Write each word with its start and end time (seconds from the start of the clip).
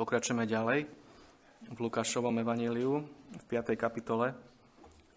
Pokračujeme 0.00 0.48
ďalej 0.48 0.88
v 1.76 1.76
Lukášovom 1.76 2.32
evaníliu 2.40 3.04
v 3.36 3.44
5. 3.44 3.76
kapitole. 3.76 4.32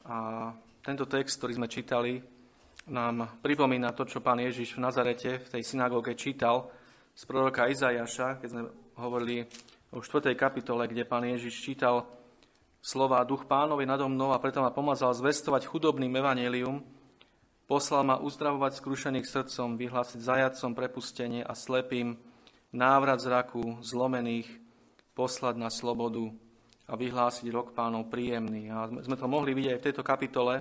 A 0.04 0.52
tento 0.84 1.08
text, 1.08 1.40
ktorý 1.40 1.56
sme 1.56 1.72
čítali, 1.72 2.20
nám 2.92 3.40
pripomína 3.40 3.96
to, 3.96 4.04
čo 4.04 4.20
pán 4.20 4.44
Ježiš 4.44 4.76
v 4.76 4.84
Nazarete 4.84 5.40
v 5.40 5.48
tej 5.48 5.64
synagóge 5.64 6.20
čítal 6.20 6.68
z 7.16 7.24
proroka 7.24 7.72
Izajaša, 7.72 8.44
keď 8.44 8.48
sme 8.52 8.62
hovorili 9.00 9.48
o 9.96 10.04
4. 10.04 10.36
kapitole, 10.36 10.84
kde 10.92 11.08
pán 11.08 11.24
Ježiš 11.32 11.64
čítal 11.64 12.04
slova 12.84 13.24
Duch 13.24 13.48
pánovi 13.48 13.88
nado 13.88 14.12
mnou 14.12 14.36
a 14.36 14.44
preto 14.44 14.60
ma 14.60 14.76
pomazal 14.76 15.16
zvestovať 15.16 15.64
chudobným 15.64 16.12
evanílium, 16.12 16.84
poslal 17.72 18.04
ma 18.04 18.20
uzdravovať 18.20 18.84
skrušených 18.84 19.32
srdcom, 19.32 19.80
vyhlásiť 19.80 20.20
zajacom 20.20 20.76
prepustenie 20.76 21.40
a 21.40 21.56
slepým 21.56 22.20
návrat 22.76 23.24
zraku 23.24 23.80
zlomených, 23.80 24.63
poslať 25.14 25.56
na 25.58 25.70
slobodu 25.70 26.34
a 26.90 26.94
vyhlásiť 27.00 27.48
rok 27.54 27.72
pánov 27.72 28.12
príjemný. 28.12 28.68
A 28.70 28.90
sme 28.90 29.16
to 29.16 29.30
mohli 29.30 29.56
vidieť 29.56 29.74
aj 29.78 29.80
v 29.80 29.88
tejto 29.90 30.04
kapitole, 30.04 30.56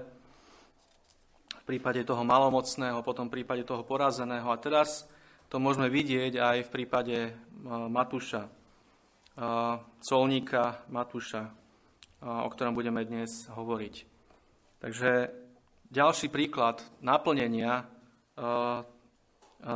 v 1.63 1.65
prípade 1.67 2.03
toho 2.03 2.23
malomocného, 2.23 3.07
potom 3.07 3.31
v 3.31 3.43
prípade 3.43 3.62
toho 3.67 3.87
porazeného. 3.87 4.51
A 4.51 4.59
teraz 4.59 5.07
to 5.53 5.61
môžeme 5.62 5.87
vidieť 5.93 6.41
aj 6.41 6.57
v 6.65 6.73
prípade 6.73 7.19
e, 7.29 7.33
Matúša, 7.69 8.49
e, 8.49 8.51
colníka 10.01 10.83
Matúša, 10.91 11.43
e, 11.45 11.53
o 12.25 12.48
ktorom 12.48 12.75
budeme 12.75 13.05
dnes 13.05 13.47
hovoriť. 13.53 13.95
Takže 14.83 15.11
ďalší 15.93 16.33
príklad 16.34 16.83
naplnenia 16.98 17.87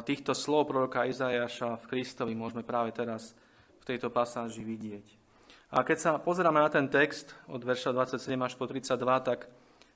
týchto 0.02 0.34
slov 0.34 0.66
proroka 0.66 1.06
Izajaša 1.06 1.78
v 1.78 1.84
Kristovi 1.86 2.34
môžeme 2.34 2.66
práve 2.66 2.90
teraz 2.90 3.38
tejto 3.86 4.10
pasáži 4.10 4.66
vidieť. 4.66 5.06
A 5.70 5.86
keď 5.86 5.98
sa 5.98 6.10
pozeráme 6.18 6.58
na 6.58 6.66
ten 6.66 6.90
text 6.90 7.34
od 7.46 7.62
verša 7.62 7.94
27 7.94 8.34
až 8.42 8.58
po 8.58 8.66
32, 8.66 8.98
tak 9.22 9.46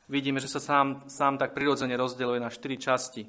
vidíme, 0.07 0.39
že 0.39 0.51
sa 0.51 0.63
sám, 0.63 1.07
sám 1.11 1.39
tak 1.39 1.55
prirodzene 1.55 1.99
rozdeľuje 1.99 2.41
na 2.43 2.51
štyri 2.51 2.79
časti. 2.79 3.27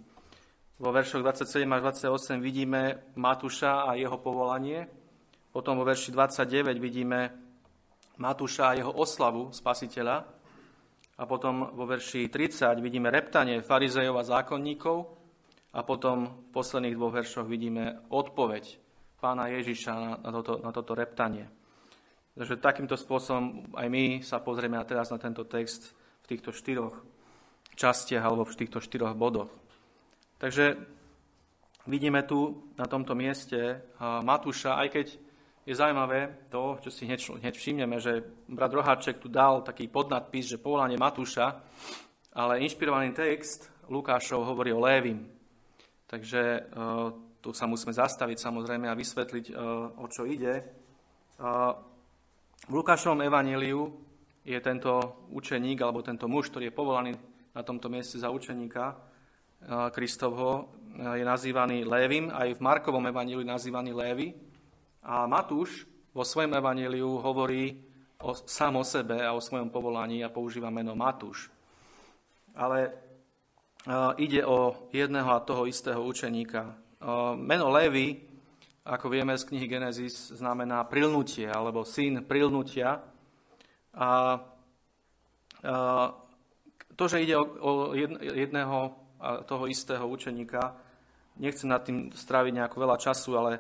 Vo 0.82 0.90
veršoch 0.90 1.22
27 1.22 1.66
až 1.70 1.82
28 2.02 2.42
vidíme 2.42 3.06
Matúša 3.14 3.86
a 3.86 3.94
jeho 3.94 4.18
povolanie, 4.18 4.90
potom 5.54 5.78
vo 5.78 5.86
verši 5.86 6.10
29 6.14 6.82
vidíme 6.82 7.30
Matúša 8.18 8.74
a 8.74 8.78
jeho 8.78 8.90
oslavu 8.90 9.54
spasiteľa 9.54 10.26
a 11.22 11.24
potom 11.30 11.70
vo 11.78 11.86
verši 11.86 12.30
30 12.34 12.82
vidíme 12.82 13.14
reptanie 13.14 13.62
farizejov 13.62 14.18
a 14.18 14.26
zákonníkov 14.26 14.98
a 15.78 15.80
potom 15.86 16.50
v 16.50 16.50
posledných 16.50 16.98
dvoch 16.98 17.14
veršoch 17.14 17.46
vidíme 17.46 18.02
odpoveď 18.10 18.91
pána 19.22 19.54
Ježiša 19.54 19.94
na, 19.94 20.12
na, 20.18 20.30
toto, 20.34 20.58
na 20.58 20.74
toto 20.74 20.98
reptanie. 20.98 21.46
Takže 22.34 22.58
takýmto 22.58 22.98
spôsobom 22.98 23.70
aj 23.78 23.88
my 23.92 24.04
sa 24.26 24.42
pozrieme 24.42 24.82
teraz 24.82 25.14
na 25.14 25.22
tento 25.22 25.46
text 25.46 25.94
v 26.26 26.36
týchto 26.36 26.50
štyroch 26.50 26.98
častiach 27.78 28.24
alebo 28.26 28.50
v 28.50 28.58
týchto 28.58 28.82
štyroch 28.82 29.14
bodoch. 29.14 29.54
Takže 30.42 30.74
vidíme 31.86 32.26
tu 32.26 32.66
na 32.82 32.90
tomto 32.90 33.14
mieste 33.14 33.86
Matúša, 34.02 34.82
aj 34.82 34.88
keď 34.90 35.08
je 35.62 35.78
zaujímavé 35.78 36.50
to, 36.50 36.82
čo 36.82 36.90
si 36.90 37.06
hneď, 37.06 37.38
hneď 37.38 37.54
všimneme, 37.54 38.02
že 38.02 38.26
brat 38.50 38.74
Roháček 38.74 39.22
tu 39.22 39.30
dal 39.30 39.62
taký 39.62 39.86
podnadpis, 39.86 40.50
že 40.50 40.58
povolanie 40.58 40.98
Matúša, 40.98 41.62
ale 42.34 42.66
inšpirovaný 42.66 43.14
text 43.14 43.70
Lukášov 43.86 44.42
hovorí 44.42 44.74
o 44.74 44.82
Lévim. 44.82 45.30
Takže 46.10 46.74
tu 47.42 47.58
sa 47.58 47.66
musíme 47.66 47.90
zastaviť 47.90 48.38
samozrejme 48.38 48.86
a 48.86 48.94
vysvetliť, 48.94 49.46
e, 49.50 49.54
o 49.98 50.06
čo 50.06 50.30
ide. 50.30 50.62
E, 50.62 50.64
v 52.70 52.72
Lukášovom 52.72 53.26
evaníliu 53.26 53.90
je 54.46 54.58
tento 54.62 55.26
učeník, 55.34 55.82
alebo 55.82 56.06
tento 56.06 56.30
muž, 56.30 56.54
ktorý 56.54 56.70
je 56.70 56.78
povolaný 56.78 57.12
na 57.58 57.66
tomto 57.66 57.90
mieste 57.90 58.22
za 58.22 58.30
učeníka 58.30 58.94
e, 58.94 58.96
Kristovho, 59.90 60.70
je 60.92 61.24
nazývaný 61.26 61.88
Lévim, 61.88 62.30
aj 62.30 62.60
v 62.60 62.64
Markovom 62.64 63.02
evaníliu 63.10 63.48
nazývaný 63.48 63.96
Lévy. 63.96 64.28
A 65.02 65.26
Matúš 65.26 65.88
vo 66.14 66.22
svojom 66.22 66.52
evaníliu 66.52 67.18
hovorí 67.26 67.80
o, 68.22 68.36
sám 68.36 68.76
o 68.76 68.86
sebe 68.86 69.24
a 69.24 69.32
o 69.34 69.42
svojom 69.42 69.72
povolaní 69.72 70.22
a 70.22 70.30
používa 70.30 70.68
meno 70.68 70.92
Matúš. 70.94 71.48
Ale 72.52 72.92
ide 74.20 74.44
o 74.44 74.92
jedného 74.92 75.32
a 75.32 75.40
toho 75.40 75.64
istého 75.64 76.04
učeníka, 76.04 76.76
Meno 77.38 77.74
Lévy, 77.74 78.22
ako 78.86 79.10
vieme 79.10 79.34
z 79.38 79.46
knihy 79.50 79.66
Genesis, 79.66 80.34
znamená 80.38 80.86
prilnutie 80.86 81.50
alebo 81.50 81.82
syn 81.82 82.26
prilnutia. 82.26 83.02
A 83.98 84.38
to, 86.94 87.04
že 87.10 87.22
ide 87.22 87.38
o 87.38 87.98
jedného 88.18 88.94
toho 89.46 89.66
istého 89.70 90.06
učeníka, 90.06 90.78
nechcem 91.38 91.70
nad 91.70 91.82
tým 91.86 92.14
stráviť 92.14 92.54
nejako 92.58 92.78
veľa 92.82 92.98
času, 92.98 93.32
ale 93.38 93.52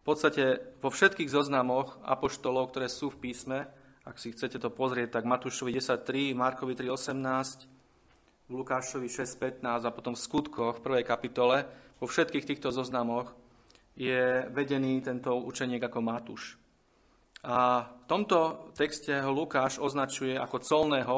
v 0.00 0.02
podstate 0.04 0.76
vo 0.80 0.92
všetkých 0.92 1.32
zoznamoch 1.32 2.00
apoštolov, 2.04 2.68
ktoré 2.72 2.92
sú 2.92 3.08
v 3.12 3.28
písme, 3.28 3.64
ak 4.04 4.20
si 4.20 4.36
chcete 4.36 4.60
to 4.60 4.68
pozrieť, 4.68 5.16
tak 5.16 5.24
Matúšovi 5.24 5.72
10.3, 5.72 6.36
Markovi 6.36 6.76
3.18, 6.76 8.52
Lukášovi 8.52 9.08
6.15 9.08 9.64
a 9.64 9.90
potom 9.92 10.12
v 10.12 10.20
skutkoch 10.20 10.76
v 10.76 10.84
prvej 10.84 11.04
kapitole 11.08 11.64
vo 12.04 12.12
všetkých 12.12 12.44
týchto 12.44 12.68
zoznamoch 12.68 13.32
je 13.96 14.44
vedený 14.52 15.00
tento 15.00 15.40
učeniek 15.40 15.80
ako 15.80 16.04
Matúš. 16.04 16.60
A 17.48 17.88
v 17.88 18.04
tomto 18.04 18.68
texte 18.76 19.24
ho 19.24 19.32
Lukáš 19.32 19.80
označuje 19.80 20.36
ako 20.36 20.60
colného 20.60 21.16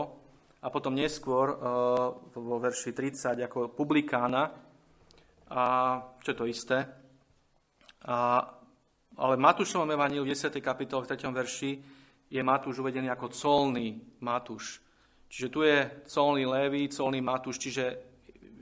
a 0.62 0.70
potom 0.70 0.94
neskôr 0.94 1.50
e, 1.50 1.56
vo 2.38 2.62
verši 2.62 2.94
30 2.94 3.50
ako 3.50 3.74
publikána, 3.74 4.46
a 5.50 5.62
čo 6.22 6.28
je 6.30 6.38
to 6.38 6.46
isté. 6.46 6.78
A, 8.06 8.46
ale 9.18 9.34
v 9.34 9.42
Matúšovom 9.42 9.90
evaníliu 9.90 10.22
v 10.22 10.38
10. 10.38 10.54
kapitole 10.62 11.02
v 11.02 11.10
3. 11.18 11.34
verši 11.34 11.70
je 12.30 12.42
Matúš 12.46 12.78
uvedený 12.78 13.10
ako 13.10 13.34
colný 13.34 13.98
Matúš. 14.22 14.78
Čiže 15.26 15.48
tu 15.50 15.66
je 15.66 16.06
colný 16.06 16.46
Lévy, 16.46 16.86
colný 16.94 17.18
Matúš, 17.18 17.58
čiže 17.58 18.14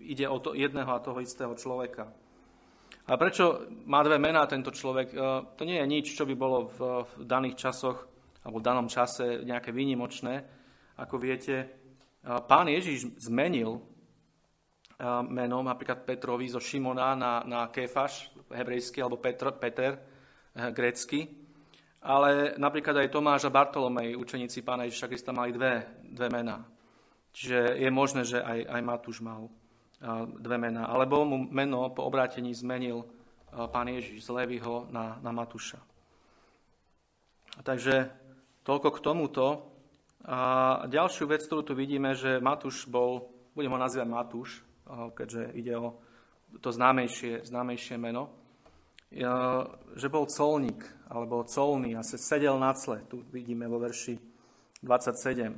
ide 0.04 0.28
o 0.28 0.38
to 0.38 0.52
jedného 0.52 0.90
a 0.92 1.02
toho 1.02 1.20
istého 1.20 1.56
človeka. 1.56 2.12
A 3.04 3.20
prečo 3.20 3.68
má 3.84 4.00
dve 4.00 4.16
mená 4.16 4.48
tento 4.48 4.72
človek? 4.72 5.08
E, 5.12 5.16
to 5.60 5.62
nie 5.68 5.76
je 5.76 5.86
nič, 5.86 6.06
čo 6.16 6.24
by 6.24 6.34
bolo 6.36 6.72
v, 6.72 6.78
daných 7.20 7.60
časoch 7.60 8.08
alebo 8.44 8.60
v 8.60 8.66
danom 8.66 8.88
čase 8.88 9.44
nejaké 9.44 9.76
výnimočné. 9.76 10.34
Ako 10.96 11.20
viete, 11.20 11.56
e, 11.60 11.66
pán 12.48 12.72
Ježiš 12.72 13.12
zmenil 13.28 13.76
e, 13.76 13.80
meno 15.28 15.60
napríklad 15.60 16.08
Petrovi 16.08 16.48
zo 16.48 16.64
Šimona 16.64 17.12
na, 17.12 17.44
na 17.44 17.68
Kefaš, 17.68 18.32
hebrejský, 18.48 19.04
alebo 19.04 19.20
Petr, 19.20 19.52
Peter, 19.52 19.92
grécky. 20.54 21.28
Ale 22.04 22.56
napríklad 22.60 23.00
aj 23.00 23.12
Tomáš 23.12 23.48
a 23.48 23.52
Bartolomej, 23.52 24.16
učeníci 24.16 24.60
pána 24.60 24.84
Ježiša 24.84 25.08
Krista, 25.08 25.32
mali 25.32 25.56
dve, 25.56 26.04
dve 26.04 26.28
mená. 26.28 26.64
Čiže 27.32 27.80
je 27.80 27.90
možné, 27.90 28.22
že 28.28 28.38
aj, 28.38 28.60
aj 28.70 28.80
Matúš 28.84 29.18
mal 29.24 29.48
dve 30.40 30.56
mená. 30.58 30.90
Alebo 30.90 31.22
mu 31.24 31.46
meno 31.50 31.90
po 31.92 32.04
obrátení 32.04 32.54
zmenil 32.54 33.06
pán 33.54 33.86
Ježiš 33.86 34.26
z 34.26 34.30
Levyho 34.34 34.90
na, 34.90 35.18
na 35.22 35.30
Matúša. 35.30 35.78
Takže 37.62 38.10
toľko 38.66 38.88
k 38.90 38.98
tomuto. 39.04 39.46
A 40.24 40.80
ďalšiu 40.88 41.28
vec, 41.28 41.44
ktorú 41.44 41.62
tu 41.62 41.74
vidíme, 41.76 42.16
že 42.16 42.40
Matúš 42.40 42.88
bol, 42.88 43.28
budem 43.52 43.76
ho 43.76 43.78
nazývať 43.78 44.08
Matúš, 44.08 44.50
keďže 44.88 45.52
ide 45.52 45.76
o 45.76 46.00
to 46.64 46.72
známejšie, 46.72 47.44
známejšie 47.44 48.00
meno, 48.00 48.32
že 49.94 50.08
bol 50.08 50.24
colník, 50.26 50.80
alebo 51.12 51.44
colný 51.44 51.94
a 51.94 52.02
sedel 52.02 52.56
na 52.56 52.72
cle. 52.72 53.04
Tu 53.06 53.20
vidíme 53.30 53.68
vo 53.68 53.76
verši 53.78 54.16
27. 54.82 55.54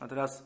A 0.00 0.04
teraz 0.08 0.42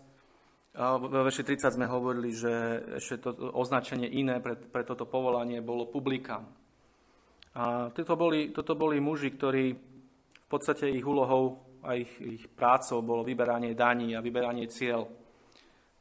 vo 0.76 1.08
verši 1.08 1.40
30 1.40 1.73
sme 1.81 1.88
hovorili, 1.88 2.37
že 2.37 2.52
ešte 3.00 3.25
to 3.25 3.32
označenie 3.56 4.12
iné 4.12 4.44
pre, 4.44 4.61
pre 4.61 4.84
toto 4.84 5.08
povolanie 5.08 5.64
bolo 5.64 5.88
publikám. 5.88 6.44
A 7.56 7.88
toto 7.96 8.12
boli, 8.20 8.52
toto 8.52 8.76
boli 8.76 9.00
muži, 9.00 9.32
ktorí 9.32 9.73
v 9.73 10.49
podstate 10.49 10.93
ich 10.93 11.00
úlohou 11.00 11.64
a 11.81 11.96
ich, 11.96 12.12
ich 12.20 12.44
prácou 12.52 13.00
bolo 13.00 13.25
vyberanie 13.25 13.73
daní 13.73 14.12
a 14.12 14.20
vyberanie 14.20 14.69
cieľ. 14.69 15.08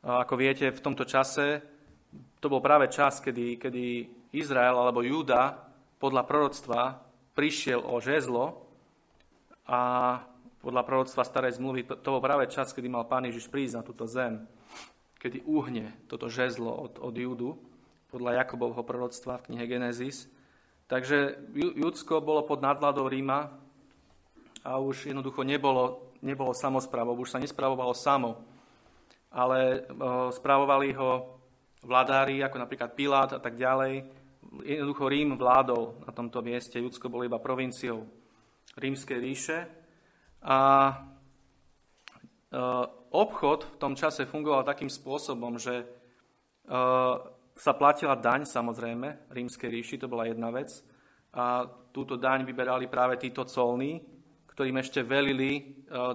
A 0.03 0.27
ako 0.27 0.35
viete, 0.35 0.67
v 0.67 0.83
tomto 0.83 1.07
čase 1.07 1.63
to 2.43 2.51
bol 2.51 2.59
práve 2.59 2.91
čas, 2.91 3.23
kedy, 3.23 3.55
kedy 3.55 3.85
Izrael 4.35 4.75
alebo 4.75 4.99
Júda 4.99 5.71
podľa 5.95 6.27
proroctva 6.27 6.81
prišiel 7.31 7.79
o 7.79 8.03
žezlo 8.03 8.67
a 9.71 9.81
podľa 10.65 10.81
proroctva 10.81 11.21
starej 11.21 11.61
zmluvy 11.61 11.85
to 11.85 12.09
bol 12.09 12.17
práve 12.17 12.49
čas, 12.49 12.73
kedy 12.73 12.89
mal 12.89 13.05
Pán 13.05 13.29
Ježiš 13.29 13.53
prísť 13.53 13.77
na 13.77 13.83
túto 13.85 14.09
zem 14.09 14.49
kedy 15.25 15.41
uhne 15.49 15.89
toto 16.05 16.29
žezlo 16.29 16.69
od, 16.69 17.01
od 17.01 17.17
Júdu, 17.17 17.57
podľa 18.13 18.45
Jakobovho 18.45 18.85
proroctva 18.85 19.41
v 19.41 19.45
knihe 19.49 19.65
Genesis. 19.65 20.29
Takže 20.85 21.49
Judsko 21.57 22.21
bolo 22.21 22.45
pod 22.45 22.61
nadvládou 22.61 23.09
Ríma 23.09 23.49
a 24.61 24.77
už 24.77 25.09
jednoducho 25.09 25.41
nebolo, 25.41 26.13
nebolo 26.21 26.53
samozprávou, 26.53 27.17
už 27.17 27.33
sa 27.33 27.41
nespravovalo 27.41 27.97
samo, 27.97 28.37
ale 29.33 29.89
spravovali 30.29 30.93
ho 30.93 31.41
vladári, 31.81 32.45
ako 32.45 32.61
napríklad 32.61 32.93
Pilát 32.93 33.33
a 33.33 33.41
tak 33.41 33.57
ďalej. 33.57 34.05
Jednoducho 34.61 35.09
Rím 35.09 35.41
vládol 35.41 36.05
na 36.05 36.13
tomto 36.13 36.45
mieste, 36.45 36.77
Judsko 36.77 37.09
bolo 37.09 37.25
iba 37.25 37.41
provinciou 37.41 38.05
rímskej 38.77 39.17
ríše. 39.17 39.57
A 40.45 40.59
obchod 43.09 43.65
v 43.65 43.79
tom 43.81 43.97
čase 43.97 44.29
fungoval 44.29 44.61
takým 44.61 44.93
spôsobom, 44.93 45.57
že 45.57 45.85
sa 47.55 47.71
platila 47.73 48.19
daň, 48.19 48.43
samozrejme, 48.43 49.31
rímskej 49.31 49.69
ríši, 49.71 49.95
to 49.97 50.11
bola 50.11 50.27
jedna 50.27 50.51
vec. 50.51 50.83
A 51.35 51.63
túto 51.95 52.19
daň 52.19 52.43
vyberali 52.43 52.91
práve 52.91 53.15
títo 53.15 53.47
colní, 53.47 54.03
ktorým 54.55 54.79
ešte 54.79 55.03
velili 55.03 55.51
e, 55.59 55.63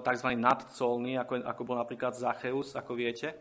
tzv. 0.01 0.29
nadcolní, 0.33 1.21
ako, 1.21 1.45
ako 1.45 1.63
bol 1.65 1.77
napríklad 1.77 2.17
Zacheus, 2.17 2.73
ako 2.73 2.97
viete, 2.97 3.37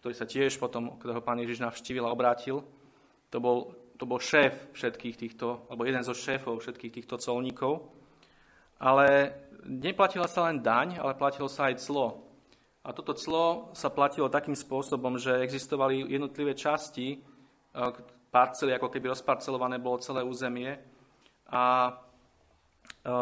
ktorý 0.00 0.12
sa 0.12 0.28
tiež 0.28 0.60
potom, 0.60 1.00
ktorého 1.00 1.24
pán 1.24 1.40
Ježiš 1.40 1.64
navštívil 1.64 2.04
a 2.04 2.12
obrátil. 2.12 2.60
To 3.32 3.40
bol, 3.40 3.72
to 3.96 4.04
bol 4.04 4.20
šéf 4.20 4.76
všetkých 4.76 5.16
týchto, 5.16 5.64
alebo 5.72 5.88
jeden 5.88 6.04
zo 6.04 6.12
šéfov 6.12 6.60
všetkých 6.60 7.00
týchto 7.00 7.16
colníkov. 7.16 7.88
Ale 8.80 9.32
neplatila 9.64 10.28
sa 10.30 10.48
len 10.48 10.64
daň, 10.64 11.00
ale 11.00 11.18
platilo 11.18 11.48
sa 11.48 11.68
aj 11.68 11.80
clo. 11.82 12.30
A 12.80 12.96
toto 12.96 13.12
clo 13.12 13.72
sa 13.76 13.92
platilo 13.92 14.32
takým 14.32 14.56
spôsobom, 14.56 15.20
že 15.20 15.44
existovali 15.44 16.08
jednotlivé 16.08 16.56
časti, 16.56 17.16
e, 17.16 17.18
parcely, 18.32 18.72
ako 18.72 18.88
keby 18.88 19.12
rozparcelované 19.12 19.76
bolo 19.76 20.00
celé 20.00 20.24
územie. 20.24 20.80
A 21.52 21.92
e, 23.04 23.12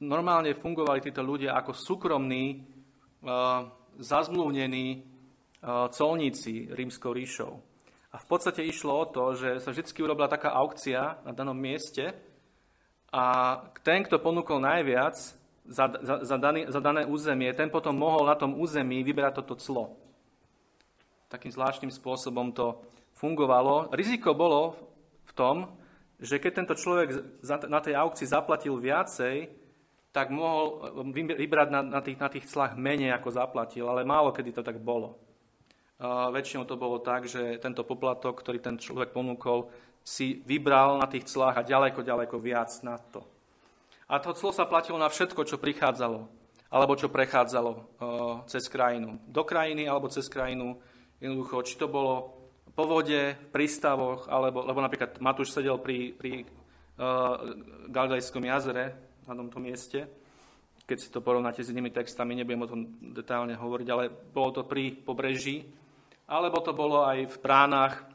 normálne 0.00 0.56
fungovali 0.56 1.04
títo 1.04 1.20
ľudia 1.20 1.52
ako 1.60 1.72
súkromní, 1.76 2.44
e, 2.50 2.56
zazmluvnení 4.00 5.14
colníci 5.64 6.68
rímskou 6.76 7.16
ríšou. 7.16 7.56
A 8.12 8.16
v 8.20 8.26
podstate 8.28 8.60
išlo 8.62 9.00
o 9.00 9.08
to, 9.08 9.32
že 9.32 9.64
sa 9.64 9.72
vždy 9.72 9.86
urobila 10.04 10.28
taká 10.28 10.52
aukcia 10.52 11.24
na 11.24 11.32
danom 11.32 11.56
mieste 11.56 12.14
a 13.14 13.24
ten, 13.86 14.02
kto 14.02 14.18
ponúkol 14.18 14.58
najviac, 14.58 15.14
za, 15.64 15.84
za, 16.02 16.14
za, 16.26 16.36
daný, 16.36 16.66
za 16.66 16.82
dané 16.82 17.06
územie, 17.06 17.54
ten 17.54 17.70
potom 17.70 17.94
mohol 17.94 18.26
na 18.26 18.34
tom 18.34 18.58
území 18.58 19.06
vyberať 19.06 19.38
toto 19.38 19.54
clo. 19.54 19.94
Takým 21.30 21.54
zvláštnym 21.54 21.94
spôsobom 21.94 22.50
to 22.50 22.82
fungovalo. 23.14 23.94
Riziko 23.94 24.34
bolo 24.34 24.74
v 25.24 25.32
tom, 25.32 25.56
že 26.18 26.42
keď 26.42 26.52
tento 26.58 26.74
človek 26.74 27.38
na 27.70 27.78
tej 27.78 27.94
aukcii 27.94 28.26
zaplatil 28.26 28.76
viacej, 28.82 29.46
tak 30.10 30.34
mohol 30.34 30.94
vybrať 31.14 31.68
na, 31.70 31.80
na, 31.82 32.00
tých, 32.02 32.18
na 32.18 32.28
tých 32.30 32.46
clách 32.50 32.74
menej, 32.74 33.14
ako 33.14 33.34
zaplatil, 33.34 33.86
ale 33.86 34.06
málo 34.06 34.34
kedy 34.34 34.58
to 34.58 34.62
tak 34.66 34.78
bolo. 34.82 35.18
A 36.02 36.34
väčšinou 36.34 36.66
to 36.66 36.74
bolo 36.74 36.98
tak, 36.98 37.30
že 37.30 37.62
tento 37.62 37.86
poplatok, 37.86 38.42
ktorý 38.42 38.58
ten 38.58 38.76
človek 38.78 39.14
ponúkol, 39.14 39.70
si 40.04 40.44
vybral 40.44 41.00
na 41.00 41.08
tých 41.08 41.24
clách 41.32 41.64
a 41.64 41.66
ďaleko, 41.66 42.04
ďaleko 42.04 42.36
viac 42.36 42.68
na 42.84 43.00
to. 43.00 43.24
A 44.04 44.20
to 44.20 44.36
clo 44.36 44.52
sa 44.52 44.68
platilo 44.68 45.00
na 45.00 45.08
všetko, 45.08 45.48
čo 45.48 45.56
prichádzalo, 45.56 46.28
alebo 46.68 46.92
čo 46.92 47.08
prechádzalo 47.08 47.72
uh, 47.72 47.82
cez 48.44 48.68
krajinu. 48.68 49.16
Do 49.24 49.48
krajiny 49.48 49.88
alebo 49.88 50.12
cez 50.12 50.28
krajinu, 50.28 50.76
jednoducho, 51.24 51.64
či 51.64 51.80
to 51.80 51.88
bolo 51.88 52.36
po 52.76 52.84
vode, 52.84 53.32
v 53.32 53.48
prístavoch, 53.48 54.28
alebo, 54.28 54.60
lebo 54.68 54.84
napríklad 54.84 55.22
Matúš 55.24 55.56
sedel 55.56 55.80
pri, 55.80 56.12
pri 56.12 56.44
uh, 57.00 57.56
Galilejskom 57.88 58.44
jazere 58.44 58.92
na 59.24 59.32
tomto 59.32 59.56
mieste, 59.56 60.04
keď 60.84 60.98
si 61.00 61.08
to 61.08 61.24
porovnáte 61.24 61.64
s 61.64 61.72
inými 61.72 61.88
textami, 61.88 62.36
nebudem 62.36 62.60
o 62.60 62.68
tom 62.68 62.80
detálne 63.00 63.56
hovoriť, 63.56 63.88
ale 63.88 64.12
bolo 64.12 64.60
to 64.60 64.62
pri 64.68 64.92
pobreží, 64.92 65.64
alebo 66.28 66.60
to 66.60 66.76
bolo 66.76 67.08
aj 67.08 67.24
v 67.24 67.36
bránach 67.40 68.13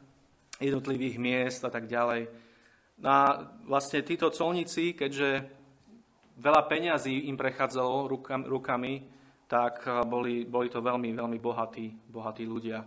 jednotlivých 0.60 1.16
miest 1.16 1.64
a 1.64 1.72
tak 1.72 1.88
ďalej. 1.88 2.28
A 3.00 3.48
vlastne 3.64 4.04
títo 4.04 4.28
colníci, 4.28 4.92
keďže 4.92 5.48
veľa 6.36 6.62
peňazí 6.68 7.32
im 7.32 7.36
prechádzalo 7.36 8.08
rukami, 8.44 9.08
tak 9.50 9.82
eh, 9.82 10.04
boli, 10.06 10.44
boli 10.46 10.68
to 10.70 10.78
veľmi, 10.78 11.16
veľmi 11.16 11.38
bohatí, 11.40 11.90
bohatí 12.06 12.44
ľudia, 12.46 12.84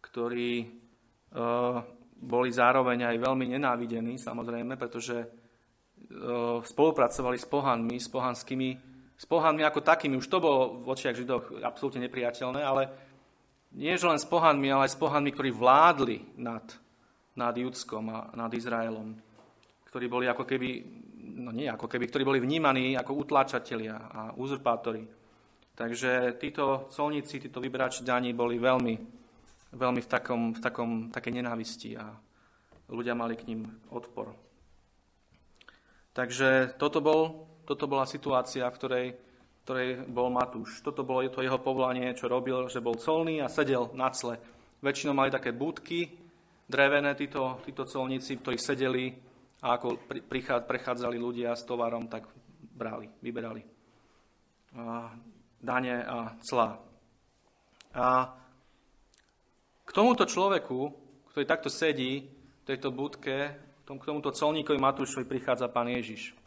ktorí 0.00 0.50
uh, 1.34 1.82
boli 2.14 2.48
zároveň 2.54 3.10
aj 3.10 3.16
veľmi 3.26 3.58
nenávidení, 3.58 4.14
samozrejme, 4.16 4.78
pretože 4.78 5.18
uh, 5.18 6.62
spolupracovali 6.62 7.36
s 7.36 7.44
pohanmi, 7.44 7.98
s 7.98 8.06
pohanskými, 8.06 8.70
s 9.18 9.24
pohanmi 9.26 9.66
ako 9.66 9.82
takými. 9.82 10.14
Už 10.14 10.30
to 10.30 10.38
bolo 10.38 10.78
v 10.78 10.94
očiach 10.94 11.18
Židoch 11.18 11.58
absolútne 11.66 12.06
nepriateľné, 12.06 12.62
ale 12.62 12.82
nie 13.74 13.92
len 13.96 14.20
s 14.20 14.28
pohanmi, 14.28 14.70
ale 14.70 14.86
aj 14.86 14.94
s 14.94 15.00
pohanmi, 15.00 15.30
ktorí 15.34 15.50
vládli 15.50 16.38
nad, 16.38 16.64
nad 17.34 17.54
Judskom 17.56 18.06
a 18.12 18.30
nad 18.36 18.52
Izraelom, 18.54 19.16
ktorí 19.90 20.06
boli 20.06 20.30
ako 20.30 20.44
keby 20.46 20.68
no 21.36 21.50
nie 21.52 21.68
ako 21.68 21.90
keby, 21.90 22.08
ktorí 22.08 22.22
boli 22.24 22.38
vnímaní 22.40 22.94
ako 22.96 23.26
utláčatelia 23.26 23.96
a 23.98 24.20
uzurpátori. 24.38 25.04
Takže 25.76 26.40
títo 26.40 26.88
colníci, 26.88 27.36
títo 27.36 27.60
vyberači 27.60 28.00
daní 28.00 28.32
boli 28.32 28.56
veľmi, 28.56 28.94
veľmi 29.76 30.00
v, 30.00 30.08
takom, 30.08 30.56
v 30.56 30.60
takom, 30.62 30.90
takej 31.12 31.32
nenávisti 31.36 32.00
a 32.00 32.08
ľudia 32.88 33.12
mali 33.12 33.36
k 33.36 33.52
ním 33.52 33.68
odpor. 33.92 34.32
Takže 36.16 36.80
toto, 36.80 37.04
bol, 37.04 37.44
toto 37.68 37.84
bola 37.84 38.08
situácia, 38.08 38.64
v 38.72 38.78
ktorej, 38.80 39.06
ktorej 39.66 40.06
bol 40.06 40.30
Matúš. 40.30 40.78
Toto 40.78 41.02
bolo 41.02 41.26
to 41.26 41.42
jeho 41.42 41.58
povolanie, 41.58 42.14
čo 42.14 42.30
robil, 42.30 42.70
že 42.70 42.78
bol 42.78 42.94
colný 42.94 43.42
a 43.42 43.50
sedel 43.50 43.90
na 43.98 44.14
cle. 44.14 44.38
Väčšinou 44.78 45.10
mali 45.10 45.34
také 45.34 45.50
budky, 45.50 46.06
drevené 46.70 47.18
títo, 47.18 47.58
títo 47.66 47.82
colníci, 47.82 48.38
ktorí 48.38 48.62
sedeli 48.62 49.10
a 49.66 49.74
ako 49.74 50.06
prechádzali 50.70 51.18
ľudia 51.18 51.58
s 51.58 51.66
tovarom, 51.66 52.06
tak 52.06 52.30
brali, 52.78 53.10
vyberali 53.18 53.66
dane 55.58 55.94
a 55.98 56.38
clá. 56.46 56.78
A 57.90 58.06
k 59.82 59.90
tomuto 59.90 60.30
človeku, 60.30 60.94
ktorý 61.34 61.42
takto 61.42 61.74
sedí 61.74 62.22
v 62.22 62.62
tejto 62.62 62.94
budke, 62.94 63.50
k 63.82 64.06
tomuto 64.06 64.30
colníkovi 64.30 64.78
Matúšovi 64.78 65.26
prichádza 65.26 65.66
pán 65.66 65.90
Ježiš. 65.90 66.38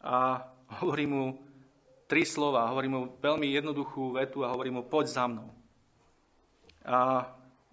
A 0.00 0.40
hovorí 0.80 1.04
mu 1.04 1.43
tri 2.14 2.22
slova, 2.22 2.70
hovorí 2.70 2.86
mu 2.86 3.18
veľmi 3.18 3.50
jednoduchú 3.58 4.14
vetu 4.14 4.46
a 4.46 4.54
hovorí 4.54 4.70
mu 4.70 4.86
poď 4.86 5.06
za 5.10 5.26
mnou. 5.26 5.50
A 6.86 7.26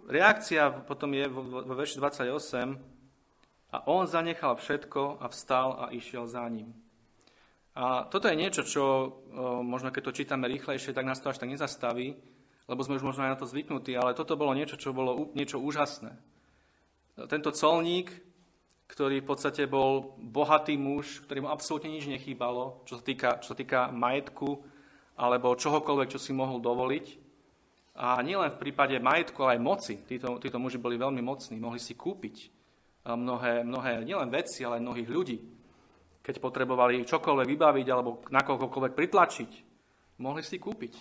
reakcia 0.10 0.82
potom 0.82 1.14
je 1.14 1.30
vo 1.30 1.62
verši 1.78 2.02
28, 2.02 2.82
a 3.70 3.78
on 3.86 4.10
zanechal 4.10 4.58
všetko 4.58 5.22
a 5.22 5.30
vstal 5.30 5.78
a 5.78 5.94
išiel 5.94 6.26
za 6.26 6.42
ním. 6.50 6.74
A 7.78 8.10
toto 8.10 8.26
je 8.26 8.34
niečo, 8.34 8.66
čo 8.66 9.14
možno 9.62 9.94
keď 9.94 10.10
to 10.10 10.18
čítame 10.18 10.50
rýchlejšie, 10.50 10.98
tak 10.98 11.06
nás 11.06 11.22
to 11.22 11.30
až 11.30 11.38
tak 11.38 11.54
nezastaví, 11.54 12.18
lebo 12.66 12.82
sme 12.82 12.98
už 12.98 13.14
možno 13.14 13.30
aj 13.30 13.38
na 13.38 13.40
to 13.40 13.46
zvyknutí, 13.46 13.94
ale 13.94 14.18
toto 14.18 14.34
bolo 14.42 14.58
niečo, 14.58 14.74
čo 14.74 14.90
bolo 14.90 15.30
niečo 15.38 15.62
úžasné. 15.62 16.18
Tento 17.30 17.54
colník, 17.54 18.10
ktorý 18.92 19.24
v 19.24 19.30
podstate 19.32 19.72
bol 19.72 20.20
bohatý 20.20 20.76
muž, 20.76 21.24
ktorý 21.24 21.48
absolútne 21.48 21.96
nič 21.96 22.12
nechýbalo, 22.12 22.84
čo 22.84 23.00
sa 23.00 23.04
týka, 23.08 23.40
čo 23.40 23.56
sa 23.56 23.58
týka 23.58 23.88
majetku 23.88 24.60
alebo 25.16 25.56
čohokoľvek, 25.56 26.12
čo 26.12 26.20
si 26.20 26.36
mohol 26.36 26.60
dovoliť. 26.60 27.06
A 28.04 28.20
nielen 28.20 28.52
v 28.52 28.60
prípade 28.60 29.00
majetku, 29.00 29.48
ale 29.48 29.56
aj 29.56 29.64
moci. 29.64 29.96
Títo, 30.04 30.36
títo 30.44 30.60
muži 30.60 30.76
boli 30.76 31.00
veľmi 31.00 31.24
mocní, 31.24 31.56
mohli 31.56 31.80
si 31.80 31.96
kúpiť 31.96 32.52
mnohé, 33.08 33.64
mnohé 33.64 34.04
nielen 34.04 34.28
veci, 34.28 34.68
ale 34.68 34.84
aj 34.84 34.84
mnohých 34.84 35.10
ľudí. 35.10 35.38
Keď 36.20 36.36
potrebovali 36.44 37.08
čokoľvek 37.08 37.48
vybaviť 37.48 37.88
alebo 37.88 38.28
na 38.28 38.44
kohokoľvek 38.44 38.92
pritlačiť, 38.92 39.52
mohli 40.20 40.44
si 40.44 40.60
kúpiť 40.60 40.94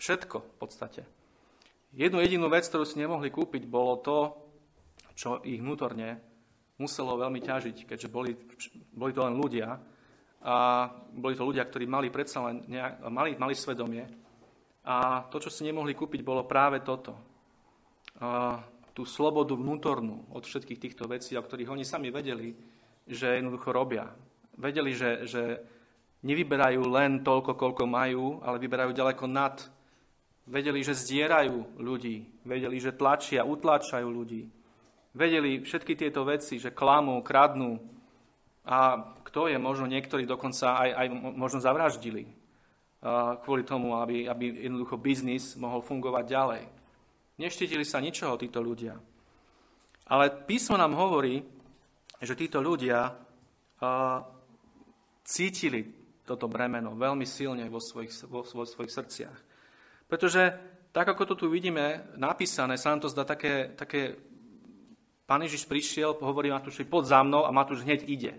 všetko 0.00 0.36
v 0.40 0.56
podstate. 0.56 1.02
Jednu 1.92 2.24
jedinú 2.24 2.48
vec, 2.48 2.64
ktorú 2.68 2.88
si 2.88 3.00
nemohli 3.00 3.28
kúpiť, 3.28 3.68
bolo 3.68 4.00
to, 4.00 4.32
čo 5.16 5.40
ich 5.44 5.60
vnútorne 5.60 6.35
muselo 6.76 7.16
veľmi 7.16 7.40
ťažiť, 7.40 7.88
keďže 7.88 8.08
boli, 8.12 8.36
boli 8.92 9.12
to 9.12 9.24
len 9.24 9.36
ľudia 9.36 9.68
a 10.46 10.54
boli 11.12 11.34
to 11.34 11.44
ľudia, 11.44 11.64
ktorí 11.64 11.88
mali 11.88 12.12
predsa 12.12 12.44
len 12.44 12.64
nejak, 12.68 13.08
mali, 13.08 13.34
mali 13.36 13.54
svedomie 13.56 14.04
a 14.86 15.26
to, 15.26 15.42
čo 15.42 15.50
si 15.50 15.66
nemohli 15.66 15.96
kúpiť, 15.96 16.22
bolo 16.22 16.46
práve 16.46 16.84
toto 16.84 17.36
tú 18.96 19.04
slobodu 19.04 19.52
vnútornú 19.52 20.32
od 20.32 20.40
všetkých 20.40 20.80
týchto 20.80 21.04
vecí, 21.04 21.36
o 21.36 21.44
ktorých 21.44 21.68
oni 21.68 21.84
sami 21.84 22.08
vedeli, 22.08 22.56
že 23.04 23.36
jednoducho 23.36 23.68
robia. 23.68 24.08
Vedeli, 24.56 24.96
že, 24.96 25.28
že 25.28 25.60
nevyberajú 26.24 26.80
len 26.88 27.20
toľko, 27.20 27.60
koľko 27.60 27.84
majú, 27.84 28.40
ale 28.40 28.56
vyberajú 28.56 28.96
ďaleko 28.96 29.24
nad. 29.28 29.60
Vedeli, 30.48 30.80
že 30.80 30.96
zdierajú 30.96 31.76
ľudí. 31.76 32.40
Vedeli, 32.48 32.80
že 32.80 32.96
tlačia, 32.96 33.44
utláčajú 33.44 34.08
ľudí. 34.08 34.48
Vedeli 35.16 35.64
všetky 35.64 35.96
tieto 35.96 36.28
veci, 36.28 36.60
že 36.60 36.76
klamú, 36.76 37.24
kradnú. 37.24 37.80
A 38.68 39.00
kto 39.24 39.48
je, 39.48 39.56
možno 39.56 39.88
niektorí 39.88 40.28
dokonca 40.28 40.76
aj, 40.76 40.90
aj 40.92 41.06
možno 41.32 41.58
zavraždili 41.64 42.28
kvôli 43.44 43.62
tomu, 43.62 43.96
aby, 43.96 44.28
aby 44.28 44.66
jednoducho 44.66 44.98
biznis 44.98 45.54
mohol 45.56 45.80
fungovať 45.80 46.24
ďalej. 46.26 46.62
Neštítili 47.38 47.84
sa 47.84 48.02
ničoho 48.02 48.36
títo 48.40 48.60
ľudia. 48.60 48.96
Ale 50.10 50.30
písmo 50.44 50.76
nám 50.76 50.96
hovorí, 50.96 51.40
že 52.20 52.38
títo 52.38 52.60
ľudia 52.60 53.12
cítili 55.24 55.80
toto 56.26 56.50
bremeno 56.50 56.98
veľmi 56.98 57.24
silne 57.28 57.70
vo 57.70 57.78
svojich, 57.78 58.26
vo, 58.26 58.42
vo 58.42 58.64
svojich 58.66 58.92
srdciach. 58.92 59.38
Pretože 60.10 60.42
tak, 60.90 61.06
ako 61.06 61.22
to 61.28 61.34
tu 61.44 61.46
vidíme 61.52 62.10
napísané, 62.16 62.80
sa 62.80 62.90
nám 62.90 63.04
to 63.04 63.12
zdá 63.12 63.22
také, 63.28 63.76
také 63.76 64.16
Pán 65.26 65.42
Ježiš 65.42 65.66
prišiel, 65.66 66.14
hovorí 66.22 66.54
Matúšovi, 66.54 66.86
pod 66.86 67.02
za 67.02 67.18
mnou 67.26 67.42
a 67.42 67.50
Matúš 67.50 67.82
hneď 67.82 68.06
ide. 68.06 68.38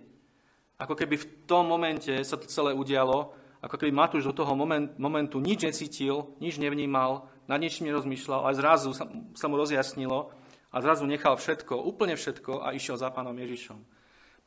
Ako 0.79 0.96
keby 0.96 1.20
v 1.20 1.29
tom 1.44 1.67
momente 1.67 2.15
sa 2.24 2.39
to 2.39 2.48
celé 2.48 2.72
udialo, 2.72 3.36
ako 3.60 3.75
keby 3.75 3.91
Matúš 3.91 4.32
do 4.32 4.32
toho 4.32 4.56
moment, 4.56 4.96
momentu 4.96 5.44
nič 5.44 5.67
necítil, 5.67 6.32
nič 6.39 6.56
nevnímal, 6.56 7.27
nad 7.44 7.60
ničím 7.60 7.91
nerozmýšľal, 7.91 8.39
ale 8.48 8.56
zrazu 8.56 8.96
sa, 8.96 9.03
sa 9.36 9.46
mu 9.51 9.60
rozjasnilo 9.60 10.32
a 10.72 10.77
zrazu 10.79 11.03
nechal 11.03 11.36
všetko, 11.36 11.75
úplne 11.75 12.15
všetko 12.15 12.63
a 12.63 12.72
išiel 12.72 12.96
za 12.96 13.12
pánom 13.12 13.36
Ježišom. 13.36 13.84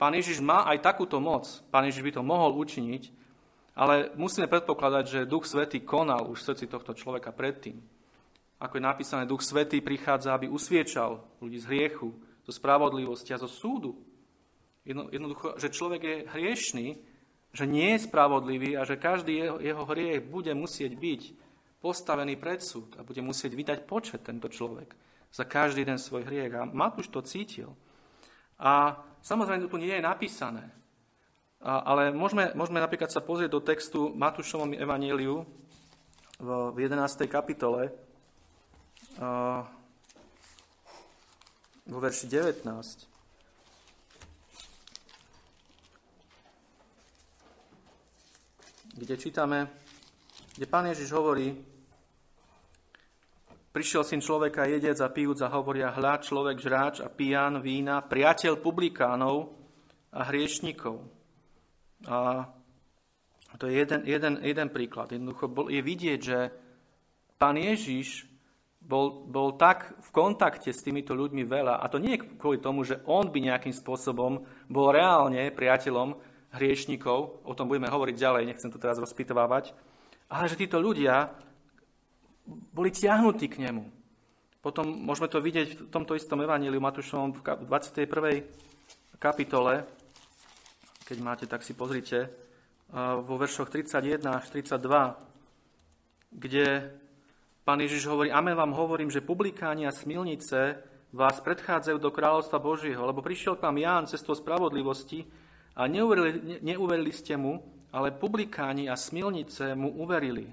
Pán 0.01 0.17
Ježiš 0.17 0.41
má 0.41 0.65
aj 0.65 0.81
takúto 0.81 1.21
moc, 1.21 1.45
pán 1.69 1.85
Ježiš 1.93 2.09
by 2.09 2.13
to 2.17 2.23
mohol 2.25 2.57
učiniť, 2.57 3.13
ale 3.77 4.17
musíme 4.17 4.49
predpokladať, 4.49 5.05
že 5.05 5.29
Duch 5.29 5.45
Svetý 5.45 5.85
konal 5.85 6.25
už 6.25 6.41
v 6.41 6.47
srdci 6.49 6.65
tohto 6.73 6.97
človeka 6.97 7.37
predtým. 7.37 7.77
Ako 8.65 8.81
je 8.81 8.89
napísané, 8.89 9.29
Duch 9.29 9.45
Svetý 9.45 9.85
prichádza, 9.85 10.33
aby 10.33 10.49
usviečal 10.49 11.21
ľudí 11.45 11.61
z 11.61 11.69
hriechu, 11.69 12.17
zo 12.51 12.59
spravodlivosti 12.59 13.31
a 13.31 13.39
zo 13.39 13.47
súdu. 13.47 13.95
Jedno, 14.83 15.07
jednoducho, 15.07 15.55
že 15.55 15.71
človek 15.71 16.03
je 16.03 16.17
hriešný, 16.35 16.87
že 17.55 17.65
nie 17.71 17.95
je 17.95 18.11
spravodlivý 18.11 18.75
a 18.75 18.83
že 18.83 18.99
každý 18.99 19.39
jeho, 19.39 19.57
jeho 19.63 19.85
hriech 19.87 20.27
bude 20.27 20.51
musieť 20.59 20.99
byť 20.99 21.23
postavený 21.79 22.35
pred 22.35 22.59
súd 22.59 22.99
a 22.99 23.07
bude 23.07 23.23
musieť 23.23 23.55
vydať 23.55 23.79
počet 23.87 24.27
tento 24.27 24.51
človek 24.51 24.91
za 25.31 25.47
každý 25.47 25.87
den 25.87 25.99
svoj 26.03 26.27
hriech. 26.27 26.51
A 26.59 26.67
Matúš 26.67 27.07
to 27.07 27.23
cítil. 27.23 27.79
A 28.59 28.99
samozrejme, 29.23 29.71
to 29.71 29.73
tu 29.73 29.79
nie 29.79 29.95
je 29.95 30.03
napísané. 30.03 30.75
A, 31.63 31.87
ale 31.87 32.11
môžeme, 32.11 32.51
môžeme 32.59 32.83
napríklad 32.83 33.15
sa 33.15 33.23
pozrieť 33.23 33.55
do 33.55 33.63
textu 33.63 34.11
Matúšovom 34.11 34.75
evaníliu 34.75 35.47
v, 36.41 36.49
v 36.75 36.77
11. 36.83 37.31
kapitole. 37.31 37.95
A, 39.23 39.65
vo 41.91 41.99
verši 41.99 42.31
19. 42.31 42.63
Kde 48.95 49.15
čítame, 49.19 49.67
kde 50.55 50.67
pán 50.71 50.87
Ježiš 50.87 51.11
hovorí, 51.11 51.51
prišiel 53.75 54.07
syn 54.07 54.23
človeka 54.23 54.71
jedec 54.71 54.95
a 55.03 55.11
pijúc 55.11 55.43
a 55.43 55.51
hovoria, 55.51 55.91
hľa 55.91 56.23
človek 56.23 56.63
žráč 56.63 57.03
a 57.03 57.11
pijan 57.11 57.59
vína, 57.59 58.07
priateľ 58.07 58.63
publikánov 58.63 59.51
a 60.15 60.31
hriešnikov. 60.31 61.03
A 62.07 62.47
to 63.59 63.67
je 63.67 63.83
jeden, 63.83 64.07
jeden, 64.07 64.35
jeden 64.39 64.69
príklad. 64.71 65.11
Jednoducho 65.11 65.51
je 65.67 65.81
vidieť, 65.83 66.21
že 66.23 66.39
pán 67.35 67.59
Ježiš 67.59 68.30
bol, 68.81 69.29
bol 69.29 69.55
tak 69.55 69.95
v 70.01 70.09
kontakte 70.11 70.73
s 70.73 70.83
týmito 70.83 71.15
ľuďmi 71.15 71.45
veľa, 71.47 71.79
a 71.79 71.87
to 71.87 72.01
nie 72.01 72.19
kvôli 72.19 72.59
tomu, 72.59 72.83
že 72.83 72.99
on 73.07 73.29
by 73.29 73.39
nejakým 73.39 73.77
spôsobom 73.77 74.43
bol 74.67 74.87
reálne 74.91 75.53
priateľom 75.53 76.17
hriešnikov, 76.57 77.47
o 77.47 77.53
tom 77.55 77.71
budeme 77.71 77.87
hovoriť 77.87 78.17
ďalej, 78.19 78.49
nechcem 78.49 78.73
to 78.73 78.83
teraz 78.83 78.99
rozpitovávať, 78.99 79.71
ale 80.27 80.51
že 80.51 80.59
títo 80.59 80.83
ľudia 80.83 81.31
boli 82.75 82.91
tiahnutí 82.91 83.47
k 83.47 83.63
nemu. 83.63 83.87
Potom 84.61 84.91
môžeme 84.91 85.31
to 85.31 85.41
vidieť 85.41 85.69
v 85.73 85.81
tomto 85.89 86.19
istom 86.19 86.43
evaníliu 86.43 86.83
Matúšovom 86.83 87.33
v 87.33 87.41
21. 87.65 88.45
kapitole, 89.17 89.87
keď 91.07 91.17
máte, 91.23 91.45
tak 91.47 91.63
si 91.65 91.73
pozrite, 91.73 92.29
vo 93.25 93.35
veršoch 93.39 93.71
31 93.71 94.43
až 94.43 94.45
32, 94.51 95.15
kde 96.35 96.91
Pán 97.71 97.87
Ježiš 97.87 98.11
hovorí, 98.11 98.35
amen 98.35 98.59
vám 98.59 98.75
hovorím, 98.75 99.15
že 99.15 99.23
publikáni 99.23 99.87
a 99.87 99.95
smilnice 99.95 100.83
vás 101.15 101.39
predchádzajú 101.39 102.03
do 102.03 102.11
kráľovstva 102.11 102.59
Božieho, 102.59 102.99
lebo 103.07 103.23
prišiel 103.23 103.63
tam 103.63 103.79
Ján 103.79 104.11
cestou 104.11 104.35
spravodlivosti 104.35 105.23
a 105.79 105.87
neuverili, 105.87 106.35
ne, 106.43 106.57
neuverili 106.67 107.15
ste 107.15 107.39
mu, 107.39 107.63
ale 107.95 108.11
publikáni 108.11 108.91
a 108.91 108.99
smilnice 108.99 109.79
mu 109.79 110.03
uverili. 110.03 110.51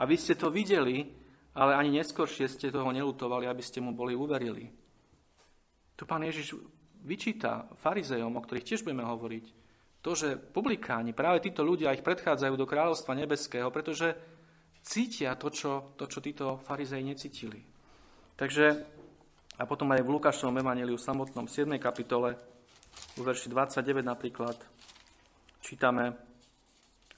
A 0.00 0.08
vy 0.08 0.16
ste 0.16 0.32
to 0.32 0.48
videli, 0.48 1.12
ale 1.52 1.76
ani 1.76 2.00
neskôršie 2.00 2.48
ste 2.48 2.72
toho 2.72 2.88
nelutovali, 2.88 3.44
aby 3.44 3.60
ste 3.60 3.84
mu 3.84 3.92
boli 3.92 4.16
uverili. 4.16 4.64
Tu 5.92 6.08
pán 6.08 6.24
Ježiš 6.24 6.56
vyčíta 7.04 7.68
farizejom, 7.84 8.32
o 8.32 8.40
ktorých 8.40 8.64
tiež 8.64 8.80
budeme 8.80 9.04
hovoriť, 9.04 9.44
to, 10.00 10.16
že 10.16 10.40
publikáni, 10.40 11.12
práve 11.12 11.44
títo 11.44 11.60
ľudia 11.60 11.92
ich 11.92 12.00
predchádzajú 12.00 12.56
do 12.56 12.64
kráľovstva 12.64 13.12
nebeského, 13.12 13.68
pretože 13.68 14.16
cítia 14.82 15.36
to, 15.36 15.48
čo, 15.52 15.94
to, 15.96 16.08
čo 16.08 16.20
títo 16.20 16.60
farizei 16.64 17.04
necítili. 17.04 17.60
Takže, 18.36 18.66
a 19.60 19.62
potom 19.68 19.92
aj 19.92 20.00
v 20.00 20.12
Lukášovom 20.16 20.56
evaneliu 20.60 20.96
samotnom 20.96 21.44
7. 21.44 21.76
kapitole, 21.76 22.36
v 23.16 23.20
verši 23.20 23.52
29 23.52 24.00
napríklad, 24.00 24.56
čítame, 25.60 26.16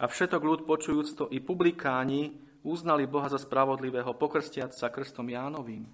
a 0.02 0.04
všetok 0.10 0.42
ľud 0.42 0.60
počujúc 0.66 1.08
to 1.14 1.24
i 1.30 1.38
publikáni 1.38 2.34
uznali 2.66 3.06
Boha 3.06 3.30
za 3.30 3.38
spravodlivého, 3.38 4.18
pokrstiať 4.18 4.74
sa 4.74 4.90
krstom 4.90 5.30
Jánovým. 5.30 5.86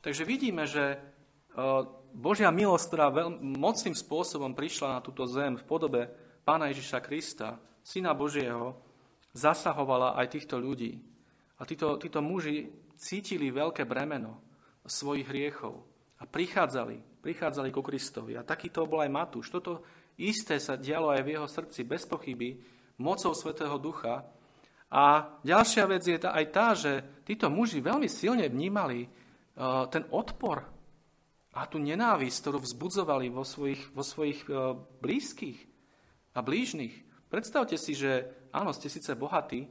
Takže 0.00 0.24
vidíme, 0.24 0.64
že 0.64 0.96
e, 0.96 0.98
Božia 2.16 2.48
milosť, 2.48 2.84
ktorá 2.88 3.06
veľmi 3.12 3.60
mocným 3.60 3.96
spôsobom 3.96 4.56
prišla 4.56 4.96
na 4.96 5.00
túto 5.04 5.28
zem 5.28 5.60
v 5.60 5.64
podobe 5.68 6.08
Pána 6.46 6.72
Ježiša 6.72 7.02
Krista, 7.04 7.60
Syna 7.84 8.14
Božieho, 8.16 8.85
zasahovala 9.36 10.16
aj 10.16 10.32
týchto 10.32 10.56
ľudí. 10.56 10.96
A 11.60 11.68
títo, 11.68 12.00
títo 12.00 12.24
muži 12.24 12.72
cítili 12.96 13.52
veľké 13.52 13.84
bremeno 13.84 14.40
svojich 14.88 15.28
hriechov 15.28 15.84
a 16.16 16.24
prichádzali, 16.24 17.20
prichádzali 17.20 17.68
ku 17.68 17.84
Kristovi. 17.84 18.38
A 18.40 18.46
takýto 18.46 18.88
bol 18.88 19.04
aj 19.04 19.12
Matúš. 19.12 19.52
Toto 19.52 19.84
isté 20.16 20.56
sa 20.56 20.80
dialo 20.80 21.12
aj 21.12 21.22
v 21.26 21.32
jeho 21.36 21.48
srdci, 21.50 21.84
bez 21.84 22.08
pochyby, 22.08 22.56
mocou 23.02 23.36
Svetého 23.36 23.76
Ducha. 23.76 24.24
A 24.88 25.36
ďalšia 25.44 25.84
vec 25.90 26.02
je 26.06 26.16
aj 26.16 26.44
tá, 26.54 26.72
že 26.72 27.04
títo 27.26 27.52
muži 27.52 27.82
veľmi 27.82 28.08
silne 28.08 28.46
vnímali 28.48 29.04
uh, 29.04 29.90
ten 29.90 30.06
odpor 30.14 30.64
a 31.56 31.66
tú 31.66 31.82
nenávisť, 31.82 32.36
ktorú 32.46 32.58
vzbudzovali 32.62 33.28
vo 33.28 33.42
svojich, 33.42 33.92
vo 33.92 34.06
svojich 34.06 34.46
uh, 34.48 34.78
blízkych 35.02 35.58
a 36.32 36.40
blížnych. 36.40 36.94
Predstavte 37.26 37.74
si, 37.74 37.98
že 37.98 38.30
áno, 38.56 38.72
ste 38.72 38.88
síce 38.88 39.12
bohatí 39.12 39.68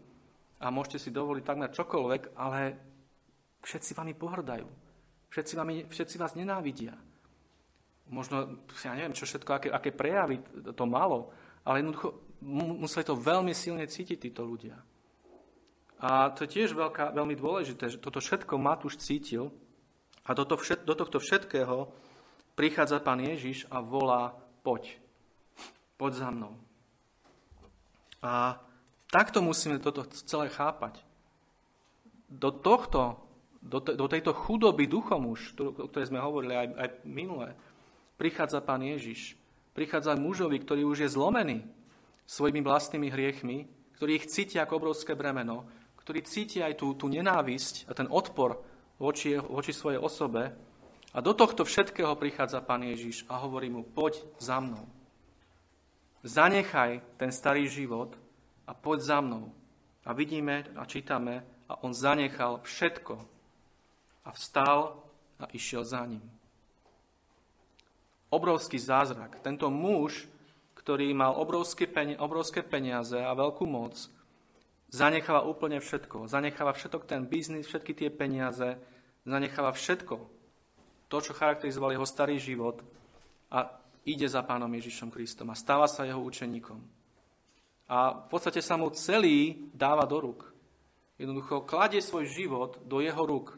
a 0.62 0.70
môžete 0.70 1.02
si 1.02 1.10
dovoliť 1.10 1.44
takmer 1.44 1.74
čokoľvek, 1.74 2.22
ale 2.38 2.60
všetci 3.66 3.92
vami 3.98 4.14
pohrdajú. 4.14 4.68
Všetci, 5.34 5.54
vami, 5.58 5.76
všetci 5.90 6.16
vás 6.22 6.38
nenávidia. 6.38 6.94
Možno, 8.14 8.62
ja 8.86 8.94
neviem, 8.94 9.18
čo 9.18 9.26
všetko, 9.26 9.52
aké, 9.52 9.68
aké 9.74 9.90
prejavy 9.90 10.38
to 10.78 10.86
malo, 10.86 11.34
ale 11.66 11.82
jednoducho 11.82 12.22
museli 12.78 13.04
to 13.04 13.18
veľmi 13.18 13.52
silne 13.58 13.90
cítiť 13.90 14.30
títo 14.30 14.46
ľudia. 14.46 14.78
A 16.06 16.30
to 16.30 16.46
je 16.46 16.54
tiež 16.62 16.78
veľká, 16.78 17.18
veľmi 17.18 17.34
dôležité, 17.34 17.90
že 17.90 17.98
toto 17.98 18.22
všetko 18.22 18.62
Matúš 18.62 19.02
cítil 19.02 19.50
a 20.22 20.38
do, 20.38 20.46
to 20.46 20.60
všet, 20.60 20.86
do 20.86 20.94
tohto 20.94 21.18
všetkého 21.18 21.90
prichádza 22.54 23.02
pán 23.02 23.24
Ježiš 23.24 23.66
a 23.74 23.82
volá, 23.82 24.38
poď, 24.62 25.02
poď 25.98 26.12
za 26.14 26.30
mnou. 26.30 26.54
A 28.22 28.62
takto 29.16 29.40
musíme 29.40 29.80
toto 29.80 30.04
celé 30.28 30.52
chápať. 30.52 31.00
Do 32.28 32.52
tohto, 32.52 33.24
do, 33.64 33.80
te, 33.80 33.96
do 33.96 34.12
tejto 34.12 34.36
chudoby 34.36 34.92
duchom 34.92 35.32
už, 35.32 35.56
o 35.56 35.88
ktorej 35.88 36.12
sme 36.12 36.20
hovorili 36.20 36.60
aj, 36.60 36.68
aj 36.76 36.90
minule, 37.08 37.56
prichádza 38.20 38.60
Pán 38.60 38.84
Ježiš. 38.84 39.40
Prichádza 39.72 40.20
mužovi, 40.20 40.60
ktorý 40.60 40.84
už 40.84 41.08
je 41.08 41.14
zlomený 41.16 41.64
svojimi 42.28 42.60
vlastnými 42.60 43.08
hriechmi, 43.08 43.72
ktorý 43.96 44.20
ich 44.20 44.28
cíti 44.28 44.60
ako 44.60 44.84
obrovské 44.84 45.16
bremeno, 45.16 45.64
ktorý 46.04 46.20
cíti 46.28 46.60
aj 46.60 46.76
tú, 46.76 46.92
tú 47.00 47.08
nenávisť 47.08 47.88
a 47.88 47.96
ten 47.96 48.12
odpor 48.12 48.60
voči, 49.00 49.40
voči 49.40 49.72
svojej 49.72 50.00
osobe. 50.00 50.52
A 51.16 51.24
do 51.24 51.32
tohto 51.32 51.64
všetkého 51.64 52.12
prichádza 52.20 52.60
Pán 52.60 52.84
Ježiš 52.84 53.24
a 53.32 53.40
hovorí 53.40 53.72
mu, 53.72 53.88
poď 53.88 54.20
za 54.44 54.60
mnou. 54.60 54.84
Zanechaj 56.28 57.00
ten 57.16 57.32
starý 57.32 57.72
život 57.72 58.25
a 58.68 58.74
poď 58.74 59.00
za 59.00 59.20
mnou. 59.22 59.54
A 60.06 60.14
vidíme 60.14 60.66
a 60.78 60.86
čítame, 60.86 61.46
a 61.70 61.82
on 61.82 61.94
zanechal 61.94 62.62
všetko 62.62 63.18
a 64.26 64.30
vstal 64.34 65.02
a 65.42 65.46
išiel 65.50 65.82
za 65.82 66.06
ním. 66.06 66.22
Obrovský 68.30 68.78
zázrak. 68.78 69.42
Tento 69.42 69.70
muž, 69.74 70.30
ktorý 70.78 71.10
mal 71.14 71.34
obrovské, 71.34 71.90
peni- 71.90 72.18
obrovské 72.18 72.62
peniaze 72.62 73.18
a 73.18 73.34
veľkú 73.34 73.66
moc, 73.66 73.98
zanecháva 74.94 75.42
úplne 75.46 75.82
všetko. 75.82 76.30
Zanecháva 76.30 76.74
všetok 76.74 77.10
ten 77.10 77.26
biznis, 77.26 77.66
všetky 77.66 77.94
tie 77.98 78.10
peniaze, 78.14 78.78
zanecháva 79.26 79.74
všetko. 79.74 80.16
To, 81.10 81.18
čo 81.22 81.34
charakterizoval 81.38 81.94
jeho 81.94 82.06
starý 82.06 82.38
život 82.38 82.82
a 83.50 83.74
ide 84.06 84.30
za 84.30 84.42
pánom 84.46 84.70
Ježišom 84.70 85.10
Kristom 85.10 85.50
a 85.50 85.58
stáva 85.58 85.90
sa 85.90 86.06
jeho 86.06 86.22
učeníkom. 86.22 86.95
A 87.86 88.26
v 88.26 88.28
podstate 88.34 88.66
sa 88.66 88.78
mu 88.78 88.90
celý 88.94 89.70
dáva 89.70 90.10
do 90.10 90.18
rúk. 90.18 90.50
Jednoducho 91.22 91.64
kladie 91.64 92.02
svoj 92.02 92.28
život 92.28 92.82
do 92.84 93.00
jeho 93.00 93.24
rúk, 93.24 93.56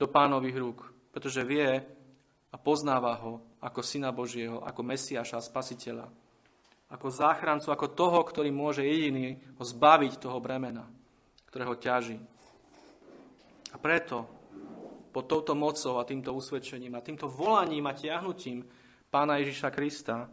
do 0.00 0.08
pánových 0.08 0.56
rúk, 0.58 0.78
pretože 1.12 1.46
vie 1.46 1.84
a 2.50 2.56
poznáva 2.56 3.14
ho 3.22 3.42
ako 3.62 3.80
syna 3.82 4.10
Božieho, 4.10 4.62
ako 4.64 4.80
Mesiaša 4.82 5.38
a 5.38 5.46
Spasiteľa, 5.46 6.06
ako 6.90 7.06
záchrancu, 7.10 7.70
ako 7.70 7.86
toho, 7.94 8.20
ktorý 8.22 8.50
môže 8.50 8.82
jediný 8.82 9.38
ho 9.58 9.64
zbaviť 9.64 10.18
toho 10.18 10.38
bremena, 10.42 10.86
ktorého 11.46 11.78
ťaží. 11.78 12.18
A 13.74 13.76
preto 13.78 14.26
pod 15.14 15.30
touto 15.30 15.54
mocou 15.54 16.02
a 16.02 16.06
týmto 16.06 16.34
usvedčením 16.34 16.98
a 16.98 17.04
týmto 17.04 17.30
volaním 17.30 17.86
a 17.86 17.94
tiahnutím 17.94 18.66
pána 19.14 19.38
Ježiša 19.38 19.70
Krista 19.70 20.26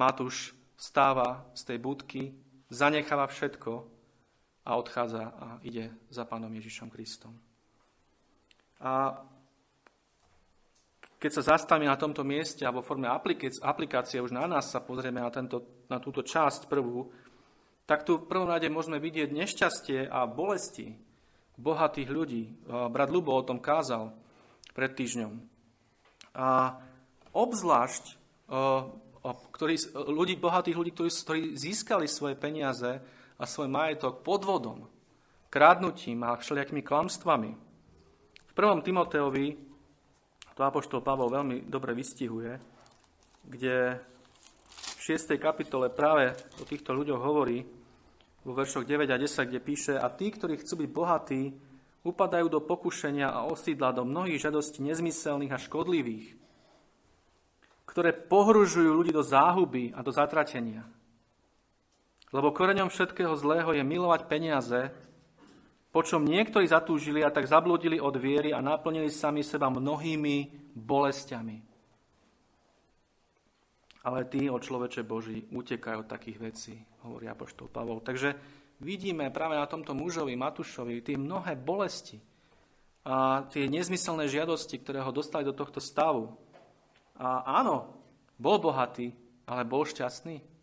Matúš 0.00 0.57
vstáva 0.78 1.50
z 1.58 1.62
tej 1.74 1.78
budky, 1.82 2.22
zanecháva 2.70 3.26
všetko 3.26 3.72
a 4.62 4.70
odchádza 4.78 5.24
a 5.34 5.46
ide 5.66 5.90
za 6.08 6.22
pánom 6.22 6.52
Ježišom 6.54 6.86
Kristom. 6.88 7.34
A 8.78 9.26
keď 11.18 11.30
sa 11.34 11.58
zastavíme 11.58 11.90
na 11.90 11.98
tomto 11.98 12.22
mieste 12.22 12.62
a 12.62 12.70
vo 12.70 12.78
forme 12.78 13.10
aplikácie 13.10 14.22
už 14.22 14.30
na 14.30 14.46
nás 14.46 14.70
sa 14.70 14.78
pozrieme 14.78 15.18
na, 15.18 15.34
tento, 15.34 15.82
na 15.90 15.98
túto 15.98 16.22
časť 16.22 16.70
prvú, 16.70 17.10
tak 17.90 18.06
tu 18.06 18.22
v 18.22 18.28
prvom 18.30 18.46
rade 18.46 18.70
môžeme 18.70 19.02
vidieť 19.02 19.34
nešťastie 19.34 20.06
a 20.06 20.30
bolesti 20.30 20.94
bohatých 21.58 22.08
ľudí. 22.12 22.44
Brat 22.68 23.10
Lubo 23.10 23.34
o 23.34 23.42
tom 23.42 23.58
kázal 23.58 24.14
pred 24.78 24.94
týždňom. 24.94 25.42
A 26.38 26.78
obzvlášť 27.34 28.14
ktorý, 29.34 29.76
ľudí, 30.08 30.38
bohatých 30.38 30.76
ľudí, 30.78 30.92
ktorí, 30.94 31.10
ktorí 31.10 31.40
získali 31.58 32.06
svoje 32.06 32.38
peniaze 32.38 33.00
a 33.38 33.44
svoj 33.44 33.68
majetok 33.68 34.22
podvodom, 34.22 34.86
krádnutím 35.48 36.22
a 36.24 36.36
všelijakými 36.36 36.84
klamstvami. 36.84 37.50
V 38.48 38.52
1. 38.52 38.86
Timoteovi 38.86 39.46
to 40.58 40.60
Apoštol 40.66 41.00
Pavol 41.06 41.30
veľmi 41.30 41.70
dobre 41.70 41.94
vystihuje, 41.94 42.58
kde 43.46 44.02
v 44.68 45.00
6. 45.00 45.38
kapitole 45.38 45.88
práve 45.88 46.34
o 46.58 46.66
týchto 46.66 46.90
ľuďoch 46.90 47.22
hovorí 47.22 47.62
vo 48.42 48.52
veršoch 48.52 48.82
9 48.82 49.06
a 49.08 49.16
10, 49.16 49.48
kde 49.48 49.60
píše 49.62 49.94
A 49.94 50.10
tí, 50.10 50.34
ktorí 50.34 50.58
chcú 50.58 50.82
byť 50.82 50.90
bohatí, 50.90 51.42
upadajú 52.02 52.46
do 52.48 52.60
pokušenia 52.62 53.30
a 53.30 53.46
osídla 53.46 53.92
do 53.92 54.02
mnohých 54.02 54.48
žiadostí 54.48 54.82
nezmyselných 54.82 55.54
a 55.54 55.58
škodlivých, 55.62 56.34
ktoré 57.98 58.14
pohružujú 58.14 58.94
ľudí 58.94 59.10
do 59.10 59.26
záhuby 59.26 59.90
a 59.90 60.06
do 60.06 60.14
zatratenia 60.14 60.86
lebo 62.32 62.52
koreňom 62.52 62.92
všetkého 62.92 63.32
zlého 63.40 63.72
je 63.72 63.84
milovať 63.84 64.28
peniaze, 64.28 64.92
počom 65.88 66.28
niektorí 66.28 66.68
zatúžili 66.68 67.24
a 67.24 67.32
tak 67.32 67.48
zabludili 67.48 67.96
od 67.96 68.12
viery 68.20 68.52
a 68.52 68.60
naplnili 68.60 69.08
sami 69.08 69.40
seba 69.40 69.72
mnohými 69.72 70.68
bolestiami. 70.76 71.56
Ale 74.04 74.24
tí, 74.28 74.48
o 74.48 74.60
človeče 74.60 75.04
Boží, 75.04 75.48
utekajú 75.52 76.04
od 76.04 76.08
takých 76.08 76.38
vecí, 76.38 76.74
hovorí 77.04 77.28
Apoštol 77.28 77.68
Pavol. 77.68 78.04
Takže 78.04 78.36
vidíme 78.80 79.28
práve 79.32 79.56
na 79.56 79.64
tomto 79.68 79.92
mužovi, 79.96 80.36
Matušovi, 80.36 81.02
tie 81.04 81.16
mnohé 81.16 81.56
bolesti 81.56 82.20
a 83.08 83.48
tie 83.48 83.68
nezmyselné 83.68 84.28
žiadosti, 84.28 84.80
ktoré 84.80 85.00
ho 85.00 85.12
dostali 85.12 85.44
do 85.48 85.56
tohto 85.56 85.80
stavu. 85.80 86.36
A 87.18 87.42
áno, 87.58 87.97
bol 88.38 88.62
bohatý, 88.62 89.12
ale 89.50 89.68
bol 89.68 89.84
šťastný 89.84 90.58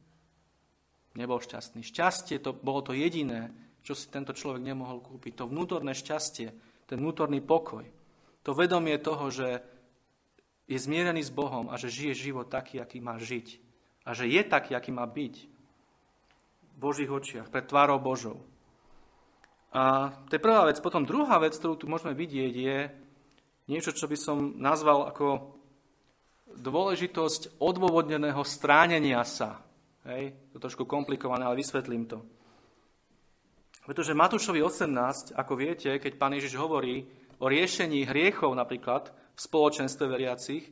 nebol 1.15 1.39
šťastný. 1.39 1.81
Šťastie 1.81 2.37
to 2.43 2.51
bolo 2.51 2.83
to 2.83 2.91
jediné, 2.91 3.49
čo 3.81 3.95
si 3.95 4.11
tento 4.11 4.35
človek 4.35 4.61
nemohol 4.61 4.99
kúpiť. 4.99 5.39
To 5.41 5.49
vnútorné 5.49 5.95
šťastie, 5.95 6.47
ten 6.85 6.97
vnútorný 6.99 7.39
pokoj. 7.39 7.87
To 8.45 8.51
vedomie 8.53 8.99
toho, 9.01 9.31
že 9.31 9.63
je 10.69 10.77
zmierený 10.77 11.25
s 11.25 11.33
Bohom 11.33 11.71
a 11.71 11.79
že 11.79 11.89
žije 11.89 12.29
život 12.29 12.51
taký, 12.51 12.77
aký 12.77 13.01
má 13.01 13.17
žiť. 13.17 13.47
A 14.05 14.13
že 14.13 14.29
je 14.29 14.41
taký, 14.45 14.77
aký 14.77 14.93
má 14.93 15.07
byť 15.07 15.35
v 15.41 16.77
Božích 16.77 17.09
očiach, 17.09 17.49
pred 17.49 17.65
tvárou 17.65 17.97
Božou. 17.97 18.43
A 19.73 20.13
to 20.29 20.37
je 20.37 20.43
prvá 20.43 20.67
vec. 20.69 20.77
Potom 20.83 21.07
druhá 21.07 21.39
vec, 21.41 21.57
ktorú 21.57 21.79
tu 21.79 21.85
môžeme 21.89 22.13
vidieť, 22.13 22.53
je 22.53 22.77
niečo, 23.65 23.95
čo 23.95 24.05
by 24.05 24.17
som 24.19 24.37
nazval 24.57 25.09
ako 25.09 25.57
dôležitosť 26.45 27.57
odôvodneného 27.57 28.41
stránenia 28.45 29.21
sa 29.25 29.65
Hej, 30.05 30.37
to 30.53 30.61
trošku 30.61 30.85
komplikované, 30.85 31.49
ale 31.49 31.65
vysvetlím 31.65 32.05
to. 32.05 32.21
Pretože 33.89 34.17
Matúšovi 34.17 34.61
18, 34.61 35.33
ako 35.33 35.53
viete, 35.57 35.97
keď 35.97 36.13
pán 36.17 36.37
Ježiš 36.37 36.61
hovorí 36.61 37.09
o 37.41 37.49
riešení 37.49 38.05
hriechov 38.05 38.53
napríklad 38.53 39.09
v 39.09 39.39
spoločenstve 39.41 40.05
veriacich, 40.05 40.69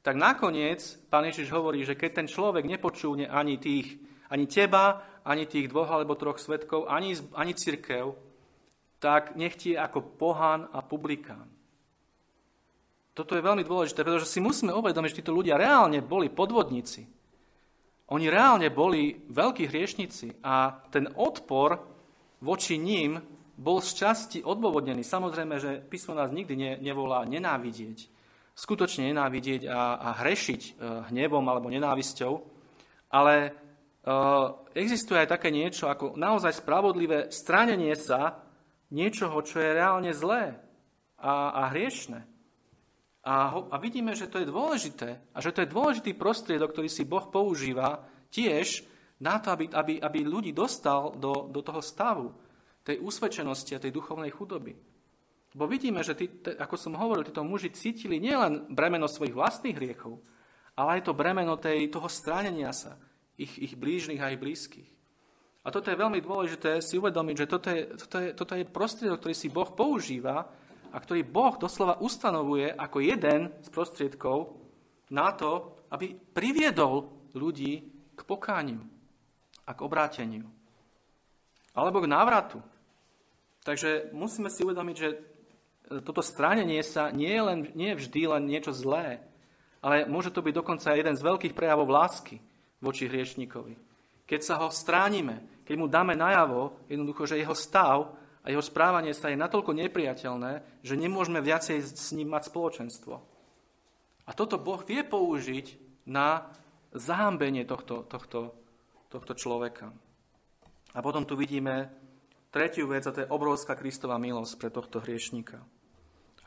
tak 0.00 0.16
nakoniec 0.16 0.80
pán 1.12 1.28
Ježiš 1.28 1.52
hovorí, 1.52 1.84
že 1.84 1.92
keď 1.92 2.24
ten 2.24 2.28
človek 2.28 2.64
nepočúne 2.64 3.28
ani 3.28 3.60
tých, 3.60 4.00
ani 4.32 4.48
teba, 4.48 5.04
ani 5.28 5.44
tých 5.44 5.68
dvoch 5.68 5.92
alebo 5.92 6.16
troch 6.16 6.40
svetkov, 6.40 6.88
ani, 6.88 7.12
ani 7.36 7.52
církev, 7.52 8.16
tak 8.96 9.36
nech 9.36 9.60
ti 9.60 9.76
je 9.76 9.80
ako 9.80 10.16
pohan 10.16 10.72
a 10.72 10.80
publikán. 10.80 11.52
Toto 13.20 13.36
je 13.36 13.44
veľmi 13.44 13.68
dôležité, 13.68 14.00
pretože 14.00 14.32
si 14.32 14.40
musíme 14.40 14.72
uvedomiť, 14.72 15.12
že 15.12 15.18
títo 15.20 15.36
ľudia 15.36 15.60
reálne 15.60 16.00
boli 16.00 16.32
podvodníci. 16.32 17.04
Oni 18.16 18.32
reálne 18.32 18.72
boli 18.72 19.12
veľkí 19.28 19.68
hriešnici 19.68 20.40
a 20.40 20.80
ten 20.88 21.04
odpor 21.20 21.84
voči 22.40 22.80
ním 22.80 23.20
bol 23.60 23.84
z 23.84 23.92
časti 23.92 24.38
odôvodnený. 24.40 25.04
Samozrejme, 25.04 25.60
že 25.60 25.84
písmo 25.84 26.16
nás 26.16 26.32
nikdy 26.32 26.54
ne, 26.56 26.72
nevolá 26.80 27.28
nenávidieť, 27.28 28.08
skutočne 28.56 29.12
nenávidieť 29.12 29.68
a, 29.68 30.00
a 30.00 30.08
hrešiť 30.24 30.60
e, 30.64 30.70
hnevom 31.12 31.44
alebo 31.44 31.68
nenávisťou, 31.68 32.40
ale 33.12 33.34
e, 33.44 33.50
existuje 34.80 35.20
aj 35.20 35.28
také 35.28 35.52
niečo 35.52 35.92
ako 35.92 36.16
naozaj 36.16 36.56
spravodlivé 36.56 37.28
stránenie 37.28 37.92
sa 38.00 38.40
niečoho, 38.88 39.44
čo 39.44 39.60
je 39.60 39.76
reálne 39.76 40.16
zlé 40.16 40.56
a, 41.20 41.52
a 41.52 41.62
hriešne. 41.76 42.29
A, 43.20 43.52
ho, 43.52 43.68
a 43.68 43.76
vidíme, 43.76 44.16
že 44.16 44.28
to 44.32 44.40
je 44.40 44.48
dôležité 44.48 45.20
a 45.36 45.38
že 45.44 45.52
to 45.52 45.60
je 45.60 45.72
dôležitý 45.72 46.16
prostriedok, 46.16 46.72
ktorý 46.72 46.88
si 46.88 47.04
Boh 47.04 47.28
používa 47.28 48.00
tiež 48.32 48.88
na 49.20 49.36
to, 49.36 49.52
aby, 49.52 49.68
aby, 49.68 49.94
aby 50.00 50.18
ľudí 50.24 50.56
dostal 50.56 51.12
do, 51.20 51.52
do 51.52 51.60
toho 51.60 51.84
stavu, 51.84 52.32
tej 52.80 52.96
usvedčenosti 53.04 53.76
a 53.76 53.82
tej 53.82 53.92
duchovnej 53.92 54.32
chudoby. 54.32 54.72
Bo 55.52 55.68
vidíme, 55.68 56.00
že, 56.00 56.16
tí, 56.16 56.32
ako 56.56 56.76
som 56.80 56.96
hovoril, 56.96 57.26
títo 57.26 57.44
muži 57.44 57.74
cítili 57.74 58.16
nielen 58.16 58.72
bremeno 58.72 59.04
svojich 59.04 59.36
vlastných 59.36 59.76
hriechov, 59.76 60.16
ale 60.78 60.98
aj 60.98 61.10
to 61.10 61.12
bremeno 61.12 61.60
tej, 61.60 61.92
toho 61.92 62.08
stránenia 62.08 62.72
sa, 62.72 62.96
ich, 63.36 63.52
ich 63.60 63.74
blížnych 63.76 64.22
a 64.22 64.32
ich 64.32 64.40
blízkych. 64.40 64.88
A 65.60 65.68
toto 65.68 65.92
je 65.92 66.00
veľmi 66.00 66.24
dôležité 66.24 66.80
si 66.80 66.96
uvedomiť, 66.96 67.36
že 67.36 67.46
toto 67.50 67.68
je, 67.68 67.82
toto 67.92 68.16
je, 68.16 68.28
toto 68.32 68.52
je 68.56 68.64
prostriedok, 68.64 69.20
ktorý 69.20 69.34
si 69.36 69.52
Boh 69.52 69.68
používa 69.76 70.48
a 70.90 70.98
ktorý 70.98 71.22
Boh 71.26 71.54
doslova 71.56 71.98
ustanovuje 72.02 72.74
ako 72.74 72.98
jeden 73.02 73.50
z 73.62 73.68
prostriedkov 73.70 74.54
na 75.10 75.34
to, 75.34 75.78
aby 75.90 76.14
priviedol 76.14 77.10
ľudí 77.34 77.82
k 78.14 78.20
pokániu 78.26 78.82
a 79.66 79.70
k 79.74 79.80
obráteniu. 79.82 80.46
Alebo 81.74 82.02
k 82.02 82.10
návratu. 82.10 82.58
Takže 83.62 84.10
musíme 84.10 84.50
si 84.50 84.66
uvedomiť, 84.66 84.96
že 84.96 85.08
toto 86.02 86.22
stránenie 86.22 86.82
sa 86.86 87.10
nie 87.10 87.30
je, 87.30 87.42
len, 87.42 87.58
nie 87.74 87.88
je 87.94 88.06
vždy 88.06 88.22
len 88.30 88.42
niečo 88.46 88.70
zlé, 88.70 89.18
ale 89.82 90.06
môže 90.06 90.30
to 90.30 90.44
byť 90.44 90.54
dokonca 90.54 90.94
jeden 90.94 91.18
z 91.18 91.26
veľkých 91.26 91.56
prejavov 91.56 91.90
lásky 91.90 92.38
voči 92.78 93.10
hriešníkovi. 93.10 93.74
Keď 94.30 94.40
sa 94.46 94.62
ho 94.62 94.70
stránime, 94.70 95.42
keď 95.66 95.74
mu 95.74 95.86
dáme 95.90 96.14
najavo, 96.14 96.78
jednoducho, 96.86 97.26
že 97.26 97.42
jeho 97.42 97.54
stav 97.54 98.14
a 98.40 98.48
jeho 98.48 98.64
správanie 98.64 99.12
sa 99.12 99.28
je 99.28 99.36
natoľko 99.36 99.76
nepriateľné, 99.76 100.80
že 100.80 100.96
nemôžeme 100.96 101.44
viacej 101.44 101.84
s 101.84 102.10
ním 102.16 102.32
mať 102.32 102.48
spoločenstvo. 102.48 103.14
A 104.24 104.30
toto 104.32 104.56
Boh 104.56 104.80
vie 104.86 105.04
použiť 105.04 105.76
na 106.08 106.48
zahambenie 106.96 107.68
tohto, 107.68 108.06
tohto, 108.08 108.56
tohto 109.12 109.32
človeka. 109.36 109.92
A 110.96 110.98
potom 111.04 111.28
tu 111.28 111.36
vidíme 111.36 111.92
tretiu 112.50 112.88
vec, 112.90 113.06
a 113.06 113.14
to 113.14 113.22
je 113.22 113.32
obrovská 113.32 113.76
Kristová 113.76 114.16
milosť 114.16 114.52
pre 114.58 114.70
tohto 114.72 114.98
hriešníka. 115.04 115.60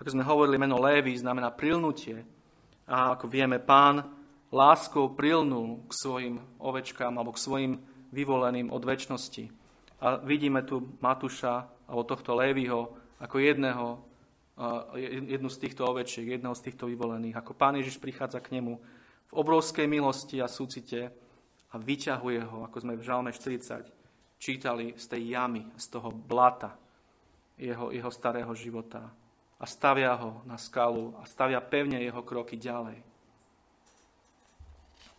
Ako 0.02 0.10
sme 0.10 0.26
hovorili, 0.26 0.60
meno 0.60 0.82
Lévy 0.82 1.16
znamená 1.16 1.54
prilnutie. 1.54 2.26
A 2.90 3.16
ako 3.16 3.32
vieme, 3.32 3.62
pán 3.62 4.04
láskou 4.52 5.14
prilnul 5.16 5.88
k 5.88 5.92
svojim 5.96 6.36
ovečkám 6.60 7.14
alebo 7.16 7.32
k 7.32 7.44
svojim 7.44 7.74
vyvoleným 8.12 8.68
od 8.74 8.84
väčšnosti. 8.84 9.62
A 10.04 10.20
vidíme 10.20 10.68
tu 10.68 11.00
Matúša 11.00 11.63
alebo 11.88 12.04
tohto 12.04 12.36
Lévyho 12.36 12.92
ako 13.24 13.39
jedného, 13.39 14.04
jednu 15.00 15.48
z 15.48 15.58
týchto 15.63 15.88
ovečiek, 15.88 16.28
jedného 16.28 16.52
z 16.52 16.63
týchto 16.70 16.92
vyvolených. 16.92 17.39
Ako 17.39 17.56
Pán 17.56 17.80
Ježiš 17.80 18.04
prichádza 18.04 18.44
k 18.44 18.60
nemu 18.60 18.76
v 19.32 19.34
obrovskej 19.34 19.88
milosti 19.88 20.44
a 20.44 20.52
súcite 20.52 21.08
a 21.72 21.76
vyťahuje 21.80 22.42
ho, 22.44 22.68
ako 22.68 22.78
sme 22.84 23.00
v 23.00 23.06
Žalme 23.08 23.32
40 23.32 23.88
čítali, 24.44 24.92
z 25.00 25.06
tej 25.08 25.39
jamy, 25.39 25.63
z 25.80 25.86
toho 25.88 26.12
blata 26.12 26.76
jeho, 27.56 27.96
jeho 27.96 28.12
starého 28.12 28.52
života. 28.52 29.08
A 29.56 29.63
stavia 29.63 30.12
ho 30.20 30.44
na 30.44 30.60
skalu 30.60 31.16
a 31.16 31.24
stavia 31.24 31.63
pevne 31.63 32.04
jeho 32.04 32.20
kroky 32.28 32.60
ďalej. 32.60 33.00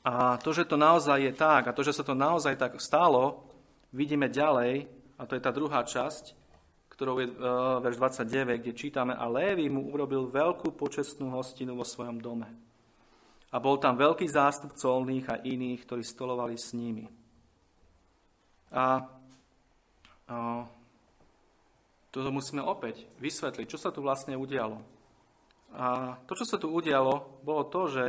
A 0.05 0.37
to, 0.37 0.53
že 0.53 0.69
to 0.69 0.77
naozaj 0.77 1.17
je 1.17 1.33
tak, 1.33 1.65
a 1.65 1.73
to, 1.73 1.81
že 1.81 1.97
sa 1.97 2.05
to 2.05 2.13
naozaj 2.13 2.53
tak 2.61 2.77
stalo, 2.77 3.49
vidíme 3.95 4.27
ďalej, 4.27 4.91
a 5.15 5.23
to 5.25 5.39
je 5.39 5.43
tá 5.47 5.55
druhá 5.55 5.87
časť, 5.87 6.35
ktorou 6.91 7.23
je 7.23 7.31
uh, 7.31 7.79
verš 7.79 7.97
29, 8.27 8.63
kde 8.63 8.73
čítame, 8.75 9.15
a 9.15 9.31
Lévy 9.31 9.71
mu 9.71 9.95
urobil 9.95 10.27
veľkú 10.27 10.75
počestnú 10.75 11.31
hostinu 11.31 11.79
vo 11.79 11.87
svojom 11.87 12.19
dome. 12.19 12.51
A 13.55 13.63
bol 13.63 13.79
tam 13.79 13.95
veľký 13.95 14.27
zástup 14.27 14.75
colných 14.75 15.31
a 15.31 15.39
iných, 15.39 15.87
ktorí 15.87 16.03
stolovali 16.03 16.59
s 16.59 16.75
nimi. 16.75 17.07
A, 18.75 19.07
a 20.27 20.37
toto 22.11 22.31
musíme 22.35 22.63
opäť 22.67 23.07
vysvetliť, 23.23 23.67
čo 23.71 23.79
sa 23.79 23.95
tu 23.95 24.03
vlastne 24.03 24.35
udialo. 24.35 24.83
A 25.75 26.19
to, 26.27 26.35
čo 26.35 26.47
sa 26.47 26.59
tu 26.59 26.71
udialo, 26.71 27.43
bolo 27.43 27.67
to, 27.71 27.91
že 27.91 28.05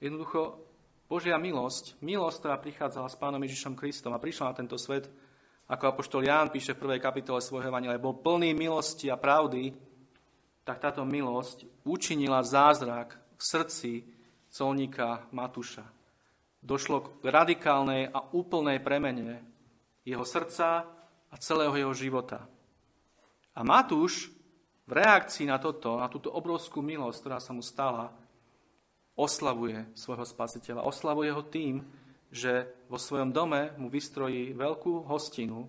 jednoducho 0.00 0.65
Božia 1.06 1.38
milosť, 1.38 1.94
milosť, 2.02 2.36
ktorá 2.42 2.56
prichádzala 2.58 3.06
s 3.06 3.14
Pánom 3.14 3.38
Ježišom 3.38 3.78
Kristom 3.78 4.10
a 4.10 4.18
prišla 4.18 4.50
na 4.50 4.58
tento 4.58 4.74
svet, 4.74 5.06
ako 5.70 5.94
apoštol 5.94 6.26
Ján 6.26 6.50
píše 6.50 6.74
v 6.74 6.82
prvej 6.82 7.00
kapitole 7.02 7.38
svojho 7.38 7.70
evangelia, 7.70 8.02
bol 8.02 8.18
plný 8.18 8.54
milosti 8.58 9.06
a 9.06 9.18
pravdy, 9.18 9.70
tak 10.66 10.82
táto 10.82 11.06
milosť 11.06 11.86
učinila 11.86 12.42
zázrak 12.42 13.14
v 13.38 13.42
srdci 13.42 13.92
colníka 14.50 15.30
Matúša. 15.30 15.86
Došlo 16.58 17.22
k 17.22 17.30
radikálnej 17.30 18.10
a 18.10 18.26
úplnej 18.34 18.82
premene 18.82 19.46
jeho 20.02 20.26
srdca 20.26 20.90
a 21.30 21.34
celého 21.38 21.74
jeho 21.78 21.94
života. 21.94 22.50
A 23.54 23.62
Matúš 23.62 24.34
v 24.90 24.92
reakcii 24.98 25.46
na 25.46 25.62
toto, 25.62 26.02
na 26.02 26.10
túto 26.10 26.34
obrovskú 26.34 26.82
milosť, 26.82 27.18
ktorá 27.22 27.38
sa 27.38 27.54
mu 27.54 27.62
stala, 27.62 28.10
oslavuje 29.16 29.88
svojho 29.96 30.28
spasiteľa. 30.28 30.84
Oslavuje 30.84 31.32
ho 31.32 31.42
tým, 31.42 31.80
že 32.28 32.68
vo 32.92 33.00
svojom 33.00 33.32
dome 33.32 33.72
mu 33.80 33.88
vystrojí 33.88 34.52
veľkú 34.52 35.08
hostinu 35.08 35.64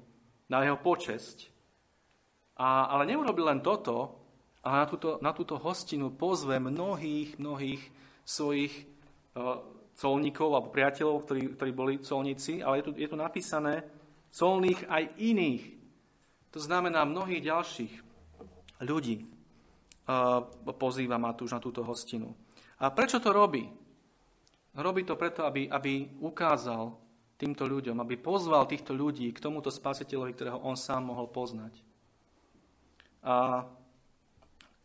na 0.52 0.68
jeho 0.68 0.78
počesť. 0.78 1.48
A, 2.60 2.92
ale 2.92 3.08
neurobil 3.08 3.48
len 3.48 3.64
toto, 3.64 4.20
a 4.68 4.84
na 4.84 4.86
túto, 4.86 5.16
na 5.24 5.32
túto 5.32 5.56
hostinu 5.56 6.12
pozve 6.12 6.60
mnohých, 6.60 7.40
mnohých 7.40 7.82
svojich 8.28 8.74
uh, 9.40 9.64
colníkov 9.96 10.52
alebo 10.52 10.74
priateľov, 10.76 11.24
ktorí, 11.24 11.42
ktorí 11.56 11.72
boli 11.72 11.94
colníci, 12.04 12.60
ale 12.60 12.84
je 12.84 12.86
tu, 12.86 12.92
je 13.00 13.08
tu 13.08 13.16
napísané 13.16 13.88
colných 14.28 14.84
aj 14.92 15.04
iných. 15.24 15.64
To 16.52 16.60
znamená 16.60 17.08
mnohých 17.08 17.48
ďalších 17.48 17.94
ľudí 18.84 19.24
uh, 19.24 20.44
pozýva 20.76 21.16
Matúš 21.16 21.56
na 21.56 21.64
túto 21.64 21.86
hostinu. 21.88 22.36
A 22.78 22.94
prečo 22.94 23.18
to 23.18 23.34
robí? 23.34 23.66
Robí 24.78 25.02
to 25.02 25.18
preto, 25.18 25.42
aby, 25.46 25.66
aby 25.66 26.06
ukázal 26.22 26.94
týmto 27.38 27.66
ľuďom, 27.66 27.98
aby 28.02 28.18
pozval 28.18 28.70
týchto 28.70 28.94
ľudí 28.94 29.30
k 29.34 29.42
tomuto 29.42 29.74
spasiteľovi, 29.74 30.32
ktorého 30.34 30.62
on 30.62 30.78
sám 30.78 31.10
mohol 31.10 31.30
poznať. 31.30 31.74
A 33.26 33.66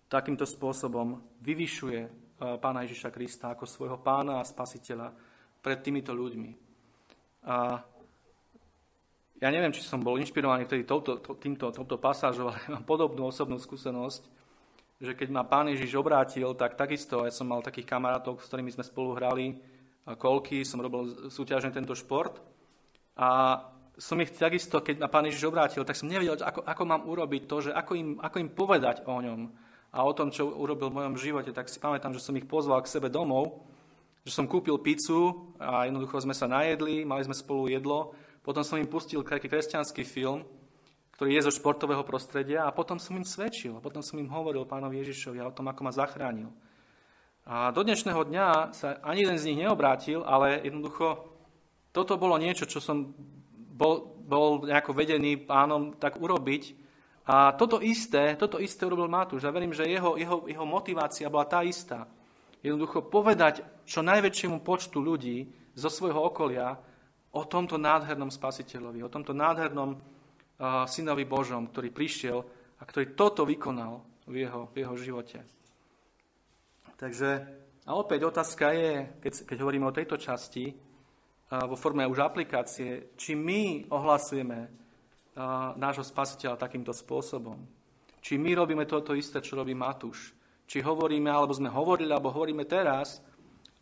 takýmto 0.09 0.45
spôsobom 0.45 1.21
vyvyšuje 1.41 2.01
e, 2.05 2.11
pána 2.61 2.85
Ježiša 2.85 3.09
Krista 3.13 3.53
ako 3.53 3.65
svojho 3.65 3.99
pána 4.01 4.41
a 4.41 4.49
spasiteľa 4.49 5.13
pred 5.65 5.81
týmito 5.81 6.13
ľuďmi. 6.13 6.51
A 7.49 7.81
ja 9.43 9.49
neviem, 9.51 9.73
či 9.73 9.81
som 9.81 10.05
bol 10.05 10.21
inšpirovaný 10.21 10.69
vtedy 10.69 10.85
touto, 10.85 11.19
týmto, 11.41 11.73
touto 11.73 11.97
pasážou, 11.97 12.53
ale 12.53 12.61
mám 12.77 12.85
podobnú 12.85 13.29
osobnú 13.29 13.57
skúsenosť, 13.57 14.42
že 15.03 15.19
keď 15.19 15.29
ma 15.35 15.43
pán 15.43 15.67
Ježiš 15.67 15.99
obrátil, 15.99 16.47
tak 16.55 16.79
takisto 16.79 17.27
ja 17.27 17.35
som 17.35 17.51
mal 17.51 17.59
takých 17.59 17.91
kamarátov, 17.91 18.39
s 18.39 18.47
ktorými 18.47 18.71
sme 18.71 18.87
spolu 18.87 19.19
hrali 19.19 19.59
kolky, 20.07 20.63
som 20.63 20.79
robil 20.79 21.27
súťažne 21.27 21.75
tento 21.75 21.99
šport. 21.99 22.39
A 23.19 23.59
som 23.99 24.15
ich 24.23 24.31
takisto, 24.31 24.79
keď 24.79 25.03
ma 25.03 25.11
pán 25.11 25.27
Ježiš 25.27 25.51
obrátil, 25.51 25.83
tak 25.83 25.99
som 25.99 26.07
nevedel, 26.07 26.39
ako, 26.39 26.63
ako 26.63 26.83
mám 26.87 27.03
urobiť 27.11 27.43
to, 27.51 27.57
že 27.67 27.71
ako 27.75 27.93
im, 27.99 28.11
ako 28.23 28.37
im 28.39 28.51
povedať 28.55 29.03
o 29.03 29.19
ňom 29.19 29.41
a 29.93 29.99
o 30.07 30.13
tom, 30.15 30.31
čo 30.31 30.49
urobil 30.49 30.89
v 30.89 31.03
mojom 31.03 31.19
živote. 31.19 31.51
Tak 31.51 31.67
si 31.67 31.83
pamätám, 31.83 32.15
že 32.15 32.23
som 32.23 32.39
ich 32.39 32.47
pozval 32.47 32.81
k 32.81 32.93
sebe 32.95 33.11
domov, 33.11 33.67
že 34.23 34.31
som 34.31 34.47
kúpil 34.47 34.79
pizzu 34.79 35.51
a 35.59 35.91
jednoducho 35.91 36.23
sme 36.23 36.33
sa 36.33 36.47
najedli, 36.47 37.03
mali 37.03 37.27
sme 37.27 37.35
spolu 37.35 37.67
jedlo. 37.69 38.15
Potom 38.47 38.63
som 38.63 38.79
im 38.79 38.87
pustil 38.87 39.27
taký 39.27 39.51
kresťanský 39.51 40.07
film, 40.07 40.47
ktorý 41.23 41.39
je 41.39 41.47
zo 41.47 41.55
športového 41.55 42.03
prostredia 42.03 42.67
a 42.67 42.75
potom 42.75 42.99
som 42.99 43.15
im 43.15 43.23
svedčil, 43.23 43.79
potom 43.79 44.03
som 44.03 44.19
im 44.19 44.27
hovoril 44.27 44.67
pánovi 44.67 45.07
Ježišovi 45.07 45.39
o 45.39 45.55
tom, 45.55 45.71
ako 45.71 45.87
ma 45.87 45.95
zachránil. 45.95 46.51
A 47.47 47.71
do 47.71 47.87
dnešného 47.87 48.27
dňa 48.27 48.75
sa 48.75 48.99
ani 49.07 49.23
jeden 49.23 49.39
z 49.39 49.47
nich 49.47 49.63
neobrátil, 49.63 50.27
ale 50.27 50.59
jednoducho 50.67 51.23
toto 51.95 52.19
bolo 52.19 52.35
niečo, 52.43 52.67
čo 52.67 52.83
som 52.83 53.15
bol, 53.55 54.19
bol 54.27 54.67
nejako 54.67 54.91
vedený 54.99 55.47
pánom 55.47 55.95
tak 55.95 56.19
urobiť. 56.19 56.75
A 57.31 57.55
toto 57.55 57.79
isté, 57.79 58.35
toto 58.35 58.59
isté 58.59 58.83
urobil 58.83 59.07
Matúš. 59.07 59.47
A 59.47 59.55
verím, 59.55 59.71
že 59.71 59.87
jeho, 59.87 60.19
jeho, 60.19 60.51
jeho 60.51 60.67
motivácia 60.67 61.31
bola 61.31 61.47
tá 61.47 61.63
istá. 61.63 62.11
Jednoducho 62.67 62.99
povedať 63.07 63.63
čo 63.87 64.03
najväčšiemu 64.03 64.59
počtu 64.67 64.99
ľudí 64.99 65.47
zo 65.79 65.87
svojho 65.87 66.19
okolia 66.19 66.83
o 67.31 67.47
tomto 67.47 67.79
nádhernom 67.79 68.35
spasiteľovi, 68.35 69.07
o 69.07 69.13
tomto 69.13 69.31
nádhernom 69.31 70.11
synovi 70.87 71.25
Božom, 71.25 71.69
ktorý 71.71 71.89
prišiel 71.95 72.39
a 72.79 72.83
ktorý 72.83 73.15
toto 73.15 73.47
vykonal 73.47 74.03
v 74.27 74.47
jeho, 74.47 74.71
v 74.71 74.77
jeho 74.83 74.95
živote. 74.99 75.39
Takže, 76.99 77.31
a 77.83 77.91
opäť 77.99 78.31
otázka 78.31 78.71
je, 78.71 79.11
keď, 79.19 79.33
keď 79.43 79.57
hovoríme 79.59 79.87
o 79.91 79.97
tejto 79.97 80.15
časti, 80.19 80.71
vo 81.53 81.77
forme 81.77 82.07
už 82.09 82.23
aplikácie, 82.23 83.13
či 83.19 83.37
my 83.37 83.91
ohlasujeme 83.93 84.59
nášho 85.77 86.07
spasiteľa 86.07 86.57
takýmto 86.57 86.95
spôsobom. 86.95 87.61
Či 88.23 88.39
my 88.39 88.55
robíme 88.55 88.87
toto 88.87 89.13
isté, 89.13 89.43
čo 89.43 89.59
robí 89.59 89.75
Matúš. 89.75 90.33
Či 90.65 90.81
hovoríme, 90.81 91.29
alebo 91.29 91.53
sme 91.53 91.69
hovorili, 91.69 92.09
alebo 92.15 92.31
hovoríme 92.31 92.65
teraz 92.65 93.19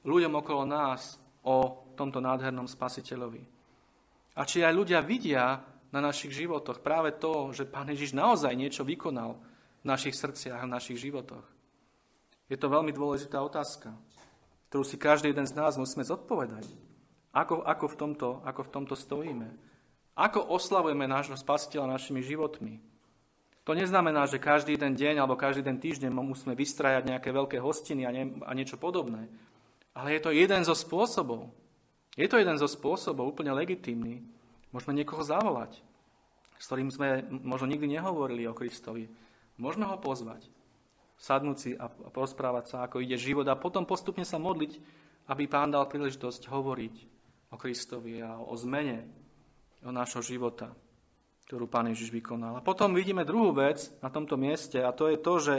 ľuďom 0.03 0.33
okolo 0.41 0.65
nás 0.65 1.21
o 1.45 1.87
tomto 1.93 2.25
nádhernom 2.25 2.65
spasiteľovi. 2.65 3.45
A 4.35 4.43
či 4.49 4.65
aj 4.65 4.73
ľudia 4.73 5.05
vidia 5.05 5.61
na 5.91 6.01
našich 6.03 6.35
životoch. 6.35 6.83
Práve 6.83 7.11
to, 7.15 7.51
že 7.51 7.67
Pán 7.67 7.91
Ježiš 7.91 8.15
naozaj 8.15 8.55
niečo 8.55 8.87
vykonal 8.87 9.39
v 9.83 9.85
našich 9.87 10.15
srdciach 10.15 10.63
v 10.63 10.71
našich 10.71 10.99
životoch. 11.03 11.43
Je 12.51 12.59
to 12.59 12.67
veľmi 12.67 12.91
dôležitá 12.91 13.39
otázka, 13.43 13.95
ktorú 14.71 14.83
si 14.83 14.99
každý 14.99 15.31
jeden 15.31 15.47
z 15.47 15.55
nás 15.55 15.79
musíme 15.79 16.03
zodpovedať. 16.03 16.67
Ako, 17.31 17.63
ako, 17.63 17.87
v, 17.87 17.97
tomto, 17.97 18.29
ako 18.43 18.61
v 18.67 18.73
tomto 18.75 18.95
stojíme? 18.99 19.49
Ako 20.19 20.43
oslavujeme 20.51 21.07
nášho 21.07 21.39
spasiteľa 21.39 21.95
našimi 21.95 22.27
životmi? 22.27 22.83
To 23.63 23.79
neznamená, 23.79 24.27
že 24.27 24.43
každý 24.43 24.75
jeden 24.75 24.99
deň 24.99 25.23
alebo 25.23 25.39
každý 25.39 25.63
den 25.63 25.79
týždeň 25.79 26.11
musíme 26.11 26.59
vystrajať 26.59 27.07
nejaké 27.07 27.31
veľké 27.31 27.63
hostiny 27.63 28.03
a, 28.03 28.11
nie, 28.11 28.35
a 28.43 28.51
niečo 28.51 28.75
podobné. 28.75 29.31
Ale 29.95 30.19
je 30.19 30.21
to 30.27 30.35
jeden 30.35 30.67
zo 30.67 30.75
spôsobov. 30.75 31.55
Je 32.19 32.27
to 32.27 32.43
jeden 32.43 32.59
zo 32.59 32.67
spôsobov, 32.67 33.31
úplne 33.31 33.55
legitímny, 33.55 34.27
Môžeme 34.71 34.95
niekoho 34.95 35.27
zavolať, 35.27 35.83
s 36.61 36.65
ktorým 36.69 36.91
sme 36.93 37.27
možno 37.31 37.67
nikdy 37.71 37.99
nehovorili 37.99 38.47
o 38.47 38.55
Kristovi. 38.55 39.11
Môžeme 39.59 39.89
ho 39.89 39.99
pozvať, 39.99 40.47
sadnúť 41.21 41.57
si 41.59 41.71
a 41.77 41.89
porozprávať 41.89 42.65
sa, 42.71 42.77
ako 42.87 43.03
ide 43.03 43.19
život 43.21 43.45
a 43.51 43.59
potom 43.59 43.85
postupne 43.85 44.25
sa 44.25 44.41
modliť, 44.41 44.73
aby 45.29 45.45
Pán 45.47 45.75
dal 45.75 45.87
príležitosť 45.87 46.49
hovoriť 46.49 46.95
o 47.51 47.57
Kristovi 47.59 48.23
a 48.23 48.39
o 48.39 48.55
zmene 48.55 49.05
o 49.85 49.91
nášho 49.91 50.21
života, 50.21 50.73
ktorú 51.49 51.67
Pán 51.67 51.89
Ježiš 51.91 52.13
vykonal. 52.13 52.61
A 52.61 52.65
potom 52.65 52.93
vidíme 52.93 53.25
druhú 53.25 53.57
vec 53.57 53.89
na 54.05 54.13
tomto 54.13 54.37
mieste 54.37 54.81
a 54.81 54.93
to 54.93 55.09
je 55.09 55.19
to, 55.19 55.35
že 55.41 55.57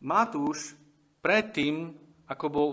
Matúš 0.00 0.72
predtým, 1.20 1.92
ako 2.24 2.46
bol 2.48 2.68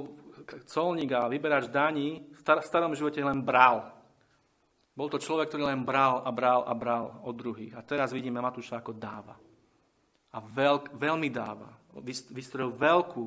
colník 0.63 1.12
a 1.12 1.27
vyberač 1.27 1.67
daní, 1.67 2.23
v 2.31 2.39
starom 2.63 2.95
živote 2.95 3.19
len 3.19 3.43
bral. 3.43 3.96
Bol 4.97 5.13
to 5.13 5.21
človek, 5.21 5.53
ktorý 5.53 5.69
len 5.69 5.86
bral 5.86 6.25
a 6.25 6.33
bral 6.33 6.65
a 6.65 6.73
bral 6.73 7.21
od 7.21 7.38
druhých. 7.38 7.77
A 7.77 7.86
teraz 7.86 8.10
vidíme 8.10 8.41
Matúša 8.41 8.81
ako 8.81 8.97
dáva. 8.97 9.38
A 10.33 10.38
veľk, 10.41 10.97
veľmi 10.97 11.29
dáva. 11.29 11.69
Vystrojil 12.33 12.73
veľkú 12.73 13.23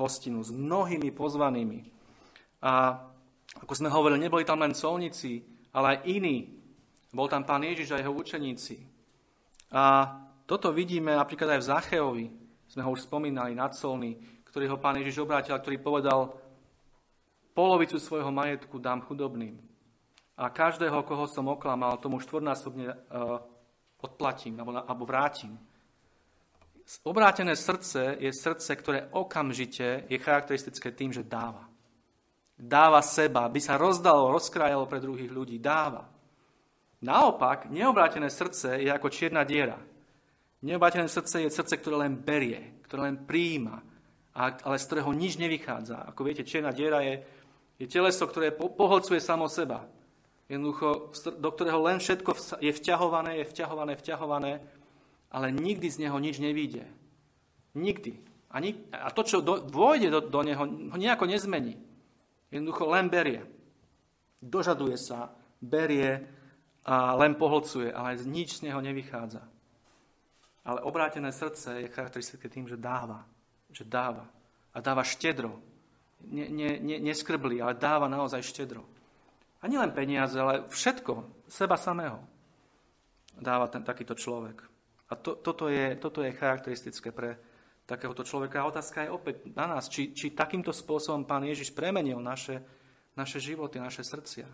hostinu 0.00 0.40
s 0.40 0.48
mnohými 0.48 1.12
pozvanými. 1.12 1.80
A 2.64 3.04
ako 3.60 3.72
sme 3.76 3.92
hovorili, 3.92 4.24
neboli 4.24 4.48
tam 4.48 4.64
len 4.64 4.72
colníci, 4.72 5.44
ale 5.76 6.00
aj 6.00 6.08
iní. 6.08 6.56
Bol 7.12 7.28
tam 7.28 7.44
pán 7.44 7.60
Ježiš 7.60 7.92
a 7.92 8.00
jeho 8.00 8.16
učeníci. 8.16 8.80
A 9.76 10.08
toto 10.48 10.72
vidíme 10.72 11.12
napríklad 11.12 11.52
aj 11.52 11.60
v 11.60 11.68
Zacheovi. 11.68 12.26
Sme 12.64 12.80
ho 12.80 12.96
už 12.96 13.04
spomínali, 13.04 13.52
na 13.52 13.68
colný, 13.68 14.16
ktorý 14.48 14.72
ho 14.72 14.80
pán 14.80 14.96
Ježiš 14.96 15.20
obrátil, 15.20 15.52
ktorý 15.52 15.76
povedal, 15.84 16.32
polovicu 17.52 18.00
svojho 18.00 18.32
majetku 18.32 18.80
dám 18.80 19.04
chudobným. 19.04 19.73
A 20.34 20.50
každého, 20.50 21.06
koho 21.06 21.30
som 21.30 21.46
oklamal, 21.46 22.02
tomu 22.02 22.18
štvornásobne 22.18 22.90
uh, 22.90 23.38
odplatím 24.02 24.58
alebo, 24.60 25.06
vrátim. 25.06 25.54
Obrátené 27.06 27.56
srdce 27.56 28.18
je 28.20 28.28
srdce, 28.34 28.76
ktoré 28.76 29.08
okamžite 29.14 30.04
je 30.10 30.18
charakteristické 30.20 30.92
tým, 30.92 31.14
že 31.14 31.24
dáva. 31.24 31.64
Dáva 32.54 33.00
seba, 33.00 33.48
by 33.48 33.60
sa 33.62 33.80
rozdalo, 33.80 34.34
rozkrájalo 34.34 34.84
pre 34.84 35.00
druhých 35.00 35.32
ľudí. 35.32 35.56
Dáva. 35.62 36.06
Naopak, 37.02 37.72
neobrátené 37.72 38.28
srdce 38.28 38.80
je 38.84 38.90
ako 38.92 39.08
čierna 39.08 39.44
diera. 39.48 39.80
Neobrátené 40.64 41.08
srdce 41.08 41.44
je 41.44 41.50
srdce, 41.52 41.76
ktoré 41.76 42.08
len 42.08 42.20
berie, 42.20 42.80
ktoré 42.84 43.12
len 43.12 43.28
príjima, 43.28 43.80
ale 44.34 44.76
z 44.80 44.86
ktorého 44.88 45.12
nič 45.12 45.36
nevychádza. 45.36 46.08
Ako 46.10 46.24
viete, 46.24 46.44
čierna 46.44 46.72
diera 46.72 47.04
je, 47.04 47.20
je 47.80 47.86
teleso, 47.88 48.24
ktoré 48.24 48.52
poholcuje 48.56 49.20
samo 49.20 49.48
seba. 49.48 49.84
Jednoducho, 50.48 51.14
do 51.40 51.50
ktorého 51.50 51.80
len 51.80 51.98
všetko 51.98 52.60
je 52.60 52.72
vťahované, 52.72 53.40
je 53.40 53.48
vťahované, 53.48 53.92
vťahované 53.96 54.52
ale 55.34 55.50
nikdy 55.50 55.90
z 55.90 56.06
neho 56.06 56.14
nič 56.22 56.38
nevíde. 56.38 56.86
Nikdy. 57.74 58.22
A, 58.54 58.62
nik- 58.62 58.86
a 58.94 59.10
to, 59.10 59.26
čo 59.26 59.42
do, 59.42 59.66
vôjde 59.66 60.14
do, 60.14 60.20
do 60.22 60.40
neho, 60.46 60.62
ho 60.62 60.96
nejako 60.96 61.26
nezmení. 61.26 61.74
Jednoducho 62.54 62.86
len 62.86 63.10
berie. 63.10 63.42
Dožaduje 64.38 64.94
sa, 64.94 65.34
berie 65.58 66.22
a 66.86 67.18
len 67.18 67.34
pohlcuje, 67.34 67.90
ale 67.90 68.14
nič 68.22 68.62
z 68.62 68.70
neho 68.70 68.78
nevychádza. 68.78 69.42
Ale 70.62 70.86
obrátené 70.86 71.34
srdce 71.34 71.82
je 71.82 71.90
charakteristické 71.90 72.46
tým, 72.46 72.70
že 72.70 72.78
dáva. 72.78 73.26
Že 73.74 73.90
dáva. 73.90 74.30
A 74.70 74.78
dáva 74.78 75.02
štedro. 75.02 75.58
Ne, 76.30 76.46
ne, 76.46 76.78
ne, 76.78 77.02
neskrblí, 77.02 77.58
ale 77.58 77.74
dáva 77.74 78.06
naozaj 78.06 78.46
štedro. 78.46 78.86
A 79.64 79.68
nielen 79.72 79.96
peniaze, 79.96 80.36
ale 80.36 80.68
všetko, 80.68 81.48
seba 81.48 81.80
samého 81.80 82.20
dáva 83.40 83.64
ten, 83.72 83.80
takýto 83.80 84.12
človek. 84.12 84.60
A 85.08 85.16
to, 85.16 85.40
toto, 85.40 85.72
je, 85.72 85.96
toto 85.96 86.20
je 86.20 86.36
charakteristické 86.36 87.16
pre 87.16 87.40
takéhoto 87.88 88.28
človeka. 88.28 88.60
A 88.60 88.68
otázka 88.68 89.08
je 89.08 89.14
opäť 89.16 89.48
na 89.56 89.64
nás, 89.64 89.88
či, 89.88 90.12
či 90.12 90.36
takýmto 90.36 90.68
spôsobom 90.68 91.24
pán 91.24 91.48
Ježiš 91.48 91.72
premenil 91.72 92.20
naše, 92.20 92.60
naše 93.16 93.40
životy, 93.40 93.80
naše 93.80 94.04
srdcia. 94.04 94.48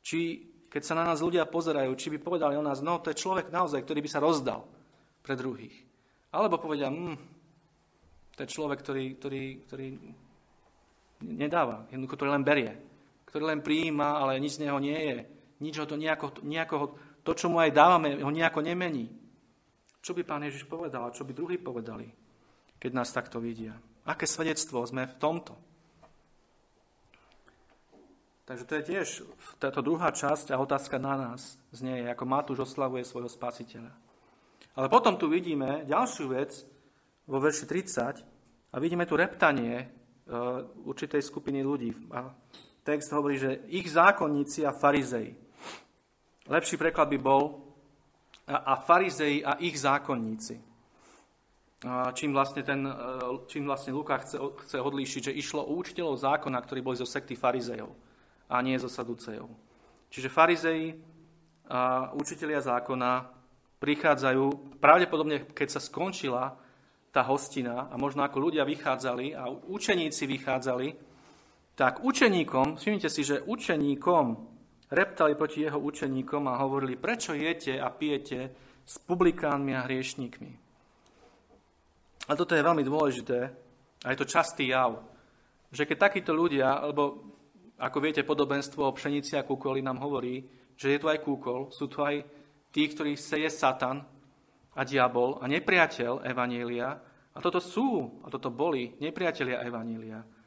Či 0.00 0.20
keď 0.68 0.82
sa 0.84 0.96
na 0.96 1.04
nás 1.08 1.24
ľudia 1.24 1.48
pozerajú, 1.48 1.96
či 1.96 2.12
by 2.12 2.18
povedali 2.20 2.54
o 2.56 2.64
nás, 2.64 2.84
no 2.84 3.00
to 3.00 3.08
je 3.12 3.20
človek 3.20 3.48
naozaj, 3.48 3.84
ktorý 3.84 4.00
by 4.04 4.10
sa 4.12 4.20
rozdal 4.20 4.68
pre 5.24 5.32
druhých. 5.32 5.72
Alebo 6.28 6.60
povedia, 6.60 6.92
hm, 6.92 7.16
to 8.36 8.44
je 8.44 8.52
človek, 8.52 8.84
ktorý, 8.84 9.04
ktorý, 9.16 9.44
ktorý 9.64 9.86
nedáva, 11.24 11.88
jednoducho 11.88 12.20
to 12.20 12.28
len 12.28 12.44
berie, 12.44 12.87
ktorý 13.28 13.44
len 13.52 13.60
prijíma, 13.60 14.24
ale 14.24 14.40
nič 14.40 14.56
z 14.56 14.64
neho 14.64 14.80
nie 14.80 14.96
je. 14.96 15.18
Nič 15.60 15.76
ho 15.76 15.84
to 15.84 16.00
nejako, 16.00 16.40
nejako 16.40 16.96
to, 17.20 17.36
čo 17.36 17.52
mu 17.52 17.60
aj 17.60 17.76
dávame, 17.76 18.16
ho 18.16 18.32
nejako 18.32 18.64
nemení. 18.64 19.12
Čo 20.00 20.16
by 20.16 20.24
pán 20.24 20.48
Ježiš 20.48 20.64
povedal 20.64 21.04
a 21.04 21.12
čo 21.12 21.28
by 21.28 21.36
druhí 21.36 21.60
povedali, 21.60 22.08
keď 22.80 22.90
nás 22.96 23.12
takto 23.12 23.36
vidia? 23.36 23.76
Aké 24.08 24.24
svedectvo 24.24 24.80
sme 24.88 25.04
v 25.04 25.18
tomto? 25.20 25.52
Takže 28.48 28.64
to 28.64 28.74
je 28.80 28.88
tiež 28.88 29.06
táto 29.60 29.84
druhá 29.84 30.08
časť 30.08 30.56
a 30.56 30.60
otázka 30.64 30.96
na 30.96 31.20
nás 31.20 31.60
znie, 31.68 32.08
ako 32.08 32.24
Matúš 32.24 32.64
oslavuje 32.64 33.04
svojho 33.04 33.28
spasiteľa. 33.28 33.92
Ale 34.80 34.88
potom 34.88 35.20
tu 35.20 35.28
vidíme 35.28 35.84
ďalšiu 35.84 36.32
vec 36.32 36.64
vo 37.28 37.36
verši 37.44 37.68
30 37.68 38.72
a 38.72 38.76
vidíme 38.80 39.04
tu 39.04 39.20
reptanie 39.20 39.84
uh, 39.84 40.64
určitej 40.88 41.20
skupiny 41.20 41.60
ľudí. 41.60 41.92
A 42.08 42.32
text 42.88 43.12
hovorí, 43.12 43.36
že 43.36 43.60
ich 43.68 43.84
zákonníci 43.92 44.64
a 44.64 44.72
farizei. 44.72 45.36
Lepší 46.48 46.80
preklad 46.80 47.12
by 47.12 47.18
bol 47.20 47.60
a 48.48 48.80
farizei 48.80 49.44
a 49.44 49.60
ich 49.60 49.76
zákonníci. 49.76 50.56
Čím 52.16 52.32
vlastne, 52.32 52.64
ten, 52.64 52.82
e, 52.88 52.92
čím 53.46 53.68
vlastne 53.68 53.94
Lukáš 53.94 54.26
chce, 54.26 54.36
chce 54.40 54.76
odlíšiť, 54.80 55.30
že 55.30 55.36
išlo 55.36 55.62
o 55.62 55.78
učiteľov 55.78 56.16
zákona, 56.18 56.58
ktorí 56.58 56.82
boli 56.82 56.98
zo 56.98 57.06
sekty 57.06 57.38
farizejov 57.38 57.92
a 58.50 58.58
nie 58.64 58.74
zo 58.80 58.90
saducejov. 58.90 59.46
Čiže 60.10 60.32
farizei 60.32 60.96
a 61.68 62.10
učitelia 62.16 62.58
zákona 62.64 63.30
prichádzajú, 63.78 64.74
pravdepodobne 64.80 65.46
keď 65.54 65.78
sa 65.78 65.80
skončila 65.84 66.56
tá 67.14 67.22
hostina 67.22 67.86
a 67.92 67.94
možno 67.94 68.24
ako 68.24 68.50
ľudia 68.50 68.66
vychádzali 68.66 69.36
a 69.36 69.46
učeníci 69.46 70.24
vychádzali, 70.26 71.07
tak 71.78 72.02
učeníkom, 72.02 72.74
všimnite 72.74 73.06
si, 73.06 73.22
že 73.22 73.46
učeníkom 73.46 74.24
reptali 74.90 75.38
proti 75.38 75.62
jeho 75.62 75.78
učeníkom 75.78 76.50
a 76.50 76.58
hovorili, 76.58 76.98
prečo 76.98 77.38
jete 77.38 77.78
a 77.78 77.86
pijete 77.86 78.50
s 78.82 78.98
publikánmi 78.98 79.78
a 79.78 79.86
hriešníkmi. 79.86 80.52
A 82.28 82.32
toto 82.34 82.58
je 82.58 82.66
veľmi 82.66 82.82
dôležité 82.82 83.38
a 84.02 84.06
je 84.10 84.18
to 84.18 84.26
častý 84.26 84.74
jav, 84.74 85.06
že 85.70 85.86
keď 85.86 86.10
takíto 86.10 86.34
ľudia, 86.34 86.82
alebo 86.82 87.30
ako 87.78 87.98
viete, 88.02 88.26
podobenstvo 88.26 88.82
o 88.82 88.96
pšenici 88.96 89.38
a 89.38 89.46
kúkoli 89.46 89.78
nám 89.78 90.02
hovorí, 90.02 90.42
že 90.74 90.90
je 90.90 90.98
tu 90.98 91.06
aj 91.06 91.22
kúkol, 91.22 91.70
sú 91.70 91.86
tu 91.86 92.02
aj 92.02 92.26
tí, 92.74 92.90
ktorí 92.90 93.14
seje 93.14 93.54
Satan 93.54 94.02
a 94.74 94.82
diabol 94.82 95.38
a 95.38 95.46
nepriateľ 95.46 96.26
Evanielia. 96.26 96.90
A 97.34 97.38
toto 97.38 97.62
sú, 97.62 98.18
a 98.26 98.34
toto 98.34 98.50
boli 98.50 98.98
nepriatelia 98.98 99.62
Evanielia. 99.62 100.37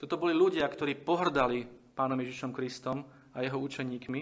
Toto 0.00 0.16
boli 0.16 0.32
ľudia, 0.32 0.64
ktorí 0.64 0.96
pohrdali 1.04 1.68
pánom 1.92 2.16
Ježišom 2.16 2.56
Kristom 2.56 3.04
a 3.36 3.44
jeho 3.44 3.60
učeníkmi. 3.60 4.20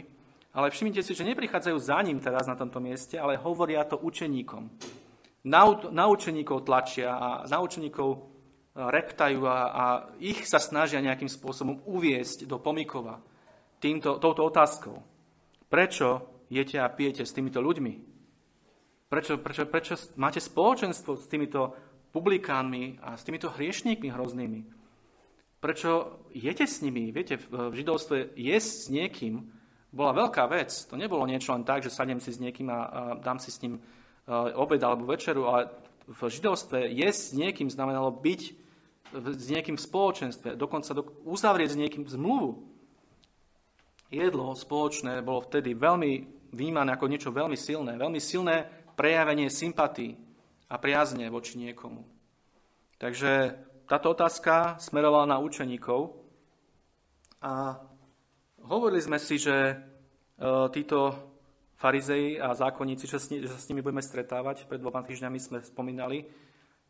Ale 0.59 0.75
všimnite 0.75 1.07
si, 1.07 1.15
že 1.15 1.23
neprichádzajú 1.23 1.77
za 1.79 2.03
ním 2.03 2.19
teraz 2.19 2.51
na 2.51 2.59
tomto 2.59 2.83
mieste, 2.83 3.15
ale 3.15 3.39
hovoria 3.39 3.87
to 3.87 3.95
učeníkom. 3.95 4.67
Na, 5.47 5.71
na 5.95 6.11
učeníkov 6.11 6.67
tlačia 6.67 7.15
a 7.15 7.29
na 7.47 7.63
učeníkov 7.63 8.09
e, 8.11 8.19
reptajú 8.75 9.47
a, 9.47 9.59
a 9.71 9.85
ich 10.19 10.43
sa 10.51 10.59
snažia 10.59 10.99
nejakým 10.99 11.31
spôsobom 11.31 11.87
uviesť 11.87 12.51
do 12.51 12.59
pomikova 12.59 13.23
týmto, 13.79 14.19
touto 14.19 14.43
otázkou. 14.51 14.99
Prečo 15.71 16.27
jete 16.51 16.83
a 16.83 16.91
pijete 16.91 17.23
s 17.23 17.31
týmito 17.31 17.63
ľuďmi? 17.63 17.93
Prečo, 19.07 19.39
prečo, 19.39 19.63
prečo 19.71 19.95
máte 20.19 20.43
spoločenstvo 20.43 21.15
s 21.15 21.31
týmito 21.31 21.71
publikánmi 22.11 22.99
a 22.99 23.15
s 23.15 23.23
týmito 23.23 23.55
hriešníkmi 23.55 24.11
hroznými? 24.11 24.78
Prečo 25.59 26.23
jete 26.31 26.67
s 26.67 26.79
nimi? 26.81 27.11
Viete, 27.11 27.35
v 27.39 27.75
židovstve 27.75 28.39
jesť 28.39 28.71
s 28.71 28.85
niekým 28.95 29.35
bola 29.91 30.15
veľká 30.15 30.47
vec. 30.47 30.71
To 30.87 30.95
nebolo 30.95 31.27
niečo 31.27 31.51
len 31.51 31.67
tak, 31.67 31.83
že 31.83 31.91
sadnem 31.91 32.23
si 32.23 32.31
s 32.31 32.39
niekým 32.39 32.71
a, 32.71 33.19
dám 33.19 33.43
si 33.43 33.51
s 33.51 33.59
ním 33.65 33.83
obed 34.55 34.79
alebo 34.85 35.09
večeru, 35.09 35.49
ale 35.49 35.73
v 36.07 36.21
židovstve 36.29 36.89
jesť 36.93 37.21
s 37.21 37.33
niekým 37.35 37.69
znamenalo 37.69 38.13
byť 38.15 38.43
s 39.13 39.47
niekým 39.49 39.81
v 39.81 39.87
spoločenstve, 39.89 40.53
dokonca 40.53 40.93
do, 40.93 41.03
uzavrieť 41.25 41.75
s 41.75 41.81
niekým 41.81 42.05
zmluvu. 42.05 42.61
Jedlo 44.13 44.53
spoločné 44.53 45.25
bolo 45.25 45.45
vtedy 45.45 45.73
veľmi 45.73 46.13
výmané 46.53 46.97
ako 46.97 47.09
niečo 47.09 47.33
veľmi 47.33 47.57
silné, 47.57 47.97
veľmi 47.97 48.21
silné 48.21 48.69
prejavenie 48.97 49.49
sympatí 49.49 50.17
a 50.69 50.77
priazne 50.77 51.29
voči 51.33 51.57
niekomu. 51.57 52.05
Takže 53.01 53.57
táto 53.89 54.13
otázka 54.13 54.77
smerovala 54.77 55.25
na 55.25 55.41
učeníkov 55.41 56.13
a 57.41 57.81
hovorili 58.69 59.01
sme 59.01 59.17
si, 59.17 59.41
že 59.41 59.57
e, 59.57 59.75
títo 60.77 61.17
farizei 61.73 62.37
a 62.37 62.53
zákonníci, 62.53 63.09
že, 63.09 63.49
sa 63.49 63.57
s 63.57 63.69
nimi 63.73 63.81
budeme 63.81 64.05
stretávať, 64.05 64.69
pred 64.69 64.77
dvoma 64.77 65.01
týždňami 65.01 65.39
sme 65.41 65.59
spomínali 65.65 66.29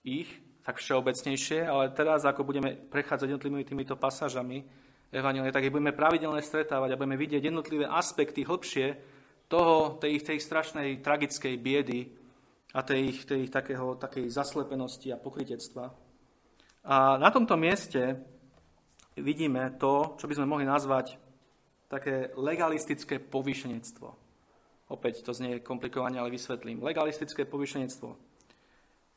ich, 0.02 0.26
tak 0.66 0.82
všeobecnejšie, 0.82 1.70
ale 1.70 1.94
teraz, 1.94 2.26
ako 2.26 2.42
budeme 2.42 2.74
prechádzať 2.74 3.30
jednotlivými 3.30 3.62
týmito 3.62 3.94
pasážami 3.94 4.66
Evangelia, 5.14 5.54
tak 5.54 5.70
ich 5.70 5.72
budeme 5.72 5.94
pravidelne 5.94 6.42
stretávať 6.42 6.92
a 6.92 7.00
budeme 7.00 7.16
vidieť 7.16 7.46
jednotlivé 7.46 7.86
aspekty 7.86 8.42
hĺbšie 8.42 8.86
toho, 9.46 9.96
tej, 10.02 10.18
tej 10.20 10.42
strašnej 10.42 11.00
tragickej 11.00 11.54
biedy 11.56 12.10
a 12.74 12.82
tej, 12.84 13.22
tej 13.24 13.48
takého, 13.48 13.96
takej 13.96 14.28
zaslepenosti 14.28 15.08
a 15.14 15.16
pokritectva. 15.16 16.07
A 16.84 17.18
na 17.18 17.30
tomto 17.30 17.56
mieste 17.56 18.20
vidíme 19.18 19.74
to, 19.80 20.14
čo 20.20 20.30
by 20.30 20.34
sme 20.38 20.50
mohli 20.50 20.64
nazvať 20.68 21.18
také 21.90 22.30
legalistické 22.36 23.18
povýšenectvo. 23.18 24.08
Opäť 24.88 25.24
to 25.24 25.32
znie 25.32 25.60
komplikovane, 25.60 26.16
ale 26.20 26.32
vysvetlím. 26.32 26.84
Legalistické 26.84 27.44
povýšenectvo. 27.44 28.16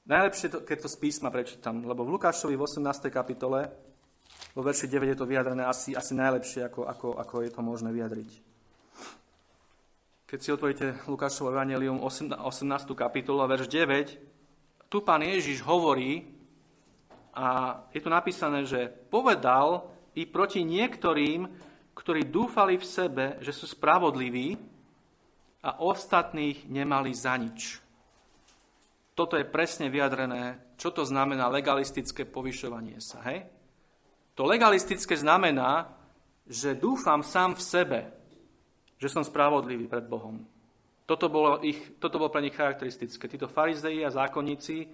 Najlepšie, 0.02 0.48
to, 0.50 0.58
keď 0.66 0.78
to 0.84 0.90
z 0.90 0.98
písma 0.98 1.30
prečítam, 1.30 1.86
lebo 1.86 2.04
v 2.04 2.18
Lukášovi 2.18 2.58
v 2.58 2.66
18. 2.66 3.08
kapitole 3.14 3.70
Vo 4.52 4.62
verši 4.68 4.88
9 4.88 5.16
je 5.16 5.18
to 5.18 5.30
vyjadrené 5.30 5.64
asi, 5.64 5.96
asi 5.96 6.12
najlepšie, 6.12 6.68
ako, 6.68 6.84
ako, 6.84 7.08
ako 7.16 7.36
je 7.48 7.52
to 7.56 7.62
možné 7.64 7.90
vyjadriť. 7.96 8.30
Keď 10.28 10.40
si 10.40 10.50
otvoríte 10.52 10.88
Lukášovo 11.08 11.52
Evangelium 11.56 12.04
18. 12.04 12.68
kapitolu 12.96 13.44
a 13.44 13.52
verš 13.52 13.68
9, 13.72 14.92
tu 14.92 15.04
pán 15.04 15.24
Ježiš 15.24 15.64
hovorí, 15.64 16.28
a 17.32 17.80
je 17.96 18.00
tu 18.04 18.10
napísané, 18.12 18.68
že 18.68 18.92
povedal 19.08 19.88
i 20.16 20.28
proti 20.28 20.68
niektorým, 20.68 21.48
ktorí 21.96 22.28
dúfali 22.28 22.76
v 22.76 22.86
sebe, 22.86 23.26
že 23.40 23.56
sú 23.56 23.68
spravodliví 23.68 24.60
a 25.64 25.80
ostatných 25.80 26.68
nemali 26.68 27.12
za 27.16 27.38
nič. 27.40 27.80
Toto 29.16 29.38
je 29.38 29.46
presne 29.46 29.92
vyjadrené, 29.92 30.76
čo 30.80 30.90
to 30.90 31.06
znamená 31.06 31.52
legalistické 31.52 32.26
povyšovanie 32.26 32.98
sa. 32.98 33.22
Hej? 33.28 33.48
To 34.36 34.48
legalistické 34.48 35.14
znamená, 35.20 35.94
že 36.48 36.74
dúfam 36.74 37.22
sám 37.22 37.56
v 37.56 37.62
sebe, 37.62 38.00
že 38.98 39.08
som 39.12 39.22
spravodlivý 39.22 39.86
pred 39.88 40.08
Bohom. 40.08 40.42
Toto 41.06 41.28
bolo, 41.28 41.60
ich, 41.62 42.00
toto 42.00 42.18
bolo 42.18 42.32
pre 42.32 42.42
nich 42.42 42.56
charakteristické. 42.56 43.28
Títo 43.28 43.52
farizei 43.52 44.02
a 44.02 44.14
zákonníci 44.14 44.88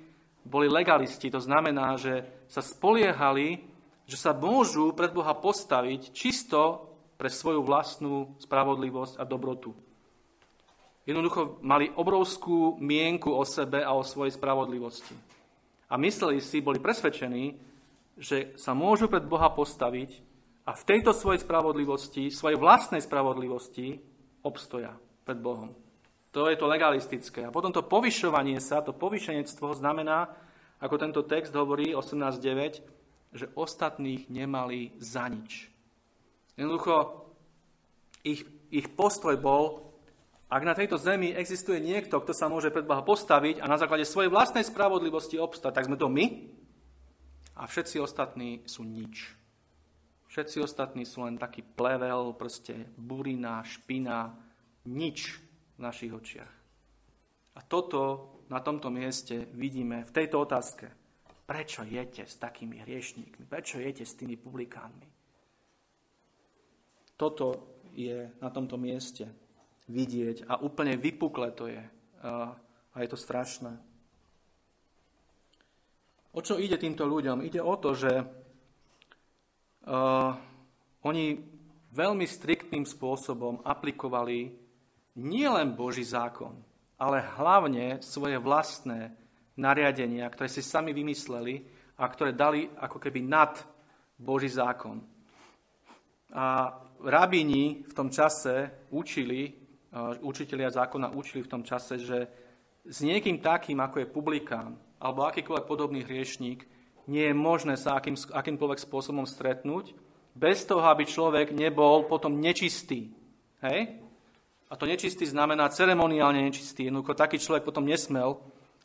boli 0.47 0.71
legalisti. 0.71 1.27
To 1.29 1.43
znamená, 1.43 1.99
že 1.99 2.23
sa 2.47 2.63
spoliehali, 2.63 3.67
že 4.07 4.15
sa 4.15 4.31
môžu 4.31 4.95
pred 4.95 5.11
Boha 5.11 5.35
postaviť 5.35 6.15
čisto 6.15 6.87
pre 7.19 7.27
svoju 7.27 7.59
vlastnú 7.61 8.39
spravodlivosť 8.39 9.19
a 9.19 9.27
dobrotu. 9.27 9.75
Jednoducho 11.03 11.59
mali 11.63 11.91
obrovskú 11.91 12.79
mienku 12.79 13.31
o 13.31 13.43
sebe 13.47 13.83
a 13.83 13.95
o 13.95 14.03
svojej 14.03 14.35
spravodlivosti. 14.35 15.15
A 15.87 15.95
mysleli 15.95 16.43
si, 16.43 16.59
boli 16.59 16.83
presvedčení, 16.83 17.55
že 18.19 18.55
sa 18.59 18.75
môžu 18.75 19.07
pred 19.07 19.23
Boha 19.23 19.47
postaviť 19.51 20.19
a 20.67 20.75
v 20.75 20.83
tejto 20.83 21.15
svojej 21.15 21.39
spravodlivosti, 21.47 22.27
svojej 22.27 22.59
vlastnej 22.59 22.99
spravodlivosti 22.99 24.03
obstoja 24.43 24.99
pred 25.23 25.39
Bohom. 25.39 25.86
To 26.37 26.45
je 26.45 26.53
to 26.53 26.69
legalistické. 26.69 27.49
A 27.49 27.49
potom 27.49 27.73
to 27.73 27.81
povyšovanie 27.81 28.61
sa, 28.61 28.85
to 28.85 28.93
povyšenectvo 28.93 29.73
znamená, 29.73 30.29
ako 30.77 31.01
tento 31.01 31.25
text 31.25 31.49
hovorí 31.57 31.97
18.9, 31.97 33.33
že 33.33 33.49
ostatných 33.57 34.29
nemali 34.29 34.93
za 35.01 35.25
nič. 35.33 35.65
Jednoducho, 36.53 37.25
ich, 38.21 38.45
ich 38.69 38.85
postoj 38.93 39.33
bol, 39.41 39.97
ak 40.45 40.61
na 40.61 40.77
tejto 40.77 41.01
zemi 41.01 41.33
existuje 41.33 41.81
niekto, 41.81 42.21
kto 42.21 42.37
sa 42.37 42.45
môže 42.53 42.69
pred 42.69 42.85
Boha 42.85 43.01
postaviť 43.01 43.57
a 43.57 43.65
na 43.65 43.81
základe 43.81 44.05
svojej 44.05 44.29
vlastnej 44.29 44.61
spravodlivosti 44.61 45.41
obstať, 45.41 45.73
tak 45.73 45.89
sme 45.89 45.97
to 45.97 46.05
my 46.05 46.53
a 47.57 47.65
všetci 47.65 47.97
ostatní 47.97 48.61
sú 48.69 48.85
nič. 48.85 49.33
Všetci 50.29 50.61
ostatní 50.61 51.01
sú 51.01 51.25
len 51.25 51.41
taký 51.41 51.65
plevel, 51.65 52.37
proste 52.37 52.93
burina, 52.93 53.65
špina, 53.65 54.37
nič 54.85 55.46
v 55.77 55.79
našich 55.79 56.13
očiach. 56.13 56.53
A 57.57 57.59
toto 57.65 58.33
na 58.49 58.61
tomto 58.61 58.89
mieste 58.89 59.45
vidíme 59.53 60.05
v 60.05 60.11
tejto 60.13 60.45
otázke. 60.45 60.91
Prečo 61.47 61.87
jete 61.87 62.27
s 62.27 62.35
takými 62.35 62.83
hriešníkmi? 62.83 63.47
Prečo 63.47 63.79
jete 63.79 64.03
s 64.03 64.19
tými 64.19 64.35
publikánmi? 64.35 65.07
Toto 67.17 67.73
je 67.97 68.29
na 68.37 68.49
tomto 68.53 68.77
mieste 68.77 69.25
vidieť 69.87 70.45
a 70.51 70.59
úplne 70.61 70.99
vypukle 70.99 71.49
to 71.55 71.71
je. 71.71 71.81
A 72.21 72.53
je 72.99 73.09
to 73.09 73.17
strašné. 73.17 73.73
O 76.37 76.45
čo 76.45 76.61
ide 76.61 76.77
týmto 76.77 77.09
ľuďom? 77.09 77.41
Ide 77.41 77.63
o 77.63 77.73
to, 77.81 77.97
že 77.97 78.21
uh, 78.21 80.31
oni 81.01 81.25
veľmi 81.89 82.27
striktným 82.27 82.85
spôsobom 82.85 83.65
aplikovali 83.65 84.66
nielen 85.17 85.73
Boží 85.73 86.05
zákon, 86.05 86.53
ale 87.01 87.25
hlavne 87.35 87.99
svoje 88.05 88.37
vlastné 88.37 89.17
nariadenia, 89.57 90.29
ktoré 90.29 90.47
si 90.47 90.61
sami 90.61 90.93
vymysleli 90.93 91.65
a 91.97 92.05
ktoré 92.05 92.37
dali 92.37 92.69
ako 92.77 93.01
keby 93.01 93.25
nad 93.25 93.57
Boží 94.17 94.53
zákon. 94.53 95.01
A 96.33 96.77
rabíni 97.01 97.81
v 97.89 97.93
tom 97.93 98.13
čase 98.13 98.85
učili, 98.93 99.53
učitelia 100.21 100.69
zákona 100.69 101.17
učili 101.17 101.41
v 101.41 101.51
tom 101.51 101.63
čase, 101.65 101.97
že 101.97 102.19
s 102.85 103.01
niekým 103.01 103.41
takým, 103.41 103.81
ako 103.81 104.05
je 104.05 104.13
publikán, 104.13 104.77
alebo 105.01 105.25
akýkoľvek 105.25 105.65
podobný 105.65 106.05
hriešník, 106.05 106.65
nie 107.07 107.25
je 107.25 107.35
možné 107.35 107.79
sa 107.79 107.97
akým, 107.97 108.15
akýmkoľvek 108.15 108.79
spôsobom 108.83 109.25
stretnúť, 109.25 109.95
bez 110.37 110.69
toho, 110.69 110.85
aby 110.85 111.09
človek 111.09 111.49
nebol 111.49 112.05
potom 112.05 112.37
nečistý. 112.37 113.09
Hej? 113.65 114.06
A 114.67 114.75
to 114.75 114.83
nečistý 114.83 115.23
znamená 115.23 115.71
ceremoniálne 115.71 116.43
nečistý. 116.43 116.87
Jednoducho 116.87 117.15
taký 117.15 117.39
človek 117.39 117.63
potom 117.63 117.87
nesmel 117.87 118.39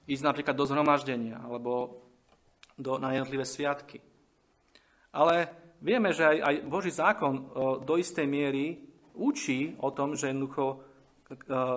ísť 0.06 0.22
napríklad 0.22 0.54
do 0.54 0.66
zhromaždenia 0.66 1.42
alebo 1.42 2.02
do, 2.78 2.98
na 3.02 3.14
jednotlivé 3.14 3.42
sviatky. 3.42 3.98
Ale 5.12 5.50
vieme, 5.82 6.14
že 6.14 6.24
aj, 6.24 6.38
aj 6.38 6.54
Boží 6.70 6.90
zákon 6.94 7.34
o, 7.34 7.42
do 7.82 7.94
istej 7.98 8.26
miery 8.30 8.78
učí 9.18 9.74
o 9.82 9.90
tom, 9.90 10.14
že 10.14 10.30
jednoducho 10.30 10.64
o, 10.70 10.72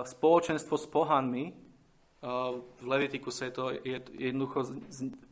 spoločenstvo 0.06 0.76
s 0.78 0.86
pohanmi 0.88 1.66
v 2.82 2.86
Levitikuse 2.86 3.54
to 3.54 3.70
je, 3.86 4.02
jednoducho 4.18 4.66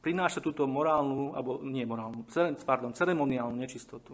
prináša 0.02 0.46
túto 0.46 0.70
morálnu, 0.70 1.34
alebo 1.34 1.66
nie 1.66 1.86
morálnu, 1.90 2.26
pardon, 2.62 2.94
ceremoniálnu 2.94 3.58
nečistotu. 3.58 4.14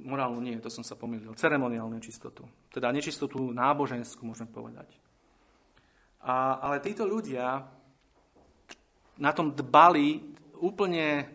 Morálnu 0.00 0.40
nie, 0.40 0.56
to 0.58 0.72
som 0.72 0.82
sa 0.82 0.96
pomýlil. 0.96 1.36
Ceremoniálnu 1.36 1.96
nečistotu. 2.00 2.48
Teda 2.72 2.88
nečistotu 2.88 3.52
náboženskú, 3.52 4.24
môžem 4.24 4.48
povedať. 4.48 4.88
A, 6.20 6.60
ale 6.60 6.84
títo 6.84 7.08
ľudia 7.08 7.64
na 9.20 9.30
tom 9.36 9.52
dbali 9.52 10.20
úplne 10.60 11.28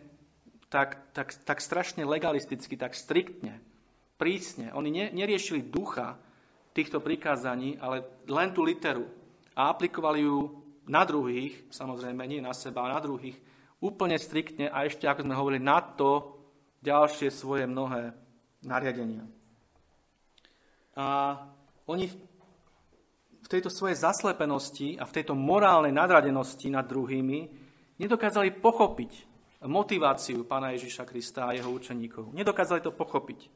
tak, 0.66 1.14
tak, 1.14 1.34
tak 1.46 1.58
strašne 1.62 2.02
legalisticky, 2.02 2.74
tak 2.74 2.98
striktne, 2.98 3.62
prísne. 4.18 4.74
Oni 4.74 4.90
ne, 4.90 5.10
neriešili 5.14 5.62
ducha 5.62 6.18
týchto 6.74 6.98
prikázaní, 6.98 7.78
ale 7.78 8.04
len 8.26 8.50
tú 8.50 8.66
literu 8.66 9.06
a 9.54 9.72
aplikovali 9.72 10.26
ju 10.26 10.66
na 10.86 11.02
druhých, 11.02 11.66
samozrejme 11.70 12.22
nie 12.26 12.42
na 12.42 12.54
seba, 12.54 12.90
na 12.90 13.00
druhých, 13.00 13.38
úplne 13.80 14.18
striktne 14.18 14.70
a 14.70 14.84
ešte, 14.86 15.06
ako 15.06 15.24
sme 15.26 15.34
hovorili, 15.34 15.62
na 15.62 15.82
to 15.82 16.38
ďalšie 16.84 17.32
svoje 17.32 17.66
mnohé 17.66 18.25
nariadenia. 18.66 19.22
A 20.98 21.38
oni 21.86 22.10
v 23.46 23.48
tejto 23.48 23.70
svojej 23.70 23.94
zaslepenosti 23.94 24.98
a 24.98 25.06
v 25.06 25.14
tejto 25.14 25.38
morálnej 25.38 25.94
nadradenosti 25.94 26.66
nad 26.66 26.82
druhými 26.82 27.46
nedokázali 28.02 28.58
pochopiť 28.58 29.36
motiváciu 29.64 30.44
pána 30.44 30.74
Ježiša 30.74 31.06
Krista 31.06 31.48
a 31.48 31.54
jeho 31.54 31.70
učeníkov. 31.70 32.34
Nedokázali 32.34 32.82
to 32.82 32.92
pochopiť. 32.92 33.48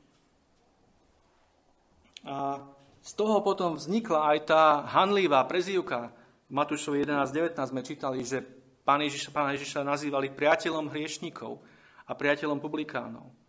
A 2.24 2.60
z 3.00 3.12
toho 3.16 3.40
potom 3.40 3.74
vznikla 3.74 4.36
aj 4.36 4.38
tá 4.44 4.62
hanlivá 4.92 5.40
prezývka. 5.48 6.12
Matúšovi 6.52 7.06
11.19 7.06 7.56
sme 7.56 7.80
čítali, 7.80 8.20
že 8.26 8.44
pán 8.84 9.00
Ježiša, 9.00 9.30
pána 9.32 9.56
Ježiša 9.56 9.86
nazývali 9.86 10.34
priateľom 10.34 10.92
hriešnikov 10.92 11.62
a 12.04 12.12
priateľom 12.12 12.58
publikánov. 12.60 13.39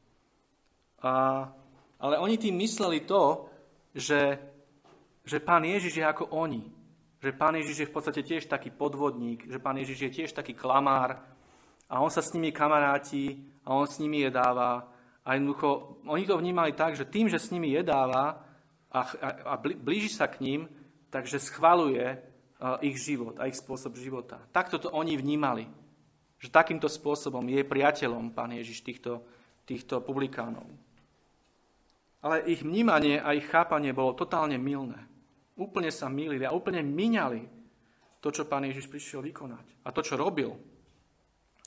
A, 1.02 1.46
ale 2.00 2.16
oni 2.18 2.38
tým 2.38 2.58
mysleli 2.62 3.04
to, 3.04 3.50
že, 3.94 4.38
že 5.26 5.38
pán 5.42 5.66
Ježiš 5.66 5.98
je 5.98 6.06
ako 6.06 6.32
oni. 6.32 6.64
Že 7.22 7.32
pán 7.38 7.54
Ježiš 7.58 7.78
je 7.86 7.90
v 7.90 7.94
podstate 7.94 8.22
tiež 8.26 8.50
taký 8.50 8.74
podvodník, 8.74 9.46
že 9.46 9.62
pán 9.62 9.78
Ježiš 9.78 10.00
je 10.02 10.12
tiež 10.22 10.32
taký 10.34 10.58
klamár 10.58 11.22
a 11.86 12.02
on 12.02 12.10
sa 12.10 12.26
s 12.26 12.34
nimi 12.34 12.50
kamaráti 12.50 13.38
a 13.66 13.78
on 13.78 13.86
s 13.86 14.02
nimi 14.02 14.26
jedáva. 14.26 14.90
A 15.22 15.38
jednoducho, 15.38 16.02
oni 16.10 16.26
to 16.26 16.38
vnímali 16.38 16.74
tak, 16.74 16.98
že 16.98 17.06
tým, 17.06 17.30
že 17.30 17.38
s 17.38 17.54
nimi 17.54 17.70
jedáva, 17.70 18.42
a, 18.92 19.00
a, 19.00 19.30
a 19.54 19.62
blíži 19.62 20.12
sa 20.12 20.28
k 20.28 20.44
ním, 20.44 20.68
takže 21.08 21.40
schvaluje 21.40 22.20
ich 22.84 23.00
život 23.02 23.40
a 23.40 23.48
ich 23.50 23.58
spôsob 23.58 23.98
života. 23.98 24.38
Takto 24.52 24.78
to 24.78 24.90
oni 24.94 25.18
vnímali, 25.18 25.66
že 26.38 26.54
takýmto 26.54 26.92
spôsobom 26.92 27.42
je 27.50 27.66
priateľom 27.66 28.36
pán 28.36 28.54
Ježiš 28.54 28.86
týchto, 28.86 29.26
týchto 29.66 30.04
publikánov. 30.04 30.68
Ale 32.22 32.46
ich 32.46 32.62
vnímanie 32.62 33.18
a 33.18 33.34
ich 33.34 33.50
chápanie 33.50 33.98
bolo 33.98 34.14
totálne 34.14 34.62
milné. 34.62 35.10
Úplne 35.58 35.90
sa 35.90 36.06
milili 36.06 36.46
a 36.46 36.54
úplne 36.54 36.86
miňali 36.86 37.50
to, 38.22 38.30
čo 38.30 38.46
pán 38.46 38.66
Ježiš 38.66 38.90
prišiel 38.90 39.26
vykonať 39.26 39.66
a 39.82 39.90
to, 39.90 40.06
čo 40.06 40.18
robil. 40.18 40.54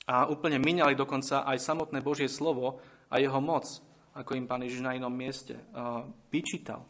A 0.07 0.31
úplne 0.31 0.63
miňali 0.63 0.95
dokonca 0.95 1.43
aj 1.43 1.59
samotné 1.59 1.99
Božie 2.05 2.31
slovo 2.31 2.79
a 3.11 3.19
jeho 3.19 3.41
moc, 3.43 3.67
ako 4.15 4.39
im 4.39 4.47
pán 4.47 4.63
Ježiš 4.63 4.85
na 4.85 4.95
inom 4.95 5.11
mieste 5.11 5.59
vyčítal. 6.31 6.87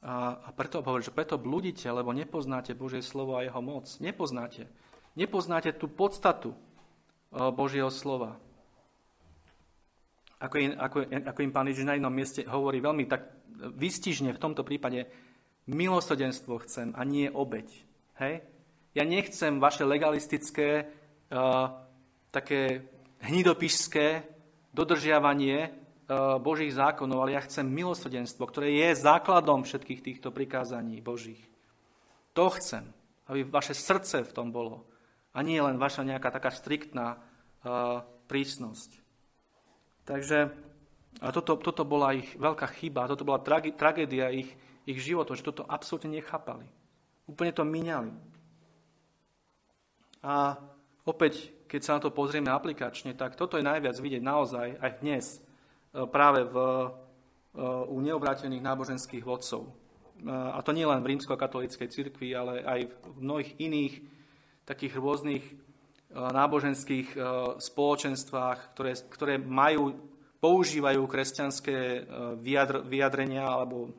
A, 0.00 0.40
a 0.44 0.48
preto 0.52 0.80
hovorí, 0.80 1.04
že 1.04 1.12
preto 1.12 1.40
bludíte, 1.40 1.88
lebo 1.88 2.12
nepoznáte 2.12 2.76
Božie 2.76 3.04
slovo 3.04 3.36
a 3.36 3.44
jeho 3.44 3.60
moc. 3.60 3.88
Nepoznáte. 4.00 4.68
Nepoznáte 5.16 5.72
tú 5.76 5.88
podstatu 5.88 6.56
Božieho 7.32 7.88
slova. 7.92 8.36
Ako 10.40 10.56
im, 10.56 10.72
ako, 10.72 10.98
ako 11.04 11.40
im 11.44 11.52
pán 11.52 11.68
Ježiš 11.68 11.84
na 11.84 11.94
jednom 11.94 12.12
mieste 12.12 12.40
hovorí 12.48 12.80
veľmi 12.80 13.04
tak 13.04 13.28
vystižne 13.60 14.32
v 14.32 14.40
tomto 14.40 14.64
prípade, 14.64 15.04
milosrdenstvo 15.68 16.64
chcem 16.64 16.96
a 16.96 17.04
nie 17.04 17.28
obeď. 17.28 17.68
Hej? 18.16 18.40
Ja 18.96 19.04
nechcem 19.04 19.60
vaše 19.60 19.84
legalistické, 19.84 20.88
uh, 21.30 21.70
také 22.32 22.88
hnidopišské 23.20 24.24
dodržiavanie 24.72 25.68
uh, 25.68 26.40
Božích 26.40 26.72
zákonov, 26.72 27.28
ale 27.28 27.36
ja 27.36 27.44
chcem 27.44 27.68
milosrdenstvo, 27.68 28.48
ktoré 28.48 28.72
je 28.80 28.96
základom 28.96 29.68
všetkých 29.68 30.00
týchto 30.00 30.32
prikázaní 30.32 31.04
Božích. 31.04 31.44
To 32.32 32.48
chcem, 32.56 32.88
aby 33.28 33.44
vaše 33.44 33.76
srdce 33.76 34.24
v 34.24 34.34
tom 34.34 34.48
bolo. 34.50 34.88
A 35.36 35.44
nie 35.44 35.60
len 35.62 35.78
vaša 35.78 36.02
nejaká 36.02 36.32
taká 36.32 36.50
striktná 36.50 37.20
uh, 37.20 38.02
prísnosť. 38.26 39.09
Takže 40.10 40.50
a 41.22 41.30
toto, 41.30 41.54
toto 41.54 41.86
bola 41.86 42.18
ich 42.18 42.34
veľká 42.34 42.66
chyba, 42.74 43.06
toto 43.06 43.22
bola 43.22 43.38
trage, 43.38 43.70
tragédia 43.78 44.26
ich, 44.34 44.50
ich 44.82 44.98
životov, 44.98 45.38
že 45.38 45.46
toto 45.46 45.62
absolútne 45.62 46.18
nechápali. 46.18 46.66
Úplne 47.30 47.52
to 47.54 47.62
miňali. 47.62 48.12
A 50.26 50.58
opäť, 51.06 51.54
keď 51.70 51.80
sa 51.86 51.94
na 51.94 52.02
to 52.02 52.10
pozrieme 52.10 52.50
aplikačne, 52.50 53.14
tak 53.14 53.38
toto 53.38 53.54
je 53.54 53.62
najviac 53.62 53.94
vidieť 53.94 54.22
naozaj 54.22 54.82
aj 54.82 54.90
dnes 54.98 55.24
e, 55.38 55.38
práve 56.10 56.42
v, 56.42 56.56
e, 56.58 56.88
u 57.86 57.96
neobrátených 58.02 58.66
náboženských 58.66 59.22
vodcov. 59.22 59.70
E, 59.70 59.72
a 60.26 60.58
to 60.66 60.74
nie 60.74 60.82
len 60.82 61.06
v 61.06 61.14
rímsko-katolíckej 61.14 61.86
cirkvi, 61.86 62.34
ale 62.34 62.66
aj 62.66 62.80
v 62.90 63.16
mnohých 63.22 63.52
iných 63.62 63.94
takých 64.66 64.98
rôznych 64.98 65.44
náboženských 66.10 67.14
spoločenstvách, 67.62 68.74
ktoré, 68.74 68.92
ktoré 69.10 69.34
majú 69.38 69.94
používajú 70.40 71.04
kresťanské 71.04 71.76
e, 71.76 72.00
vyjadr, 72.40 72.82
vyjadrenia 72.82 73.44
alebo 73.44 73.92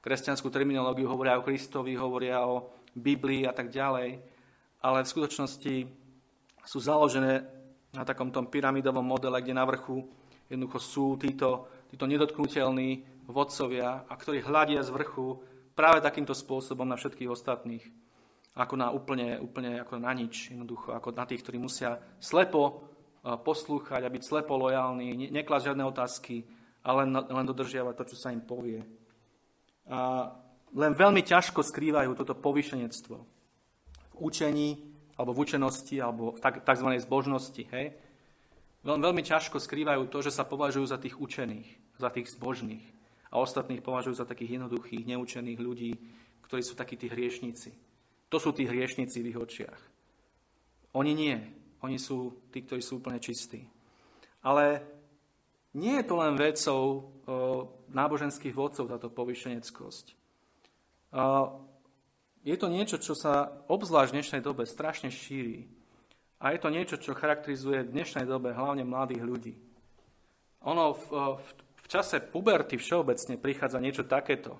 kresťanskú 0.00 0.48
terminológiu, 0.48 1.10
hovoria 1.10 1.36
o 1.36 1.44
Kristovi, 1.44 1.98
hovoria 1.98 2.46
o 2.46 2.70
Biblii 2.94 3.44
a 3.44 3.52
tak 3.52 3.74
ďalej, 3.74 4.22
ale 4.86 4.98
v 5.02 5.12
skutočnosti 5.12 5.74
sú 6.64 6.78
založené 6.78 7.42
na 7.90 8.06
takom 8.06 8.30
tom 8.30 8.46
pyramidovom 8.46 9.02
modele, 9.02 9.42
kde 9.42 9.54
na 9.54 9.66
vrchu 9.66 10.06
jednoducho 10.46 10.78
sú 10.78 11.06
títo, 11.18 11.66
títo 11.90 12.06
nedotknutelní 12.06 13.02
vodcovia, 13.26 14.06
a 14.06 14.14
ktorí 14.14 14.44
hľadia 14.44 14.84
z 14.84 14.92
vrchu 14.94 15.40
práve 15.74 16.04
takýmto 16.04 16.36
spôsobom 16.36 16.86
na 16.86 16.94
všetkých 16.94 17.32
ostatných, 17.32 17.84
ako 18.54 18.74
na 18.78 18.88
úplne, 18.94 19.42
úplne 19.42 19.82
ako 19.82 19.98
na 19.98 20.14
nič, 20.14 20.54
jednoducho, 20.54 20.94
ako 20.94 21.10
na 21.10 21.26
tých, 21.26 21.42
ktorí 21.42 21.58
musia 21.58 21.98
slepo 22.22 22.86
poslúchať 23.24 24.04
a 24.04 24.12
byť 24.12 24.22
slepo 24.22 24.54
lojálny, 24.54 25.32
neklásť 25.32 25.72
žiadne 25.72 25.84
otázky, 25.88 26.46
ale 26.84 27.08
len, 27.08 27.10
len 27.18 27.46
dodržiavať 27.48 27.94
to, 27.98 28.04
čo 28.12 28.16
sa 28.20 28.28
im 28.30 28.44
povie. 28.44 28.84
A 29.88 30.30
len 30.76 30.92
veľmi 30.92 31.24
ťažko 31.24 31.64
skrývajú 31.64 32.12
toto 32.14 32.36
povyšenectvo 32.36 33.16
v 34.14 34.16
učení, 34.20 34.94
alebo 35.14 35.32
v 35.34 35.42
učenosti, 35.46 35.96
alebo 35.98 36.34
v 36.34 36.42
tzv. 36.42 36.88
zbožnosti. 37.02 37.62
Hej? 37.70 37.96
Veľmi, 38.84 39.02
veľmi 39.02 39.22
ťažko 39.24 39.62
skrývajú 39.62 40.10
to, 40.12 40.18
že 40.20 40.34
sa 40.34 40.44
považujú 40.44 40.86
za 40.86 40.98
tých 41.00 41.16
učených, 41.16 41.98
za 41.98 42.12
tých 42.12 42.34
zbožných 42.36 42.84
a 43.32 43.40
ostatných 43.40 43.82
považujú 43.82 44.20
za 44.20 44.28
takých 44.28 44.60
jednoduchých, 44.60 45.08
neučených 45.10 45.58
ľudí, 45.58 45.92
ktorí 46.46 46.62
sú 46.62 46.76
takí 46.76 46.94
tí 47.00 47.08
hriešníci. 47.08 47.93
To 48.34 48.42
sú 48.42 48.50
tí 48.50 48.66
hriešníci 48.66 49.22
v 49.22 49.30
ich 49.30 49.38
očiach. 49.38 49.78
Oni 50.98 51.14
nie. 51.14 51.38
Oni 51.86 52.02
sú 52.02 52.34
tí, 52.50 52.66
ktorí 52.66 52.82
sú 52.82 52.98
úplne 52.98 53.22
čistí. 53.22 53.62
Ale 54.42 54.82
nie 55.78 56.02
je 56.02 56.04
to 56.10 56.18
len 56.18 56.34
vecou 56.34 56.82
o, 56.82 57.02
náboženských 57.94 58.50
vodcov, 58.50 58.90
táto 58.90 59.06
povyšeneckosť. 59.06 60.06
O, 60.10 61.62
je 62.42 62.58
to 62.58 62.66
niečo, 62.66 62.98
čo 62.98 63.14
sa 63.14 63.54
obzvlášť 63.70 64.10
v 64.10 64.16
dnešnej 64.18 64.42
dobe 64.42 64.66
strašne 64.66 65.14
šíri. 65.14 65.70
A 66.42 66.50
je 66.50 66.58
to 66.58 66.74
niečo, 66.74 66.98
čo 66.98 67.14
charakterizuje 67.14 67.86
v 67.86 67.94
dnešnej 67.94 68.26
dobe 68.26 68.50
hlavne 68.50 68.82
mladých 68.82 69.22
ľudí. 69.22 69.54
Ono 70.66 70.90
v, 70.90 71.38
v, 71.38 71.48
v 71.54 71.86
čase 71.86 72.18
puberty 72.18 72.82
všeobecne 72.82 73.38
prichádza 73.38 73.78
niečo 73.78 74.02
takéto. 74.02 74.58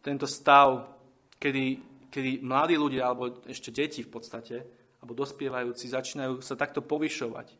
Tento 0.00 0.24
stav, 0.24 0.88
kedy, 1.36 1.97
kedy 2.08 2.42
mladí 2.42 2.74
ľudia, 2.76 3.08
alebo 3.08 3.40
ešte 3.44 3.72
deti 3.72 4.04
v 4.04 4.10
podstate, 4.10 4.56
alebo 4.98 5.14
dospievajúci 5.14 5.88
začínajú 5.88 6.42
sa 6.42 6.58
takto 6.58 6.82
povyšovať. 6.82 7.54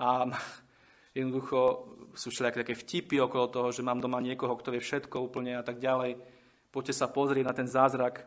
A 0.00 0.26
jednoducho 1.18 1.88
sú 2.16 2.32
všelijaké 2.32 2.64
také 2.64 2.74
vtipy 2.76 3.16
okolo 3.20 3.46
toho, 3.48 3.68
že 3.72 3.84
mám 3.84 4.00
doma 4.00 4.20
niekoho, 4.20 4.56
kto 4.56 4.72
vie 4.72 4.80
všetko 4.80 5.16
úplne 5.20 5.56
a 5.56 5.64
tak 5.64 5.80
ďalej. 5.80 6.16
Poďte 6.72 6.94
sa 6.96 7.12
pozrieť 7.12 7.44
na 7.44 7.54
ten 7.56 7.68
zázrak 7.68 8.24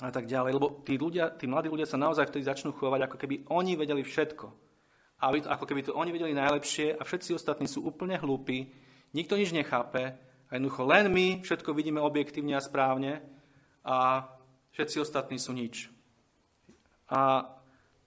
a 0.00 0.08
tak 0.08 0.24
ďalej. 0.24 0.56
Lebo 0.56 0.80
tí, 0.80 0.96
ľudia, 0.96 1.36
tí 1.36 1.44
mladí 1.44 1.68
ľudia 1.68 1.84
sa 1.84 2.00
naozaj 2.00 2.32
vtedy 2.32 2.48
začnú 2.48 2.72
chovať, 2.72 3.00
ako 3.04 3.16
keby 3.20 3.34
oni 3.52 3.76
vedeli 3.76 4.00
všetko. 4.00 4.46
A 5.20 5.36
ako 5.36 5.64
keby 5.68 5.84
to 5.84 5.92
oni 5.92 6.16
vedeli 6.16 6.32
najlepšie 6.32 6.96
a 6.96 7.04
všetci 7.04 7.36
ostatní 7.36 7.68
sú 7.68 7.84
úplne 7.84 8.16
hlúpi, 8.16 8.72
nikto 9.12 9.36
nič 9.36 9.52
nechápe 9.52 10.16
a 10.48 10.50
jednoducho 10.56 10.88
len 10.88 11.12
my 11.12 11.44
všetko 11.44 11.76
vidíme 11.76 12.00
objektívne 12.00 12.56
a 12.56 12.64
správne 12.64 13.20
a 13.84 14.24
všetci 14.72 14.96
ostatní 15.00 15.38
sú 15.38 15.52
nič. 15.52 15.90
A 17.10 17.46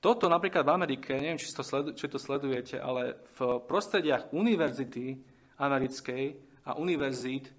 toto 0.04 0.28
napríklad 0.28 0.68
v 0.68 0.76
Amerike, 0.76 1.16
neviem, 1.16 1.40
či 1.40 1.48
to, 1.52 1.64
sledu, 1.64 1.96
či 1.96 2.12
to 2.12 2.20
sledujete, 2.20 2.76
ale 2.76 3.24
v 3.40 3.64
prostrediach 3.64 4.36
univerzity 4.36 5.16
americkej 5.60 6.36
a 6.68 6.76
univerzít 6.76 7.52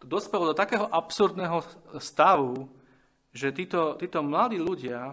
to 0.00 0.06
dospelo 0.06 0.50
do 0.50 0.56
takého 0.56 0.88
absurdného 0.88 1.60
stavu, 2.00 2.70
že 3.36 3.52
títo, 3.52 4.00
títo 4.00 4.24
mladí 4.24 4.56
ľudia 4.56 5.12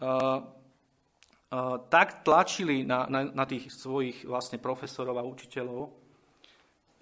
uh, 0.00 1.76
tak 1.92 2.24
tlačili 2.24 2.82
na, 2.82 3.04
na, 3.06 3.28
na 3.28 3.44
tých 3.44 3.68
svojich 3.68 4.24
vlastne 4.24 4.56
profesorov 4.56 5.20
a 5.20 5.28
učiteľov, 5.28 5.92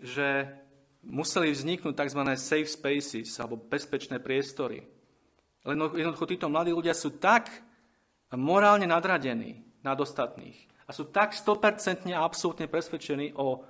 že 0.03 0.49
museli 1.07 1.53
vzniknúť 1.55 1.95
tzv. 1.95 2.21
safe 2.35 2.69
spaces, 2.69 3.31
alebo 3.39 3.63
bezpečné 3.63 4.19
priestory. 4.19 4.94
Len 5.65 5.77
jednoducho 5.81 6.29
títo 6.29 6.53
mladí 6.53 6.71
ľudia 6.77 6.93
sú 6.93 7.17
tak 7.17 7.49
morálne 8.37 8.85
nadradení 8.85 9.65
nad 9.81 9.97
ostatných 9.97 10.57
a 10.85 10.93
sú 10.93 11.09
tak 11.09 11.33
100% 11.33 12.13
a 12.13 12.25
absolútne 12.25 12.69
presvedčení 12.69 13.33
o, 13.37 13.65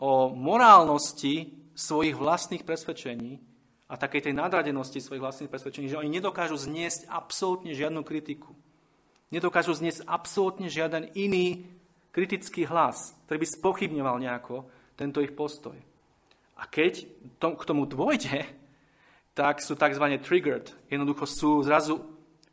o 0.00 0.10
morálnosti 0.28 1.56
svojich 1.72 2.18
vlastných 2.18 2.66
presvedčení 2.68 3.40
a 3.88 3.96
takej 3.96 4.28
tej 4.28 4.34
nadradenosti 4.36 5.00
svojich 5.00 5.24
vlastných 5.24 5.48
presvedčení, 5.48 5.88
že 5.88 5.96
oni 5.96 6.12
nedokážu 6.12 6.60
zniesť 6.60 7.08
absolútne 7.08 7.72
žiadnu 7.72 8.04
kritiku. 8.04 8.52
Nedokážu 9.32 9.72
zniesť 9.72 10.04
absolútne 10.04 10.68
žiaden 10.68 11.08
iný 11.16 11.64
kritický 12.12 12.68
hlas, 12.68 13.16
ktorý 13.24 13.44
by 13.44 13.48
spochybňoval 13.48 14.16
nejako 14.20 14.68
tento 14.98 15.24
ich 15.24 15.32
postoj. 15.32 15.76
A 16.58 16.66
keď 16.68 17.06
to, 17.38 17.54
k 17.54 17.62
tomu 17.64 17.86
dôjde, 17.86 18.44
tak 19.38 19.62
sú 19.62 19.78
tzv. 19.78 20.02
triggered. 20.18 20.74
Jednoducho 20.90 21.22
sú 21.30 21.62
zrazu 21.62 22.02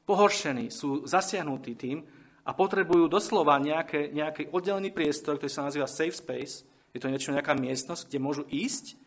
pohoršení, 0.05 0.69
sú 0.69 1.01
zasiahnutí 1.09 1.73
tým 1.73 2.05
a 2.45 2.53
potrebujú 2.53 3.09
doslova 3.09 3.57
nejaké, 3.57 4.13
nejaký 4.13 4.53
oddelený 4.53 4.93
priestor, 4.93 5.41
ktorý 5.41 5.49
sa 5.49 5.65
nazýva 5.65 5.89
safe 5.89 6.13
space. 6.13 6.61
Je 6.93 7.01
to 7.01 7.09
niečo, 7.09 7.33
nejaká 7.33 7.57
miestnosť, 7.57 8.05
kde 8.05 8.19
môžu 8.21 8.43
ísť 8.53 9.01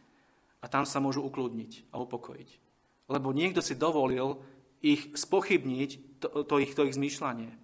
a 0.58 0.66
tam 0.66 0.82
sa 0.82 0.98
môžu 0.98 1.22
ukludniť 1.22 1.94
a 1.94 2.02
upokojiť. 2.02 2.50
Lebo 3.06 3.30
niekto 3.30 3.62
si 3.62 3.78
dovolil 3.78 4.42
ich 4.82 5.14
spochybniť, 5.14 6.18
to, 6.18 6.42
to, 6.42 6.54
ich, 6.58 6.74
to 6.74 6.82
ich 6.82 6.98
zmýšľanie. 6.98 7.54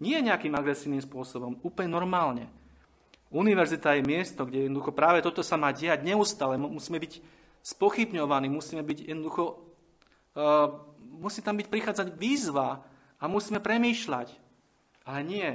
Nie 0.00 0.24
nejakým 0.24 0.56
agresívnym 0.56 1.04
spôsobom, 1.04 1.60
úplne 1.60 1.92
normálne. 1.92 2.48
Univerzita 3.28 3.92
je 3.92 4.08
miesto, 4.08 4.48
kde 4.48 4.66
jednoducho 4.66 4.96
práve 4.96 5.20
toto 5.20 5.44
sa 5.44 5.60
má 5.60 5.70
diať 5.70 6.00
neustále. 6.00 6.56
Musíme 6.56 6.96
byť 6.96 7.39
spochybňovaní, 7.60 8.48
musíme 8.48 8.80
byť 8.82 8.98
jednoducho 9.12 9.44
uh, 10.36 10.90
musí 11.20 11.44
tam 11.44 11.60
byť 11.60 11.68
prichádzať 11.68 12.08
výzva 12.16 12.80
a 13.20 13.24
musíme 13.28 13.60
premýšľať. 13.60 14.28
Ale 15.04 15.20
nie. 15.26 15.48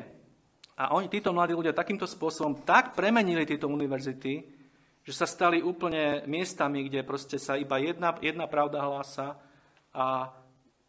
A 0.76 0.92
oni, 0.92 1.08
títo 1.08 1.32
mladí 1.32 1.56
ľudia, 1.56 1.72
takýmto 1.72 2.06
spôsobom 2.06 2.68
tak 2.68 2.94
premenili 2.94 3.48
tieto 3.48 3.72
univerzity, 3.72 4.44
že 5.06 5.14
sa 5.14 5.30
stali 5.30 5.64
úplne 5.64 6.26
miestami, 6.28 6.86
kde 6.86 7.06
proste 7.06 7.40
sa 7.40 7.56
iba 7.56 7.80
jedna, 7.80 8.18
jedna 8.20 8.46
pravda 8.50 8.84
hlása 8.84 9.38
a 9.96 10.34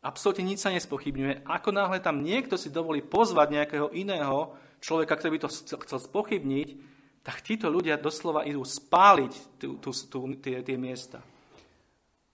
absolútne 0.03 0.49
nič 0.51 0.65
sa 0.65 0.73
nespochybňuje. 0.73 1.47
Ako 1.47 1.71
náhle 1.71 2.03
tam 2.03 2.25
niekto 2.25 2.59
si 2.59 2.73
dovolí 2.73 3.05
pozvať 3.05 3.49
nejakého 3.53 3.93
iného 3.93 4.57
človeka, 4.81 5.21
ktorý 5.21 5.37
by 5.37 5.41
to 5.47 5.53
chcel 5.85 6.01
spochybniť, 6.01 6.96
tak 7.27 7.43
títo 7.43 7.67
ľudia 7.67 7.99
doslova 7.99 8.47
idú 8.47 8.63
spáliť 8.63 9.59
tú, 9.59 9.83
tú, 9.83 9.91
tú, 9.91 10.19
tie, 10.39 10.63
tie 10.63 10.79
miesta. 10.79 11.19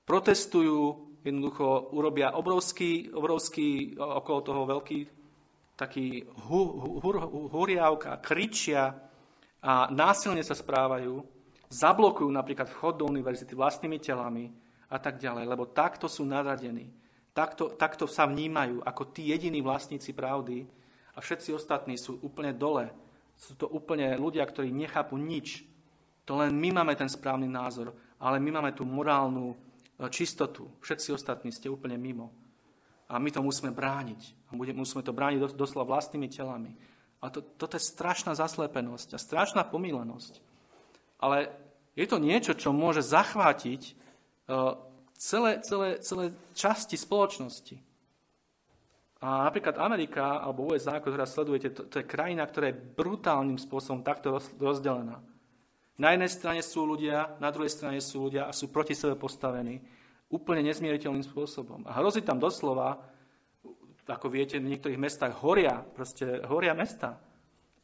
Protestujú, 0.05 1.09
jednoducho 1.24 1.97
urobia 1.97 2.36
obrovský, 2.36 3.09
obrovský 3.09 3.97
okolo 3.97 4.38
toho 4.45 4.62
veľký 4.68 5.01
taký 5.72 6.28
hu, 6.47 6.62
hu, 6.76 6.90
hu, 7.01 7.40
huriavka, 7.49 8.20
kričia 8.20 8.93
a 9.64 9.88
násilne 9.88 10.45
sa 10.45 10.53
správajú, 10.53 11.24
zablokujú 11.72 12.28
napríklad 12.28 12.68
vchod 12.68 13.01
do 13.01 13.09
univerzity 13.09 13.57
vlastnými 13.57 13.97
telami 13.97 14.53
a 14.93 15.01
tak 15.01 15.16
ďalej, 15.16 15.49
lebo 15.49 15.72
takto 15.72 16.05
sú 16.07 16.28
nadradení. 16.28 16.93
Takto, 17.32 17.72
takto 17.80 18.05
sa 18.05 18.28
vnímajú 18.28 18.84
ako 18.84 19.03
tí 19.09 19.32
jediní 19.32 19.64
vlastníci 19.64 20.12
pravdy 20.12 20.68
a 21.16 21.18
všetci 21.24 21.57
ostatní 21.57 21.97
sú 21.97 22.20
úplne 22.20 22.53
dole. 22.53 22.93
Sú 23.43 23.59
to 23.59 23.66
úplne 23.66 24.14
ľudia, 24.14 24.47
ktorí 24.47 24.70
nechápu 24.70 25.18
nič. 25.18 25.66
To 26.30 26.38
len 26.38 26.55
my 26.55 26.78
máme 26.78 26.95
ten 26.95 27.11
správny 27.11 27.51
názor, 27.51 27.90
ale 28.22 28.38
my 28.38 28.62
máme 28.62 28.70
tú 28.70 28.86
morálnu 28.86 29.51
e, 29.51 29.57
čistotu. 30.07 30.70
Všetci 30.78 31.11
ostatní 31.11 31.51
ste 31.51 31.66
úplne 31.66 31.99
mimo. 31.99 32.30
A 33.11 33.18
my 33.18 33.34
to 33.34 33.43
musíme 33.43 33.74
brániť. 33.74 34.55
A 34.55 34.55
musíme 34.55 35.03
to 35.03 35.11
brániť 35.11 35.59
doslova 35.59 35.90
vlastnými 35.90 36.30
telami. 36.30 36.78
A 37.18 37.34
to, 37.34 37.43
toto 37.43 37.74
je 37.74 37.82
strašná 37.82 38.38
zaslepenosť 38.38 39.18
a 39.18 39.18
strašná 39.18 39.66
pomílenosť. 39.66 40.38
Ale 41.18 41.51
je 41.99 42.07
to 42.07 42.22
niečo, 42.22 42.55
čo 42.55 42.70
môže 42.70 43.03
zachvátiť 43.03 43.82
e, 43.82 43.93
celé, 45.18 45.59
celé, 45.66 45.99
celé 45.99 46.30
časti 46.55 46.95
spoločnosti. 46.95 47.91
A 49.23 49.47
napríklad 49.47 49.79
Amerika 49.79 50.43
alebo 50.43 50.75
USA, 50.75 50.99
ako 50.99 51.14
teraz 51.14 51.31
sledujete, 51.31 51.70
to, 51.70 51.87
to 51.87 52.03
je 52.03 52.11
krajina, 52.11 52.43
ktorá 52.43 52.75
je 52.75 52.83
brutálnym 52.99 53.55
spôsobom 53.55 54.03
takto 54.03 54.35
rozdelená. 54.59 55.23
Na 55.95 56.11
jednej 56.11 56.27
strane 56.27 56.61
sú 56.66 56.83
ľudia, 56.83 57.39
na 57.39 57.55
druhej 57.55 57.70
strane 57.70 58.03
sú 58.03 58.27
ľudia 58.27 58.51
a 58.51 58.57
sú 58.57 58.75
proti 58.75 58.99
sebe 58.99 59.14
postavení 59.14 59.79
úplne 60.33 60.64
nezmieriteľným 60.66 61.23
spôsobom. 61.23 61.87
A 61.87 62.01
hrozí 62.01 62.25
tam 62.25 62.41
doslova, 62.41 62.99
ako 64.09 64.27
viete, 64.33 64.59
v 64.59 64.75
niektorých 64.75 64.99
mestách 64.99 65.39
horia, 65.45 65.85
proste 65.85 66.43
horia 66.49 66.75
mesta. 66.75 67.20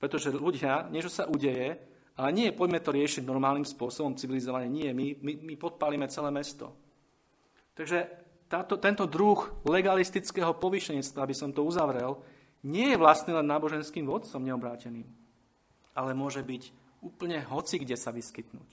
Pretože 0.01 0.35
ľudia, 0.35 0.89
niečo 0.91 1.13
sa 1.13 1.29
udeje, 1.29 1.77
ale 2.19 2.29
nie, 2.35 2.51
poďme 2.51 2.83
to 2.83 2.91
riešiť 2.91 3.23
normálnym 3.23 3.69
spôsobom, 3.69 4.19
civilizovane. 4.19 4.67
Nie, 4.67 4.91
my, 4.91 5.23
my, 5.23 5.33
my 5.45 5.55
podpálime 5.55 6.11
celé 6.11 6.35
mesto. 6.35 6.75
Takže 7.79 8.28
táto, 8.49 8.81
tento 8.81 9.05
druh 9.05 9.53
legalistického 9.69 10.57
povýšenectva, 10.57 11.23
aby 11.23 11.37
som 11.37 11.53
to 11.53 11.63
uzavrel, 11.63 12.19
nie 12.65 12.91
je 12.91 13.01
vlastne 13.01 13.37
len 13.37 13.47
náboženským 13.47 14.09
vodcom 14.09 14.43
neobráteným, 14.43 15.07
ale 15.95 16.11
môže 16.17 16.43
byť 16.43 16.63
úplne 17.05 17.39
hoci 17.47 17.79
kde 17.79 17.95
sa 17.95 18.11
vyskytnúť. 18.11 18.69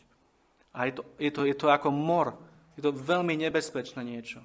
A 0.76 0.90
je 0.90 0.94
to, 1.00 1.02
je, 1.22 1.32
to, 1.32 1.42
je 1.46 1.56
to 1.56 1.68
ako 1.70 1.94
mor. 1.94 2.36
Je 2.76 2.84
to 2.84 2.92
veľmi 2.92 3.40
nebezpečné 3.40 4.04
niečo. 4.04 4.44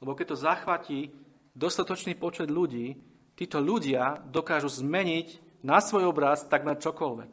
Lebo 0.00 0.16
keď 0.16 0.32
to 0.32 0.36
zachvatí 0.40 1.12
dostatočný 1.52 2.16
počet 2.16 2.48
ľudí, 2.48 2.96
títo 3.36 3.60
ľudia 3.60 4.24
dokážu 4.24 4.72
zmeniť 4.72 5.60
na 5.60 5.84
svoj 5.84 6.08
obraz 6.08 6.48
takmer 6.48 6.80
čokoľvek. 6.80 7.32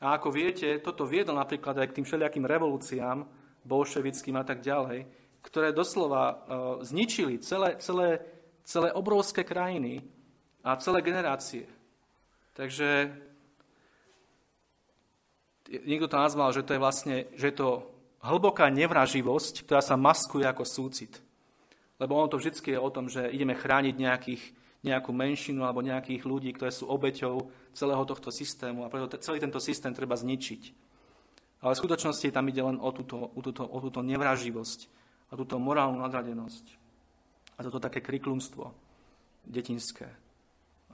A 0.00 0.16
ako 0.16 0.28
viete, 0.32 0.78
toto 0.80 1.04
viedlo 1.04 1.36
napríklad 1.36 1.76
aj 1.76 1.92
k 1.92 1.96
tým 2.00 2.06
všelijakým 2.06 2.46
revolúciám, 2.48 3.26
bolševickým 3.66 4.36
a 4.38 4.44
tak 4.46 4.64
ďalej, 4.64 5.04
ktoré 5.48 5.72
doslova 5.72 6.24
uh, 6.28 6.36
zničili 6.84 7.40
celé, 7.40 7.80
celé, 7.80 8.20
celé 8.68 8.92
obrovské 8.92 9.48
krajiny 9.48 10.04
a 10.60 10.76
celé 10.76 11.00
generácie. 11.00 11.64
Takže 12.52 13.08
niekto 15.72 16.04
to 16.12 16.20
nazval, 16.20 16.52
že 16.52 16.60
to 16.68 16.76
je 16.76 16.84
vlastne 16.84 17.16
že 17.32 17.48
je 17.48 17.56
to 17.56 17.88
hlboká 18.20 18.68
nevraživosť, 18.68 19.64
ktorá 19.64 19.80
sa 19.80 19.96
maskuje 19.96 20.44
ako 20.44 20.68
súcit. 20.68 21.16
Lebo 21.96 22.20
ono 22.20 22.28
to 22.28 22.36
vždy 22.36 22.76
je 22.76 22.78
o 22.78 22.92
tom, 22.92 23.08
že 23.08 23.30
ideme 23.32 23.56
chrániť 23.56 23.94
nejakých, 23.96 24.42
nejakú 24.84 25.10
menšinu 25.10 25.64
alebo 25.64 25.82
nejakých 25.82 26.22
ľudí, 26.28 26.50
ktoré 26.54 26.70
sú 26.70 26.86
obeťou 26.92 27.50
celého 27.72 28.04
tohto 28.04 28.28
systému 28.30 28.84
a 28.84 28.92
preto 28.92 29.18
celý 29.18 29.40
tento 29.40 29.58
systém 29.58 29.94
treba 29.96 30.14
zničiť. 30.14 30.62
Ale 31.58 31.74
v 31.74 31.80
skutočnosti 31.82 32.30
tam 32.30 32.46
ide 32.46 32.62
len 32.62 32.78
o 32.78 32.90
túto, 32.94 33.34
o 33.34 33.40
túto, 33.42 33.66
o 33.66 33.78
túto 33.82 33.98
nevraživosť 34.02 34.97
a 35.28 35.32
túto 35.36 35.60
morálnu 35.60 36.00
nadradenosť 36.00 36.64
a 37.58 37.66
toto 37.66 37.82
také 37.82 37.98
kriklunstvo 38.00 38.70
detinské. 39.44 40.08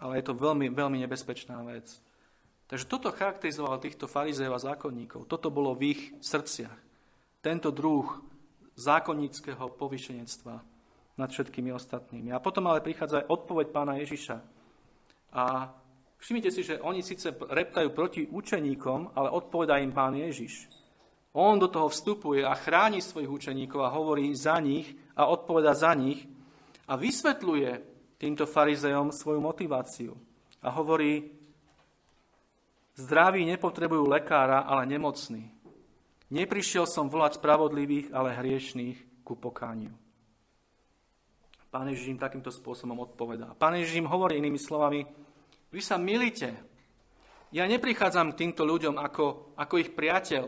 Ale 0.01 0.19
je 0.19 0.25
to 0.27 0.35
veľmi, 0.35 0.73
veľmi 0.75 0.99
nebezpečná 1.07 1.63
vec. 1.69 1.87
Takže 2.67 2.89
toto 2.89 3.13
charakterizovalo 3.13 3.79
týchto 3.79 4.09
farizejov 4.09 4.57
a 4.57 4.65
zákonníkov. 4.73 5.29
Toto 5.29 5.53
bolo 5.53 5.77
v 5.77 5.95
ich 5.95 6.03
srdciach. 6.19 6.75
Tento 7.45 7.69
druh 7.71 8.09
zákonníckého 8.75 9.77
povyšenectva 9.77 10.57
nad 11.15 11.29
všetkými 11.31 11.71
ostatnými. 11.71 12.35
A 12.35 12.43
potom 12.43 12.67
ale 12.67 12.83
prichádza 12.83 13.23
aj 13.23 13.31
odpoveď 13.31 13.67
pána 13.71 14.01
Ježiša. 14.03 14.37
A 15.37 15.71
všimnite 16.19 16.51
si, 16.51 16.67
že 16.67 16.83
oni 16.83 17.05
síce 17.05 17.31
reptajú 17.31 17.95
proti 17.95 18.27
učeníkom, 18.27 19.15
ale 19.15 19.31
odpovedá 19.31 19.79
im 19.79 19.95
pán 19.95 20.17
Ježiš. 20.19 20.67
On 21.35 21.59
do 21.59 21.67
toho 21.67 21.91
vstupuje 21.91 22.47
a 22.47 22.55
chráni 22.55 23.03
svojich 23.03 23.27
učeníkov 23.27 23.83
a 23.83 23.91
hovorí 23.91 24.31
za 24.39 24.55
nich 24.63 24.95
a 25.19 25.27
odpoveda 25.27 25.75
za 25.75 25.91
nich 25.99 26.23
a 26.87 26.95
vysvetľuje 26.95 27.71
týmto 28.23 28.47
farizejom 28.47 29.11
svoju 29.11 29.43
motiváciu. 29.43 30.15
A 30.63 30.71
hovorí, 30.71 31.35
zdraví 32.95 33.43
nepotrebujú 33.51 34.07
lekára, 34.07 34.63
ale 34.63 34.87
nemocní. 34.87 35.51
Neprišiel 36.31 36.87
som 36.87 37.11
volať 37.11 37.43
spravodlivých, 37.43 38.15
ale 38.15 38.39
hriešných 38.39 39.27
ku 39.27 39.35
pokániu. 39.35 39.93
Pán 41.75 41.91
Ježiš 41.91 42.15
im 42.15 42.23
takýmto 42.23 42.55
spôsobom 42.55 43.03
odpovedá. 43.03 43.51
Pán 43.59 43.75
Ježiš 43.75 43.99
im 43.99 44.07
hovorí 44.07 44.39
inými 44.39 44.63
slovami, 44.63 45.03
vy 45.75 45.81
sa 45.83 45.99
milíte. 45.99 46.55
Ja 47.51 47.67
neprichádzam 47.67 48.31
k 48.31 48.47
týmto 48.47 48.63
ľuďom 48.63 48.95
ako, 48.95 49.59
ako 49.59 49.75
ich 49.83 49.91
priateľ, 49.91 50.47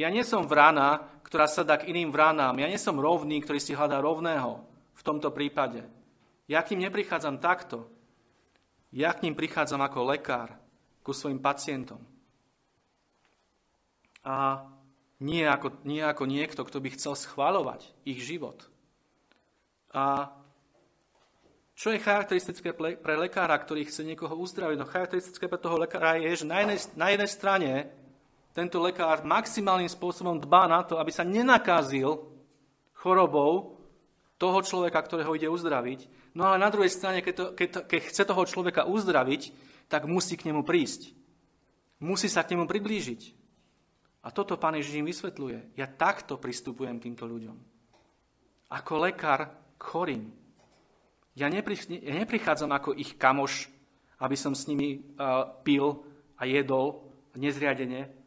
ja 0.00 0.08
nie 0.08 0.24
som 0.24 0.48
vrana, 0.48 1.20
ktorá 1.20 1.44
sa 1.44 1.60
dá 1.60 1.76
k 1.76 1.92
iným 1.92 2.08
vranám. 2.08 2.56
Ja 2.56 2.66
nie 2.66 2.80
som 2.80 2.96
rovný, 2.96 3.44
ktorý 3.44 3.60
si 3.60 3.76
hľadá 3.76 4.00
rovného 4.00 4.64
v 4.96 5.02
tomto 5.04 5.28
prípade. 5.28 5.84
Ja 6.48 6.64
k 6.64 6.72
ním 6.72 6.88
neprichádzam 6.88 7.36
takto. 7.36 7.84
Ja 8.90 9.12
k 9.12 9.28
ním 9.28 9.36
prichádzam 9.36 9.78
ako 9.84 10.08
lekár 10.08 10.56
ku 11.04 11.12
svojim 11.12 11.38
pacientom. 11.38 12.00
A 14.24 14.64
nie 15.20 15.44
ako, 15.44 15.84
nie 15.84 16.00
ako 16.00 16.24
niekto, 16.24 16.64
kto 16.64 16.80
by 16.80 16.88
chcel 16.96 17.12
schváľovať 17.12 17.92
ich 18.08 18.24
život. 18.24 18.66
A 19.92 20.32
čo 21.76 21.92
je 21.92 22.00
charakteristické 22.00 22.72
pre 22.76 23.14
lekára, 23.16 23.56
ktorý 23.56 23.88
chce 23.88 24.04
niekoho 24.04 24.36
uzdraviť? 24.36 24.76
No 24.76 24.88
charakteristické 24.88 25.48
pre 25.48 25.60
toho 25.60 25.80
lekára 25.80 26.20
je, 26.20 26.44
že 26.44 26.48
na 26.48 26.64
jednej, 26.64 26.80
na 26.96 27.06
jednej 27.12 27.30
strane 27.30 27.70
tento 28.50 28.82
lekár 28.82 29.22
maximálnym 29.22 29.86
spôsobom 29.86 30.38
dbá 30.42 30.66
na 30.66 30.82
to, 30.82 30.98
aby 30.98 31.14
sa 31.14 31.22
nenakázil 31.22 32.18
chorobou 32.94 33.78
toho 34.40 34.58
človeka, 34.64 34.98
ktorého 35.04 35.36
ide 35.36 35.46
uzdraviť. 35.46 36.32
No 36.34 36.48
ale 36.48 36.58
na 36.58 36.72
druhej 36.72 36.90
strane, 36.90 37.20
keď, 37.20 37.34
to, 37.34 37.44
keď, 37.52 37.68
to, 37.68 37.80
keď 37.86 38.00
chce 38.08 38.22
toho 38.24 38.42
človeka 38.48 38.82
uzdraviť, 38.88 39.42
tak 39.86 40.08
musí 40.08 40.34
k 40.34 40.50
nemu 40.50 40.64
prísť. 40.64 41.12
Musí 42.00 42.26
sa 42.32 42.42
k 42.42 42.56
nemu 42.56 42.64
priblížiť. 42.64 43.36
A 44.24 44.28
toto 44.32 44.56
pán 44.60 44.76
Ježiš 44.76 45.00
im 45.00 45.08
vysvetľuje. 45.08 45.76
Ja 45.76 45.88
takto 45.88 46.36
pristupujem 46.36 47.00
k 47.00 47.08
týmto 47.08 47.24
ľuďom. 47.24 47.56
Ako 48.70 48.92
lekár 49.02 49.52
k 49.76 49.82
chorým. 49.82 50.22
Ja, 51.36 51.48
nepri, 51.48 51.76
ja 51.88 52.14
neprichádzam 52.20 52.70
ako 52.70 52.96
ich 52.96 53.16
kamoš, 53.16 53.72
aby 54.20 54.36
som 54.36 54.52
s 54.52 54.68
nimi 54.68 55.00
uh, 55.16 55.48
pil 55.64 56.04
a 56.36 56.44
jedol 56.44 57.00
nezriadene, 57.36 58.19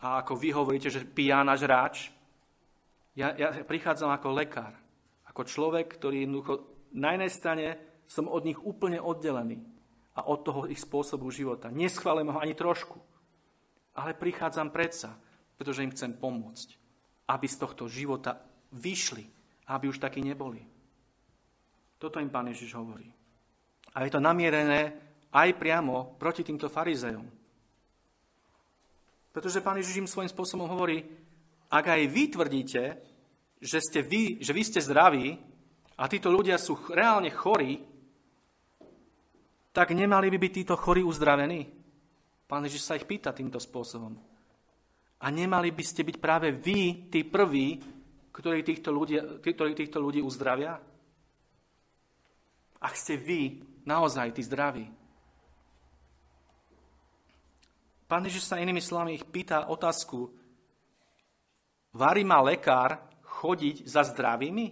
a 0.00 0.20
ako 0.20 0.36
vy 0.36 0.48
hovoríte, 0.52 0.92
že 0.92 1.04
piján 1.04 1.48
a 1.48 1.56
žráč. 1.56 2.12
Ja, 3.16 3.32
ja 3.32 3.48
prichádzam 3.64 4.12
ako 4.12 4.28
lekár, 4.36 4.76
ako 5.24 5.48
človek, 5.48 5.96
ktorý 5.96 6.28
jednoducho 6.28 6.68
na 6.92 7.16
jednej 7.16 7.32
strane 7.32 7.66
som 8.04 8.28
od 8.28 8.44
nich 8.44 8.60
úplne 8.60 9.00
oddelený 9.00 9.64
a 10.16 10.28
od 10.28 10.44
toho 10.44 10.68
ich 10.68 10.80
spôsobu 10.80 11.28
života. 11.32 11.72
Neschválim 11.72 12.28
ho 12.32 12.38
ani 12.40 12.52
trošku, 12.56 13.00
ale 13.96 14.16
prichádzam 14.16 14.72
predsa, 14.72 15.16
pretože 15.56 15.84
im 15.84 15.92
chcem 15.92 16.16
pomôcť, 16.16 16.68
aby 17.32 17.46
z 17.48 17.56
tohto 17.56 17.88
života 17.88 18.40
vyšli, 18.72 19.24
aby 19.72 19.88
už 19.88 20.00
takí 20.00 20.20
neboli. 20.20 20.60
Toto 21.96 22.20
im 22.20 22.28
Pán 22.28 22.52
Ježiš 22.52 22.76
hovorí. 22.76 23.08
A 23.96 24.04
je 24.04 24.12
to 24.12 24.20
namierené 24.20 24.92
aj 25.32 25.56
priamo 25.56 26.16
proti 26.20 26.44
týmto 26.44 26.68
farizejom. 26.68 27.24
Pretože 29.36 29.60
pán 29.60 29.76
Ježiš 29.76 30.00
im 30.00 30.08
svojím 30.08 30.32
spôsobom 30.32 30.64
hovorí, 30.64 31.04
ak 31.68 31.92
aj 31.92 32.02
vy 32.08 32.24
tvrdíte, 32.32 32.82
že, 33.60 33.78
ste 33.84 34.00
vy, 34.00 34.40
že 34.40 34.56
vy 34.56 34.62
ste 34.64 34.80
zdraví 34.80 35.36
a 36.00 36.08
títo 36.08 36.32
ľudia 36.32 36.56
sú 36.56 36.80
reálne 36.88 37.28
chorí, 37.28 37.84
tak 39.76 39.92
nemali 39.92 40.32
by 40.32 40.40
byť 40.40 40.52
títo 40.56 40.72
chorí 40.80 41.04
uzdravení? 41.04 41.68
Pán 42.48 42.64
Ježiš 42.64 42.88
sa 42.88 42.96
ich 42.96 43.04
pýta 43.04 43.36
týmto 43.36 43.60
spôsobom. 43.60 44.16
A 45.20 45.26
nemali 45.28 45.68
by 45.68 45.84
ste 45.84 46.08
byť 46.08 46.16
práve 46.16 46.56
vy, 46.56 47.12
tí 47.12 47.20
prví, 47.28 47.76
ktorí 48.32 48.64
týchto 48.64 48.88
ľudí, 48.88 49.20
ktorí 49.44 49.76
týchto 49.76 50.00
ľudí 50.00 50.24
uzdravia? 50.24 50.80
Ak 52.80 52.96
ste 52.96 53.20
vy 53.20 53.60
naozaj 53.84 54.32
tí 54.32 54.40
zdraví. 54.40 54.95
Pán 58.06 58.22
Ježiš 58.22 58.46
sa 58.46 58.62
inými 58.62 58.78
slovami 58.78 59.18
ich 59.18 59.26
pýta 59.26 59.66
otázku, 59.66 60.30
varí 61.90 62.22
ma 62.22 62.38
lekár 62.38 63.02
chodiť 63.26 63.82
za 63.82 64.06
zdravými 64.06 64.66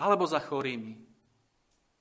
alebo 0.00 0.24
za 0.24 0.40
chorými? 0.40 0.96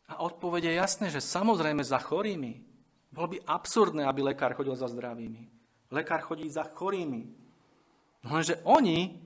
A 0.07 0.23
odpovede 0.23 0.71
je 0.71 0.79
jasné, 0.79 1.07
že 1.11 1.19
samozrejme 1.19 1.83
za 1.83 1.99
chorými. 1.99 2.63
Bolo 3.11 3.35
by 3.35 3.43
absurdné, 3.43 4.07
aby 4.07 4.23
lekár 4.23 4.55
chodil 4.55 4.71
za 4.79 4.87
zdravými. 4.87 5.51
Lekár 5.91 6.23
chodí 6.23 6.47
za 6.47 6.63
chorými. 6.63 7.27
Lenže 8.23 8.63
oni, 8.63 9.19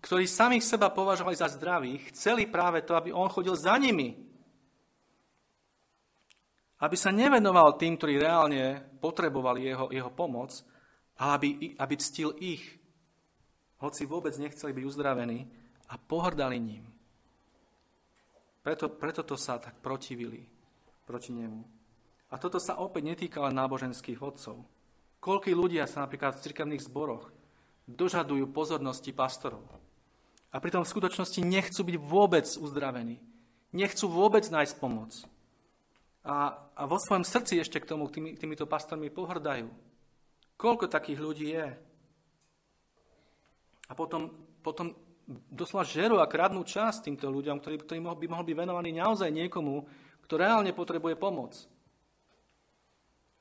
ktorí 0.00 0.24
samých 0.24 0.64
seba 0.64 0.88
považovali 0.88 1.36
za 1.36 1.48
zdravých, 1.52 2.12
chceli 2.16 2.48
práve 2.48 2.80
to, 2.84 2.96
aby 2.96 3.12
on 3.12 3.28
chodil 3.28 3.52
za 3.52 3.76
nimi. 3.76 4.16
Aby 6.84 7.00
sa 7.00 7.08
nevenoval 7.08 7.80
tým, 7.80 7.96
ktorí 7.96 8.20
reálne 8.20 8.76
potrebovali 9.00 9.64
jeho, 9.64 9.88
jeho 9.88 10.12
pomoc, 10.12 10.52
ale 11.16 11.30
aby, 11.40 11.48
aby 11.80 11.94
ctil 11.96 12.36
ich, 12.44 12.60
hoci 13.80 14.04
vôbec 14.04 14.36
nechceli 14.36 14.76
byť 14.76 14.84
uzdravení 14.84 15.48
a 15.88 15.96
pohrdali 15.96 16.60
ním. 16.60 16.84
Preto, 18.60 18.92
preto 18.92 19.24
to 19.24 19.36
sa 19.40 19.56
tak 19.56 19.80
protivili 19.80 20.44
proti 21.08 21.32
nemu. 21.32 21.64
A 22.32 22.36
toto 22.36 22.60
sa 22.60 22.76
opäť 22.76 23.16
netýka 23.16 23.40
len 23.40 23.56
náboženských 23.56 24.20
vodcov. 24.20 24.64
Koľkí 25.24 25.56
ľudia 25.56 25.88
sa 25.88 26.04
napríklad 26.04 26.36
v 26.36 26.44
cirkevných 26.44 26.84
zboroch 26.84 27.32
dožadujú 27.88 28.52
pozornosti 28.52 29.12
pastorov. 29.16 29.64
A 30.52 30.60
pritom 30.60 30.84
v 30.84 30.92
skutočnosti 30.92 31.40
nechcú 31.40 31.80
byť 31.80 31.96
vôbec 31.96 32.44
uzdravení. 32.60 33.24
Nechcú 33.72 34.04
vôbec 34.08 34.44
nájsť 34.48 34.74
pomoc. 34.76 35.12
A, 36.24 36.56
a 36.72 36.82
vo 36.88 36.96
svojom 36.96 37.20
srdci 37.20 37.60
ešte 37.60 37.84
k 37.84 37.88
tomu 37.92 38.08
tými, 38.08 38.32
týmito 38.40 38.64
pastormi 38.64 39.12
pohrdajú. 39.12 39.68
Koľko 40.56 40.88
takých 40.88 41.20
ľudí 41.20 41.52
je? 41.52 41.68
A 43.84 43.92
potom, 43.92 44.32
potom 44.64 44.96
doslova 45.52 45.84
žerú 45.84 46.20
a 46.20 46.30
kradnú 46.30 46.64
čas 46.64 47.04
týmto 47.04 47.28
ľuďom, 47.28 47.60
ktorí, 47.60 47.76
ktorí 47.84 47.98
by 48.00 48.26
mohli 48.28 48.46
byť 48.52 48.56
venovaní 48.56 48.90
naozaj 48.96 49.28
niekomu, 49.28 49.84
kto 50.24 50.34
reálne 50.40 50.72
potrebuje 50.72 51.20
pomoc. 51.20 51.52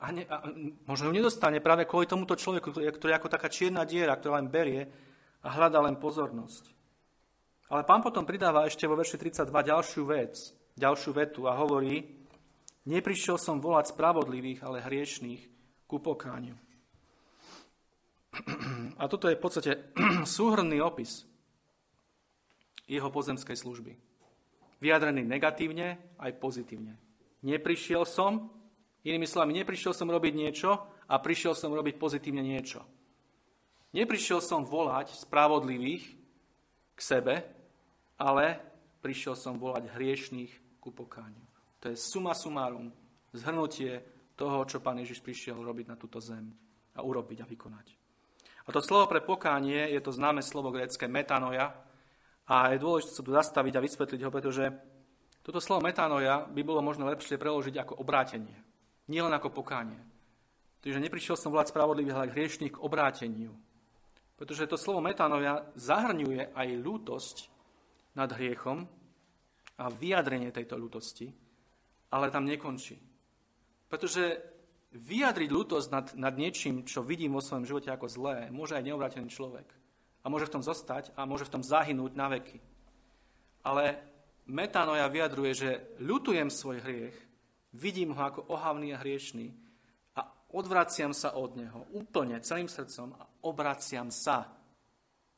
A, 0.04 0.12
ne, 0.12 0.28
a 0.28 0.44
možno 0.84 1.08
ju 1.08 1.16
nedostane 1.16 1.64
práve 1.64 1.88
kvôli 1.88 2.04
tomuto 2.04 2.36
človeku, 2.36 2.76
ktorý, 2.76 2.92
ktorý 2.92 3.12
je 3.16 3.20
ako 3.24 3.32
taká 3.32 3.48
čierna 3.48 3.88
diera, 3.88 4.20
ktorá 4.20 4.44
len 4.44 4.52
berie 4.52 4.92
a 5.40 5.48
hľadá 5.48 5.80
len 5.80 5.96
pozornosť. 5.96 6.76
Ale 7.72 7.88
pán 7.88 8.04
potom 8.04 8.28
pridáva 8.28 8.68
ešte 8.68 8.84
vo 8.84 9.00
verši 9.00 9.16
32 9.16 9.48
ďalšiu 9.48 10.04
vec, 10.04 10.36
ďalšiu 10.76 11.12
vetu 11.16 11.48
a 11.48 11.56
hovorí, 11.56 12.23
neprišiel 12.88 13.40
som 13.40 13.60
volať 13.64 13.96
spravodlivých, 13.96 14.64
ale 14.64 14.84
hriešných 14.84 15.42
ku 15.88 16.00
pokániu. 16.00 16.56
A 19.02 19.06
toto 19.06 19.30
je 19.30 19.38
v 19.38 19.44
podstate 19.44 19.72
súhrný 20.26 20.82
opis 20.82 21.28
jeho 22.90 23.10
pozemskej 23.10 23.56
služby. 23.56 23.94
Vyjadrený 24.84 25.24
negatívne 25.24 25.96
aj 26.20 26.36
pozitívne. 26.44 27.00
Neprišiel 27.44 28.04
som, 28.04 28.52
inými 29.08 29.28
slovami, 29.28 29.56
neprišiel 29.64 29.96
som 29.96 30.12
robiť 30.12 30.34
niečo 30.36 30.76
a 31.08 31.16
prišiel 31.20 31.56
som 31.56 31.72
robiť 31.72 31.96
pozitívne 31.96 32.44
niečo. 32.44 32.84
Neprišiel 33.94 34.42
som 34.42 34.66
volať 34.66 35.14
spravodlivých 35.14 36.04
k 36.98 37.00
sebe, 37.00 37.36
ale 38.20 38.60
prišiel 39.00 39.38
som 39.38 39.56
volať 39.62 39.92
hriešných 39.94 40.82
ku 40.82 40.90
pokániu. 40.92 41.43
To 41.84 41.92
je 41.92 42.00
suma 42.00 42.32
sumárum, 42.32 42.88
zhrnutie 43.36 44.00
toho, 44.40 44.64
čo 44.64 44.80
pán 44.80 45.04
Ježiš 45.04 45.20
prišiel 45.20 45.60
robiť 45.60 45.92
na 45.92 46.00
túto 46.00 46.24
zem 46.24 46.48
a 46.96 47.04
urobiť 47.04 47.44
a 47.44 47.50
vykonať. 47.50 47.88
A 48.64 48.70
to 48.72 48.80
slovo 48.80 49.12
pre 49.12 49.20
pokánie 49.20 49.92
je 49.92 50.00
to 50.00 50.16
známe 50.16 50.40
slovo 50.40 50.72
grécké 50.72 51.12
metanoja, 51.12 51.76
a 52.44 52.76
je 52.76 52.84
dôležité 52.84 53.12
sa 53.16 53.24
tu 53.24 53.32
zastaviť 53.32 53.74
a 53.80 53.84
vysvetliť 53.84 54.22
ho, 54.28 54.30
pretože 54.32 54.68
toto 55.44 55.64
slovo 55.64 55.84
metanoja 55.84 56.44
by 56.48 56.62
bolo 56.64 56.84
možno 56.84 57.08
lepšie 57.08 57.40
preložiť 57.40 57.76
ako 57.80 58.00
obrátenie. 58.04 58.56
Nielen 59.08 59.32
ako 59.32 59.52
pokánie. 59.52 60.00
Takže 60.84 61.00
neprišiel 61.00 61.40
som 61.40 61.52
volať 61.52 61.72
spravodlivý, 61.72 62.12
ale 62.12 62.32
hriešných 62.32 62.76
k 62.76 62.84
obráteniu. 62.84 63.56
Pretože 64.36 64.68
to 64.68 64.76
slovo 64.76 65.00
metanoja 65.00 65.64
zahrňuje 65.80 66.52
aj 66.52 66.68
lútosť 66.84 67.38
nad 68.20 68.28
hriechom 68.36 68.84
a 69.80 69.88
vyjadrenie 69.88 70.52
tejto 70.52 70.76
lútosti, 70.76 71.32
ale 72.14 72.30
tam 72.30 72.46
nekončí. 72.46 73.02
Pretože 73.90 74.38
vyjadriť 74.94 75.50
lútosť 75.50 75.88
nad, 75.90 76.08
nad 76.14 76.36
niečím, 76.38 76.86
čo 76.86 77.02
vidím 77.02 77.34
vo 77.34 77.42
svojom 77.42 77.66
živote 77.66 77.90
ako 77.90 78.06
zlé, 78.06 78.54
môže 78.54 78.78
aj 78.78 78.86
neobrátený 78.86 79.34
človek 79.34 79.66
a 80.22 80.30
môže 80.30 80.46
v 80.46 80.54
tom 80.54 80.64
zostať 80.64 81.18
a 81.18 81.26
môže 81.26 81.50
v 81.50 81.54
tom 81.58 81.66
zahynúť 81.66 82.14
na 82.14 82.30
veky. 82.30 82.62
Ale 83.66 83.98
metanoja 84.46 85.10
vyjadruje, 85.10 85.52
že 85.58 85.70
ľutujem 85.98 86.54
svoj 86.54 86.78
hriech, 86.86 87.18
vidím 87.74 88.14
ho 88.14 88.22
ako 88.22 88.54
ohavný 88.54 88.94
a 88.94 89.02
hriešný 89.02 89.50
a 90.14 90.22
odvraciam 90.54 91.10
sa 91.18 91.34
od 91.34 91.58
neho 91.58 91.90
úplne 91.98 92.38
celým 92.46 92.70
srdcom 92.70 93.18
a 93.18 93.26
obraciam 93.50 94.14
sa 94.14 94.54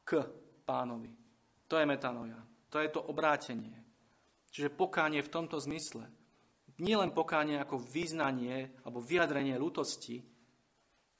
k 0.03 0.19
pánovi. 0.67 1.15
To 1.71 1.79
je 1.79 1.85
metanoja. 1.87 2.37
To 2.69 2.83
je 2.83 2.89
to 2.91 2.99
obrátenie. 3.07 3.73
Čiže 4.51 4.75
pokánie 4.75 5.23
v 5.23 5.31
tomto 5.31 5.55
zmysle. 5.57 6.05
Nie 6.79 6.99
len 6.99 7.15
pokánie 7.15 7.55
ako 7.55 7.79
význanie 7.79 8.71
alebo 8.83 8.99
vyjadrenie 8.99 9.55
ľutosti, 9.55 10.19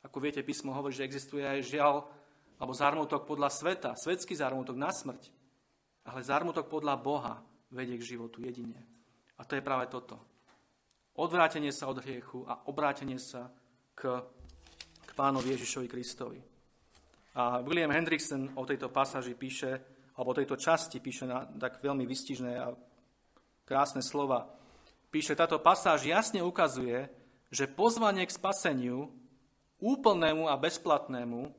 ako 0.06 0.22
viete, 0.22 0.46
písmo 0.46 0.70
hovorí, 0.76 0.94
že 0.94 1.08
existuje 1.08 1.42
aj 1.42 1.66
žiaľ 1.66 2.06
alebo 2.62 2.72
zármutok 2.78 3.26
podľa 3.26 3.50
sveta, 3.50 3.98
svetský 3.98 4.38
zármutok 4.38 4.78
na 4.78 4.94
smrť, 4.94 5.34
ale 6.06 6.22
zármutok 6.22 6.70
podľa 6.70 6.96
Boha 7.02 7.36
vedie 7.74 7.98
k 7.98 8.16
životu 8.16 8.46
jedine. 8.46 8.80
A 9.36 9.44
to 9.44 9.58
je 9.58 9.66
práve 9.66 9.90
toto. 9.92 10.22
Odvrátenie 11.16 11.72
sa 11.72 11.88
od 11.88 12.00
hriechu 12.04 12.46
a 12.48 12.68
obrátenie 12.70 13.20
sa 13.20 13.50
k, 13.96 14.24
k 15.04 15.12
pánovi 15.16 15.56
Ježišovi 15.56 15.88
Kristovi. 15.88 16.40
A 17.36 17.60
William 17.64 17.92
Hendrickson 17.92 18.56
o 18.56 18.64
tejto 18.64 18.88
pasáži 18.92 19.36
píše, 19.36 19.72
alebo 20.16 20.32
o 20.32 20.38
tejto 20.38 20.56
časti 20.56 21.04
píše 21.04 21.28
na 21.28 21.44
tak 21.44 21.84
veľmi 21.84 22.08
vystižné 22.08 22.52
a 22.56 22.72
krásne 23.68 24.00
slova. 24.00 24.48
Píše, 25.16 25.32
táto 25.32 25.64
pasáž 25.64 26.12
jasne 26.12 26.44
ukazuje, 26.44 27.08
že 27.48 27.72
pozvanie 27.72 28.28
k 28.28 28.36
spaseniu, 28.36 29.16
úplnému 29.80 30.52
a 30.52 30.60
bezplatnému, 30.60 31.56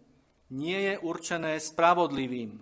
nie 0.52 0.76
je 0.76 1.00
určené 1.00 1.57
spravodlivým, 1.57 2.61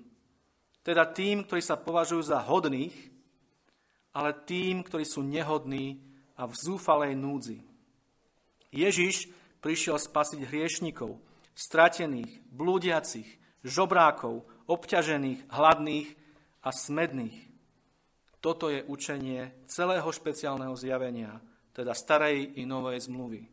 teda 0.86 1.02
tým, 1.10 1.42
ktorí 1.42 1.58
sa 1.66 1.74
považujú 1.74 2.30
za 2.30 2.38
hodných, 2.46 2.94
ale 4.14 4.38
tým, 4.46 4.86
ktorí 4.86 5.02
sú 5.02 5.26
nehodní 5.26 5.98
a 6.38 6.46
v 6.46 6.54
zúfalej 6.62 7.18
núdzi. 7.18 7.58
Ježiš 8.70 9.34
prišiel 9.66 9.98
spasiť 9.98 10.46
hriešnikov, 10.46 11.18
stratených, 11.58 12.38
blúdiacich, 12.54 13.26
žobrákov, 13.66 14.46
obťažených, 14.70 15.50
hladných 15.50 16.14
a 16.62 16.70
smedných. 16.70 17.53
Toto 18.44 18.68
je 18.68 18.84
učenie 18.84 19.64
celého 19.64 20.04
špeciálneho 20.12 20.76
zjavenia, 20.76 21.40
teda 21.72 21.96
starej 21.96 22.60
i 22.60 22.68
novej 22.68 23.08
zmluvy. 23.08 23.48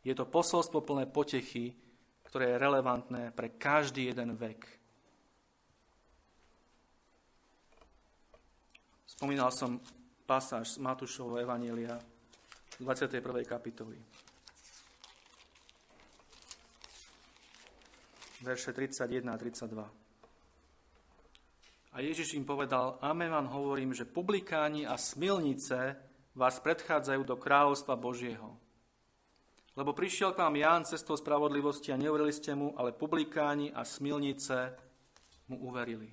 Je 0.00 0.16
to 0.16 0.24
posolstvo 0.24 0.80
plné 0.80 1.04
potechy, 1.04 1.76
ktoré 2.24 2.56
je 2.56 2.62
relevantné 2.64 3.36
pre 3.36 3.60
každý 3.60 4.08
jeden 4.08 4.32
vek. 4.32 4.64
Spomínal 9.04 9.52
som 9.52 9.84
pasáž 10.24 10.76
z 10.76 10.80
Matúšovho 10.80 11.36
Evanielia 11.36 12.00
21. 12.80 13.20
kapitoly. 13.44 14.00
Verše 18.40 18.72
31 18.72 19.28
a 19.28 19.36
32. 19.36 20.05
A 21.96 22.04
Ježiš 22.04 22.36
im 22.36 22.44
povedal, 22.44 23.00
Amen 23.00 23.32
vám 23.32 23.48
hovorím, 23.48 23.96
že 23.96 24.04
publikáni 24.04 24.84
a 24.84 25.00
smilnice 25.00 25.96
vás 26.36 26.60
predchádzajú 26.60 27.24
do 27.24 27.40
kráľovstva 27.40 27.96
Božieho. 27.96 28.52
Lebo 29.72 29.96
prišiel 29.96 30.36
k 30.36 30.44
vám 30.44 30.60
Ján 30.60 30.84
cestou 30.84 31.16
spravodlivosti 31.16 31.96
a 31.96 31.96
neuverili 31.96 32.36
ste 32.36 32.52
mu, 32.52 32.76
ale 32.76 32.92
publikáni 32.92 33.72
a 33.72 33.80
smilnice 33.80 34.76
mu 35.48 35.64
uverili. 35.64 36.12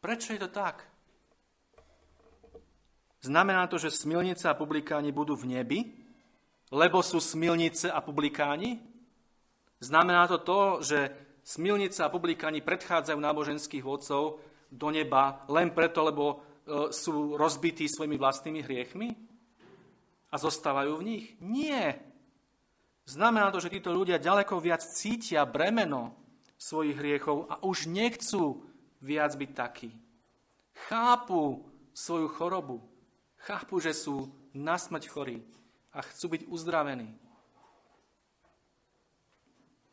Prečo 0.00 0.32
je 0.32 0.40
to 0.40 0.48
tak? 0.48 0.80
Znamená 3.20 3.68
to, 3.68 3.76
že 3.76 3.92
smilnice 3.92 4.48
a 4.48 4.56
publikáni 4.56 5.12
budú 5.12 5.36
v 5.36 5.52
nebi, 5.52 5.84
lebo 6.72 7.04
sú 7.04 7.20
smilnice 7.20 7.92
a 7.92 8.00
publikáni? 8.00 8.80
Znamená 9.84 10.24
to 10.32 10.40
to, 10.40 10.60
že 10.80 11.12
smilnice 11.44 12.00
a 12.00 12.08
publikáni 12.08 12.64
predchádzajú 12.64 13.20
náboženských 13.20 13.84
vodcov 13.84 14.47
do 14.68 14.88
neba 14.92 15.44
len 15.48 15.72
preto, 15.72 16.04
lebo 16.04 16.24
e, 16.28 16.36
sú 16.92 17.34
rozbití 17.34 17.88
svojimi 17.88 18.20
vlastnými 18.20 18.60
hriechmi? 18.64 19.08
A 20.28 20.36
zostávajú 20.36 21.00
v 21.00 21.06
nich? 21.08 21.24
Nie. 21.40 22.04
Znamená 23.08 23.48
to, 23.48 23.64
že 23.64 23.72
títo 23.72 23.88
ľudia 23.96 24.20
ďaleko 24.20 24.60
viac 24.60 24.84
cítia 24.84 25.48
bremeno 25.48 26.12
svojich 26.60 27.00
hriechov 27.00 27.48
a 27.48 27.64
už 27.64 27.88
nechcú 27.88 28.60
viac 29.00 29.32
byť 29.32 29.50
takí. 29.56 29.90
Chápu 30.92 31.64
svoju 31.96 32.28
chorobu. 32.28 32.84
Chápu, 33.40 33.80
že 33.80 33.96
sú 33.96 34.28
na 34.52 34.76
smrť 34.76 35.08
chorí 35.08 35.40
a 35.94 36.04
chcú 36.04 36.36
byť 36.36 36.42
uzdravení. 36.52 37.10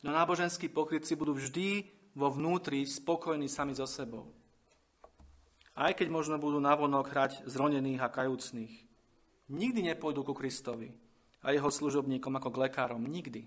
No 0.04 0.12
náboženskí 0.12 0.68
pokrytci 0.68 1.16
budú 1.16 1.34
vždy 1.34 1.88
vo 2.14 2.30
vnútri 2.30 2.86
spokojní 2.86 3.48
sami 3.48 3.74
so 3.74 3.88
sebou. 3.88 4.30
Aj 5.76 5.92
keď 5.92 6.08
možno 6.08 6.40
budú 6.40 6.56
navonok 6.56 7.12
hrať 7.12 7.32
zronených 7.44 8.00
a 8.00 8.08
kajúcných. 8.08 8.74
Nikdy 9.52 9.92
nepôjdu 9.92 10.24
ku 10.24 10.32
Kristovi 10.32 10.88
a 11.44 11.52
jeho 11.52 11.68
služobníkom 11.68 12.32
ako 12.40 12.48
k 12.48 12.60
lekárom. 12.64 13.04
Nikdy. 13.04 13.44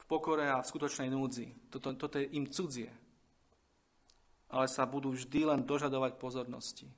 V 0.00 0.04
pokore 0.08 0.48
a 0.48 0.64
v 0.64 0.70
skutočnej 0.72 1.12
núdzi. 1.12 1.68
Toto, 1.68 1.92
toto 1.94 2.16
je 2.16 2.32
im 2.32 2.48
cudzie. 2.48 2.88
Ale 4.48 4.66
sa 4.72 4.88
budú 4.88 5.12
vždy 5.12 5.52
len 5.52 5.60
dožadovať 5.68 6.16
pozornosti. 6.16 6.88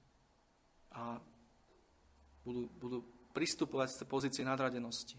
A 0.95 1.19
budú, 2.47 2.71
budú 2.79 2.99
pristupovať 3.35 3.99
z 3.99 3.99
pozície 4.07 4.45
nadradenosti. 4.47 5.19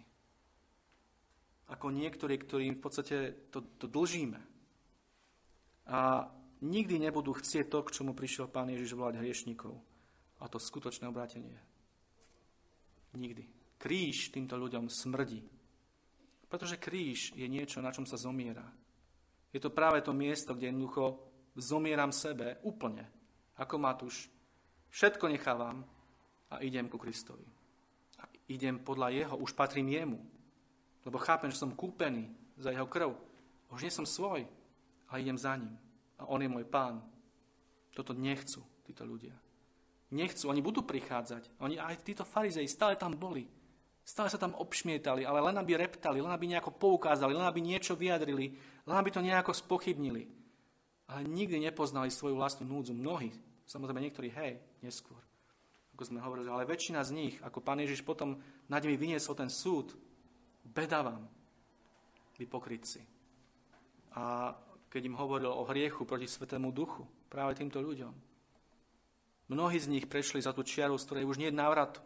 Ako 1.70 1.93
niektorí, 1.93 2.39
ktorým 2.39 2.80
v 2.80 2.82
podstate 2.82 3.16
to, 3.54 3.62
to 3.78 3.86
dlžíme. 3.86 4.41
A 5.89 6.26
nikdy 6.62 6.99
nebudú 6.99 7.36
chcieť 7.36 7.72
to, 7.72 7.80
k 7.88 7.93
čomu 7.95 8.12
prišiel 8.12 8.51
Pán 8.51 8.72
Ježiš 8.72 8.95
volať 8.95 9.20
hriešnikov. 9.20 9.76
A 10.39 10.47
to 10.47 10.60
skutočné 10.60 11.07
obrátenie. 11.07 11.55
Nikdy. 13.16 13.43
Kríž 13.80 14.32
týmto 14.32 14.55
ľuďom 14.55 14.88
smrdí. 14.88 15.43
Pretože 16.49 16.82
kríž 16.82 17.36
je 17.36 17.47
niečo, 17.47 17.84
na 17.84 17.91
čom 17.91 18.07
sa 18.07 18.20
zomiera. 18.20 18.66
Je 19.53 19.60
to 19.60 19.74
práve 19.74 20.01
to 20.01 20.14
miesto, 20.14 20.53
kde 20.53 20.70
jednoducho 20.70 21.18
zomieram 21.57 22.14
sebe 22.14 22.62
úplne. 22.64 23.07
Ako 23.57 23.76
Matúš. 23.82 24.30
Všetko 24.89 25.30
nechávam 25.30 25.86
a 26.49 26.62
idem 26.66 26.89
ku 26.89 26.97
Kristovi. 26.97 27.45
A 28.20 28.26
idem 28.49 28.82
podľa 28.82 29.10
Jeho, 29.14 29.36
už 29.38 29.53
patrím 29.53 29.89
Jemu. 29.93 30.20
Lebo 31.05 31.18
chápem, 31.22 31.51
že 31.51 31.62
som 31.62 31.76
kúpený 31.76 32.30
za 32.57 32.74
Jeho 32.74 32.88
krv. 32.89 33.14
Už 33.70 33.86
nie 33.86 33.93
som 33.93 34.05
svoj, 34.05 34.47
ale 35.10 35.22
idem 35.22 35.38
za 35.38 35.53
ním. 35.55 35.78
A 36.20 36.28
On 36.28 36.40
je 36.40 36.52
môj 36.52 36.68
pán. 36.68 37.00
Toto 37.96 38.14
nechcú 38.14 38.62
títo 38.84 39.08
ľudia. 39.08 39.34
Nechcú, 40.10 40.50
oni 40.50 40.62
budú 40.62 40.82
prichádzať. 40.84 41.62
Oni 41.62 41.78
aj 41.78 42.02
títo 42.02 42.26
farizei 42.26 42.66
stále 42.66 42.98
tam 42.98 43.14
boli. 43.14 43.46
Stále 44.02 44.30
sa 44.30 44.42
tam 44.42 44.58
obšmietali, 44.58 45.22
ale 45.22 45.38
len 45.38 45.54
aby 45.62 45.78
reptali, 45.78 46.18
len 46.18 46.34
aby 46.34 46.50
nejako 46.50 46.74
poukázali, 46.74 47.38
len 47.38 47.46
aby 47.46 47.62
niečo 47.62 47.94
vyjadrili, 47.94 48.58
len 48.90 48.96
aby 48.98 49.10
to 49.14 49.22
nejako 49.22 49.54
spochybnili. 49.54 50.26
Ale 51.14 51.30
nikdy 51.30 51.62
nepoznali 51.62 52.10
svoju 52.10 52.34
vlastnú 52.38 52.66
núdzu. 52.66 52.98
Mnohí, 52.98 53.30
samozrejme 53.70 54.02
niektorí, 54.02 54.34
hej, 54.34 54.58
neskôr 54.82 55.22
ako 56.00 56.16
sme 56.16 56.24
hovorili, 56.24 56.48
ale 56.48 56.64
väčšina 56.64 57.04
z 57.04 57.12
nich, 57.12 57.36
ako 57.44 57.60
pán 57.60 57.84
Ježiš 57.84 58.08
potom 58.08 58.40
nad 58.72 58.80
nimi 58.80 58.96
vyniesol 58.96 59.36
ten 59.36 59.52
súd, 59.52 60.00
beda 60.64 61.04
vám, 61.04 61.28
vy 62.40 62.48
pokrytci. 62.48 63.04
A 64.16 64.56
keď 64.90 65.02
im 65.06 65.16
hovoril 65.16 65.54
o 65.54 65.64
hriechu 65.70 66.04
proti 66.04 66.26
Svetému 66.26 66.74
Duchu, 66.74 67.06
práve 67.30 67.54
týmto 67.54 67.78
ľuďom, 67.78 68.14
mnohí 69.54 69.78
z 69.78 69.88
nich 69.90 70.10
prešli 70.10 70.42
za 70.42 70.50
tú 70.50 70.66
čiaru, 70.66 70.98
z 70.98 71.06
ktorej 71.06 71.30
už 71.30 71.38
nie 71.38 71.54
je 71.54 71.62
návrat. 71.62 72.02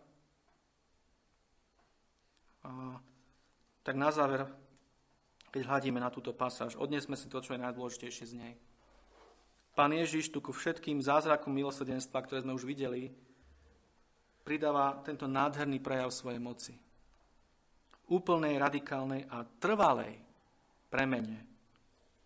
A 2.63 2.99
tak 3.83 3.95
na 3.95 4.11
záver, 4.11 4.47
keď 5.51 5.67
hľadíme 5.67 5.99
na 5.99 6.11
túto 6.11 6.35
pasáž, 6.35 6.75
odnesme 6.75 7.15
si 7.15 7.31
to, 7.31 7.39
čo 7.39 7.55
je 7.55 7.63
najdôležitejšie 7.63 8.25
z 8.27 8.33
nej. 8.35 8.53
Pán 9.73 9.95
Ježiš 9.95 10.29
tu 10.29 10.43
ku 10.43 10.53
všetkým 10.53 11.01
zázrakom 11.01 11.49
milosrdenstva, 11.49 12.23
ktoré 12.23 12.43
sme 12.45 12.53
už 12.53 12.67
videli, 12.67 13.09
pridáva 14.43 14.99
tento 15.01 15.25
nádherný 15.25 15.79
prejav 15.79 16.11
svojej 16.11 16.37
moci. 16.37 16.75
Úplnej, 18.11 18.59
radikálnej 18.59 19.23
a 19.31 19.47
trvalej 19.47 20.19
premene 20.91 21.52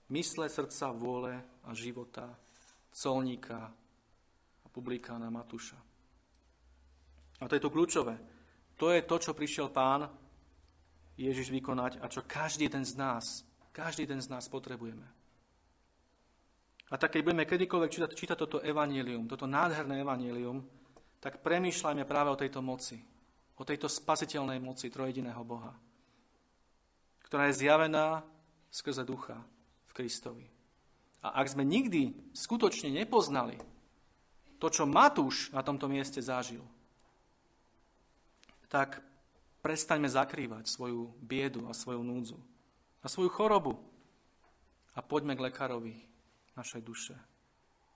mysle, 0.09 0.49
srdca, 0.49 0.91
vôle 0.91 1.35
a 1.63 1.69
života 1.75 2.35
colníka 2.91 3.69
a 4.63 4.67
publikána 4.71 5.29
Matúša. 5.29 5.77
A 7.37 7.45
to 7.45 7.53
je 7.53 7.61
to 7.61 7.69
kľúčové. 7.69 8.17
To 8.77 8.89
je 8.89 9.01
to, 9.05 9.15
čo 9.21 9.37
prišiel 9.37 9.69
pán 9.69 10.09
Ježiš 11.17 11.49
vykonať 11.49 12.01
a 12.01 12.05
čo 12.09 12.25
každý 12.25 12.69
ten 12.69 12.85
z 12.85 12.97
nás, 12.97 13.45
každý 13.73 14.05
ten 14.05 14.21
z 14.21 14.29
nás 14.29 14.45
potrebujeme. 14.49 15.05
A 16.87 16.95
tak 16.95 17.17
keď 17.17 17.21
budeme 17.25 17.45
kedykoľvek 17.45 17.91
čítať, 17.91 18.11
čítať 18.15 18.37
toto 18.37 18.57
evanílium, 18.63 19.27
toto 19.27 19.43
nádherné 19.43 20.01
evanílium, 20.01 20.63
tak 21.19 21.43
premýšľajme 21.43 22.07
práve 22.07 22.29
o 22.31 22.39
tejto 22.39 22.63
moci, 22.63 23.01
o 23.57 23.63
tejto 23.65 23.91
spasiteľnej 23.91 24.61
moci 24.61 24.87
trojediného 24.87 25.41
Boha, 25.43 25.73
ktorá 27.27 27.49
je 27.51 27.65
zjavená 27.65 28.23
skrze 28.71 29.03
ducha 29.03 29.41
Kristovi. 29.97 30.45
A 31.25 31.41
ak 31.41 31.57
sme 31.57 31.65
nikdy 31.65 32.13
skutočne 32.37 32.93
nepoznali 32.93 33.57
to, 34.61 34.69
čo 34.69 34.85
Matúš 34.85 35.49
na 35.49 35.65
tomto 35.65 35.89
mieste 35.89 36.21
zažil, 36.21 36.61
tak 38.69 39.01
prestaňme 39.65 40.05
zakrývať 40.05 40.69
svoju 40.69 41.17
biedu 41.17 41.65
a 41.65 41.73
svoju 41.73 42.05
núdzu 42.05 42.37
a 43.01 43.09
svoju 43.09 43.33
chorobu 43.33 43.81
a 44.93 45.01
poďme 45.01 45.33
k 45.33 45.49
lekárovi 45.49 45.97
našej 46.53 46.81
duše, 46.85 47.15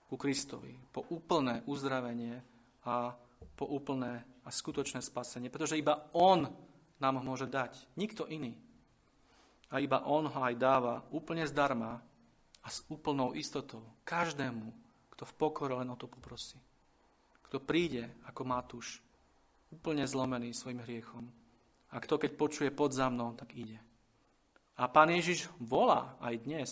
ku 0.09 0.17
Kristovi, 0.17 0.73
po 0.89 1.05
úplné 1.13 1.61
uzdravenie 1.69 2.41
a 2.85 3.13
po 3.53 3.65
úplné 3.69 4.25
a 4.41 4.49
skutočné 4.49 5.01
spasenie. 5.05 5.53
Pretože 5.53 5.77
iba 5.77 6.09
On 6.17 6.49
nám 7.01 7.21
môže 7.21 7.49
dať. 7.49 7.77
Nikto 7.97 8.29
iný. 8.29 8.57
A 9.71 9.79
iba 9.79 10.03
On 10.03 10.27
ho 10.27 10.39
aj 10.43 10.55
dáva 10.59 11.01
úplne 11.15 11.47
zdarma 11.47 12.03
a 12.61 12.67
s 12.67 12.83
úplnou 12.91 13.31
istotou 13.33 13.81
každému, 14.03 14.69
kto 15.15 15.23
v 15.25 15.33
pokore 15.39 15.73
len 15.79 15.89
o 15.89 15.97
to 15.97 16.11
poprosí. 16.11 16.59
Kto 17.47 17.63
príde 17.63 18.11
ako 18.27 18.41
Matúš, 18.43 18.99
úplne 19.71 20.03
zlomený 20.03 20.51
svojim 20.51 20.83
hriechom. 20.83 21.25
A 21.91 21.99
kto 21.99 22.19
keď 22.19 22.31
počuje 22.35 22.69
pod 22.71 22.91
za 22.91 23.07
mnou, 23.07 23.35
tak 23.35 23.55
ide. 23.55 23.79
A 24.79 24.87
pán 24.87 25.11
Ježiš 25.11 25.47
volá 25.59 26.15
aj 26.23 26.35
dnes. 26.43 26.69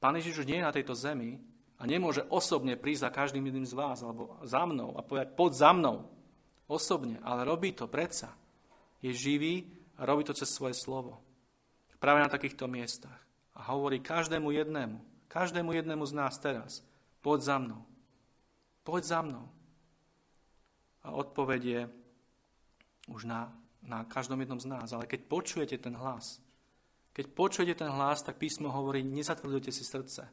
Pán 0.00 0.16
Ježiš 0.16 0.44
už 0.44 0.48
nie 0.48 0.60
je 0.60 0.66
na 0.68 0.72
tejto 0.72 0.92
zemi, 0.92 1.40
a 1.76 1.82
nemôže 1.84 2.24
osobne 2.32 2.76
prísť 2.76 3.08
za 3.08 3.10
každým 3.12 3.44
jedným 3.44 3.68
z 3.68 3.76
vás 3.76 4.00
alebo 4.00 4.40
za 4.48 4.64
mnou 4.64 4.96
a 4.96 5.04
povedať 5.04 5.36
pod 5.36 5.52
za 5.52 5.76
mnou 5.76 6.08
osobne, 6.66 7.20
ale 7.20 7.44
robí 7.44 7.76
to 7.76 7.84
predsa. 7.84 8.32
Je 9.04 9.12
živý 9.12 9.68
a 10.00 10.08
robí 10.08 10.24
to 10.24 10.32
cez 10.32 10.48
svoje 10.48 10.72
slovo. 10.72 11.20
Práve 12.06 12.22
na 12.22 12.30
takýchto 12.30 12.70
miestach. 12.70 13.18
A 13.58 13.66
hovorí 13.74 13.98
každému 13.98 14.54
jednému, 14.54 15.02
každému 15.26 15.74
jednému 15.74 16.06
z 16.06 16.14
nás 16.14 16.38
teraz, 16.38 16.86
poď 17.18 17.40
za 17.42 17.56
mnou. 17.58 17.82
Poď 18.86 19.02
za 19.02 19.20
mnou. 19.26 19.50
A 21.02 21.10
odpoveď 21.10 21.60
je 21.64 21.82
už 23.10 23.26
na, 23.26 23.50
na 23.82 24.06
každom 24.06 24.38
jednom 24.38 24.62
z 24.62 24.70
nás. 24.70 24.94
Ale 24.94 25.10
keď 25.10 25.26
počujete 25.26 25.82
ten 25.82 25.98
hlas, 25.98 26.38
keď 27.10 27.26
počujete 27.34 27.74
ten 27.74 27.90
hlas, 27.90 28.22
tak 28.22 28.38
písmo 28.38 28.70
hovorí, 28.70 29.02
nezatvrdujte 29.02 29.74
si 29.74 29.82
srdce 29.82 30.30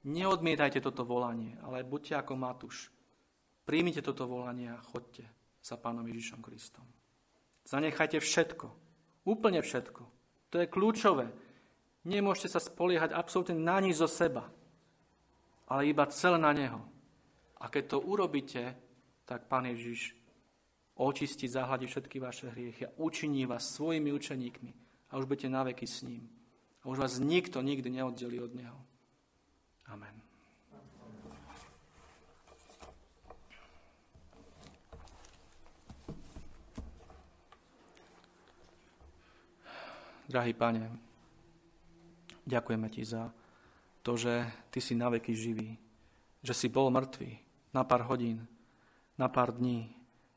Neodmietajte 0.00 0.80
toto 0.80 1.04
volanie, 1.04 1.60
ale 1.60 1.84
buďte 1.84 2.24
ako 2.24 2.32
Matúš. 2.32 2.88
Príjmite 3.68 4.00
toto 4.00 4.24
volanie 4.24 4.72
a 4.72 4.80
chodte 4.80 5.28
za 5.60 5.76
Pánom 5.76 6.08
Ježišom 6.08 6.40
Kristom. 6.40 6.88
Zanechajte 7.68 8.16
všetko. 8.16 8.66
Úplne 9.28 9.60
všetko. 9.60 10.19
To 10.50 10.58
je 10.58 10.66
kľúčové. 10.66 11.30
Nemôžete 12.04 12.56
sa 12.56 12.60
spoliehať 12.60 13.12
absolútne 13.12 13.58
na 13.60 13.78
nič 13.78 14.00
zo 14.00 14.08
seba, 14.08 14.48
ale 15.68 15.90
iba 15.90 16.08
celé 16.10 16.40
na 16.40 16.50
Neho. 16.50 16.80
A 17.60 17.68
keď 17.68 17.96
to 17.96 17.98
urobíte, 18.00 18.72
tak 19.28 19.46
Pán 19.46 19.68
Ježiš 19.68 20.16
očistí, 20.96 21.48
zahľadí 21.48 21.86
všetky 21.86 22.16
vaše 22.20 22.50
hriechy 22.50 22.88
a 22.88 22.94
učiní 22.96 23.46
vás 23.46 23.68
svojimi 23.72 24.12
učeníkmi 24.12 24.72
a 25.10 25.16
už 25.16 25.24
budete 25.24 25.48
naveky 25.48 25.86
s 25.86 26.02
ním. 26.02 26.28
A 26.82 26.88
už 26.88 26.98
vás 26.98 27.20
nikto 27.20 27.60
nikdy 27.60 27.90
neoddelí 27.90 28.40
od 28.40 28.52
Neho. 28.54 28.80
Amen. 29.86 30.29
Drahý 40.30 40.54
pane, 40.54 40.86
ďakujeme 42.46 42.86
ti 42.86 43.02
za 43.02 43.34
to, 44.06 44.14
že 44.14 44.46
ty 44.70 44.78
si 44.78 44.94
naveky 44.94 45.34
živý, 45.34 45.74
že 46.38 46.54
si 46.54 46.70
bol 46.70 46.86
mŕtvý 46.94 47.34
na 47.74 47.82
pár 47.82 48.06
hodín, 48.06 48.46
na 49.18 49.26
pár 49.26 49.50
dní, 49.50 49.90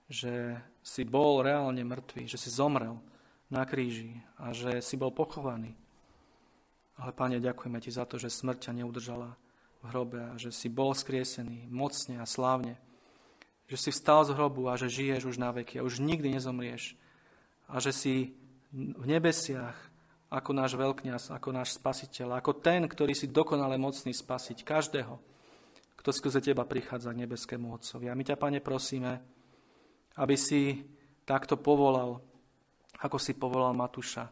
že 0.10 0.58
si 0.82 1.06
bol 1.06 1.46
reálne 1.46 1.86
mŕtvý, 1.86 2.26
že 2.26 2.42
si 2.42 2.50
zomrel 2.50 2.98
na 3.54 3.70
kríži 3.70 4.18
a 4.42 4.50
že 4.50 4.82
si 4.82 4.98
bol 4.98 5.14
pochovaný. 5.14 5.78
Ale 6.98 7.14
Pane, 7.14 7.38
ďakujeme 7.38 7.78
Ti 7.78 7.94
za 7.94 8.10
to, 8.10 8.18
že 8.18 8.34
smrť 8.34 8.66
ťa 8.66 8.82
neudržala 8.82 9.38
v 9.82 9.94
hrobe 9.94 10.26
a 10.26 10.42
že 10.42 10.50
si 10.50 10.74
bol 10.74 10.98
skriesený 10.98 11.70
mocne 11.70 12.18
a 12.18 12.26
slávne. 12.26 12.82
Že 13.70 13.78
si 13.78 13.90
vstal 13.94 14.26
z 14.26 14.34
hrobu 14.34 14.74
a 14.74 14.74
že 14.74 14.90
žiješ 14.90 15.30
už 15.30 15.38
na 15.38 15.54
veky 15.54 15.78
a 15.78 15.86
už 15.86 16.02
nikdy 16.02 16.34
nezomrieš. 16.34 16.98
A 17.70 17.78
že 17.78 17.94
si 17.94 18.34
v 18.74 19.06
nebesiach 19.06 19.78
ako 20.34 20.52
náš 20.58 20.74
veľkňaz, 20.74 21.30
ako 21.30 21.50
náš 21.54 21.78
spasiteľ, 21.78 22.42
ako 22.42 22.58
ten, 22.58 22.82
ktorý 22.90 23.14
si 23.14 23.30
dokonale 23.30 23.78
mocný 23.78 24.10
spasiť 24.10 24.66
každého, 24.66 25.14
kto 25.94 26.10
skrze 26.10 26.42
teba 26.42 26.66
prichádza 26.66 27.14
k 27.14 27.22
nebeskému 27.22 27.70
Otcovi. 27.70 28.10
A 28.10 28.18
my 28.18 28.26
ťa, 28.26 28.42
Pane, 28.42 28.58
prosíme, 28.66 29.22
aby 30.18 30.34
si 30.34 30.82
takto 31.22 31.62
povolal, 31.62 32.18
ako 32.98 33.18
si 33.22 33.38
povolal 33.38 33.78
Matúša, 33.78 34.26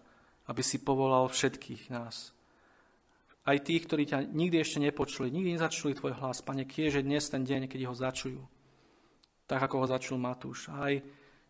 aby 0.49 0.65
si 0.65 0.81
povolal 0.81 1.29
všetkých 1.29 1.93
nás. 1.93 2.33
Aj 3.45 3.57
tých, 3.61 3.85
ktorí 3.85 4.09
ťa 4.09 4.25
nikdy 4.25 4.57
ešte 4.57 4.81
nepočuli, 4.81 5.29
nikdy 5.29 5.57
nezačuli 5.57 5.93
tvoj 5.93 6.17
hlas. 6.17 6.41
Pane, 6.41 6.65
kieže 6.65 7.05
dnes 7.05 7.29
ten 7.29 7.45
deň, 7.45 7.69
keď 7.69 7.89
ho 7.89 7.93
začujú. 7.93 8.41
Tak, 9.45 9.69
ako 9.69 9.85
ho 9.85 9.87
začul 9.89 10.17
Matúš. 10.17 10.69
Aj 10.73 10.97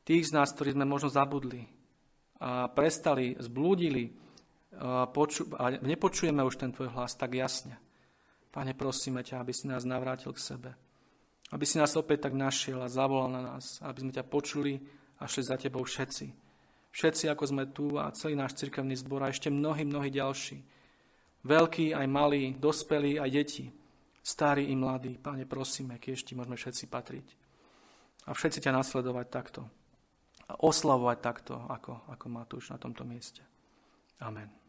tých 0.04 0.28
z 0.28 0.36
nás, 0.36 0.52
ktorí 0.52 0.76
sme 0.76 0.84
možno 0.84 1.08
zabudli 1.08 1.81
a 2.42 2.66
prestali, 2.74 3.38
zblúdili, 3.38 4.10
poču- 5.14 5.54
a 5.54 5.78
nepočujeme 5.78 6.42
už 6.42 6.58
ten 6.58 6.74
tvoj 6.74 6.90
hlas 6.90 7.14
tak 7.14 7.38
jasne. 7.38 7.78
Pane, 8.50 8.74
prosíme 8.74 9.22
ťa, 9.22 9.40
aby 9.40 9.54
si 9.54 9.70
nás 9.70 9.86
navrátil 9.86 10.34
k 10.34 10.42
sebe. 10.42 10.72
Aby 11.54 11.64
si 11.70 11.78
nás 11.78 11.94
opäť 11.94 12.28
tak 12.28 12.34
našiel 12.34 12.82
a 12.82 12.90
zavolal 12.90 13.30
na 13.30 13.42
nás. 13.46 13.78
Aby 13.86 14.04
sme 14.04 14.12
ťa 14.12 14.26
počuli 14.26 14.82
a 15.22 15.30
šli 15.30 15.44
za 15.46 15.56
tebou 15.56 15.86
všetci. 15.86 16.28
Všetci, 16.92 17.32
ako 17.32 17.44
sme 17.48 17.64
tu 17.72 17.96
a 17.96 18.12
celý 18.12 18.36
náš 18.36 18.60
cirkevný 18.60 19.00
zbor 19.00 19.24
a 19.24 19.32
ešte 19.32 19.48
mnohí, 19.48 19.88
mnohí 19.88 20.12
ďalší. 20.12 20.60
Veľkí 21.48 21.96
aj 21.96 22.08
malí, 22.12 22.58
dospelí 22.60 23.22
aj 23.22 23.30
deti. 23.32 23.66
Starí 24.20 24.68
i 24.68 24.76
mladí. 24.76 25.16
Pane, 25.16 25.48
prosíme, 25.48 25.96
keď 26.02 26.12
ešte 26.20 26.36
môžeme 26.36 26.60
všetci 26.60 26.86
patriť. 26.92 27.28
A 28.28 28.36
všetci 28.36 28.60
ťa 28.68 28.76
nasledovať 28.76 29.28
takto. 29.32 29.62
Oslavovať 30.60 31.18
takto, 31.22 31.56
ako, 31.70 32.12
ako 32.12 32.26
Matúš 32.28 32.72
na 32.74 32.78
tomto 32.82 33.08
mieste. 33.08 33.46
Amen. 34.20 34.61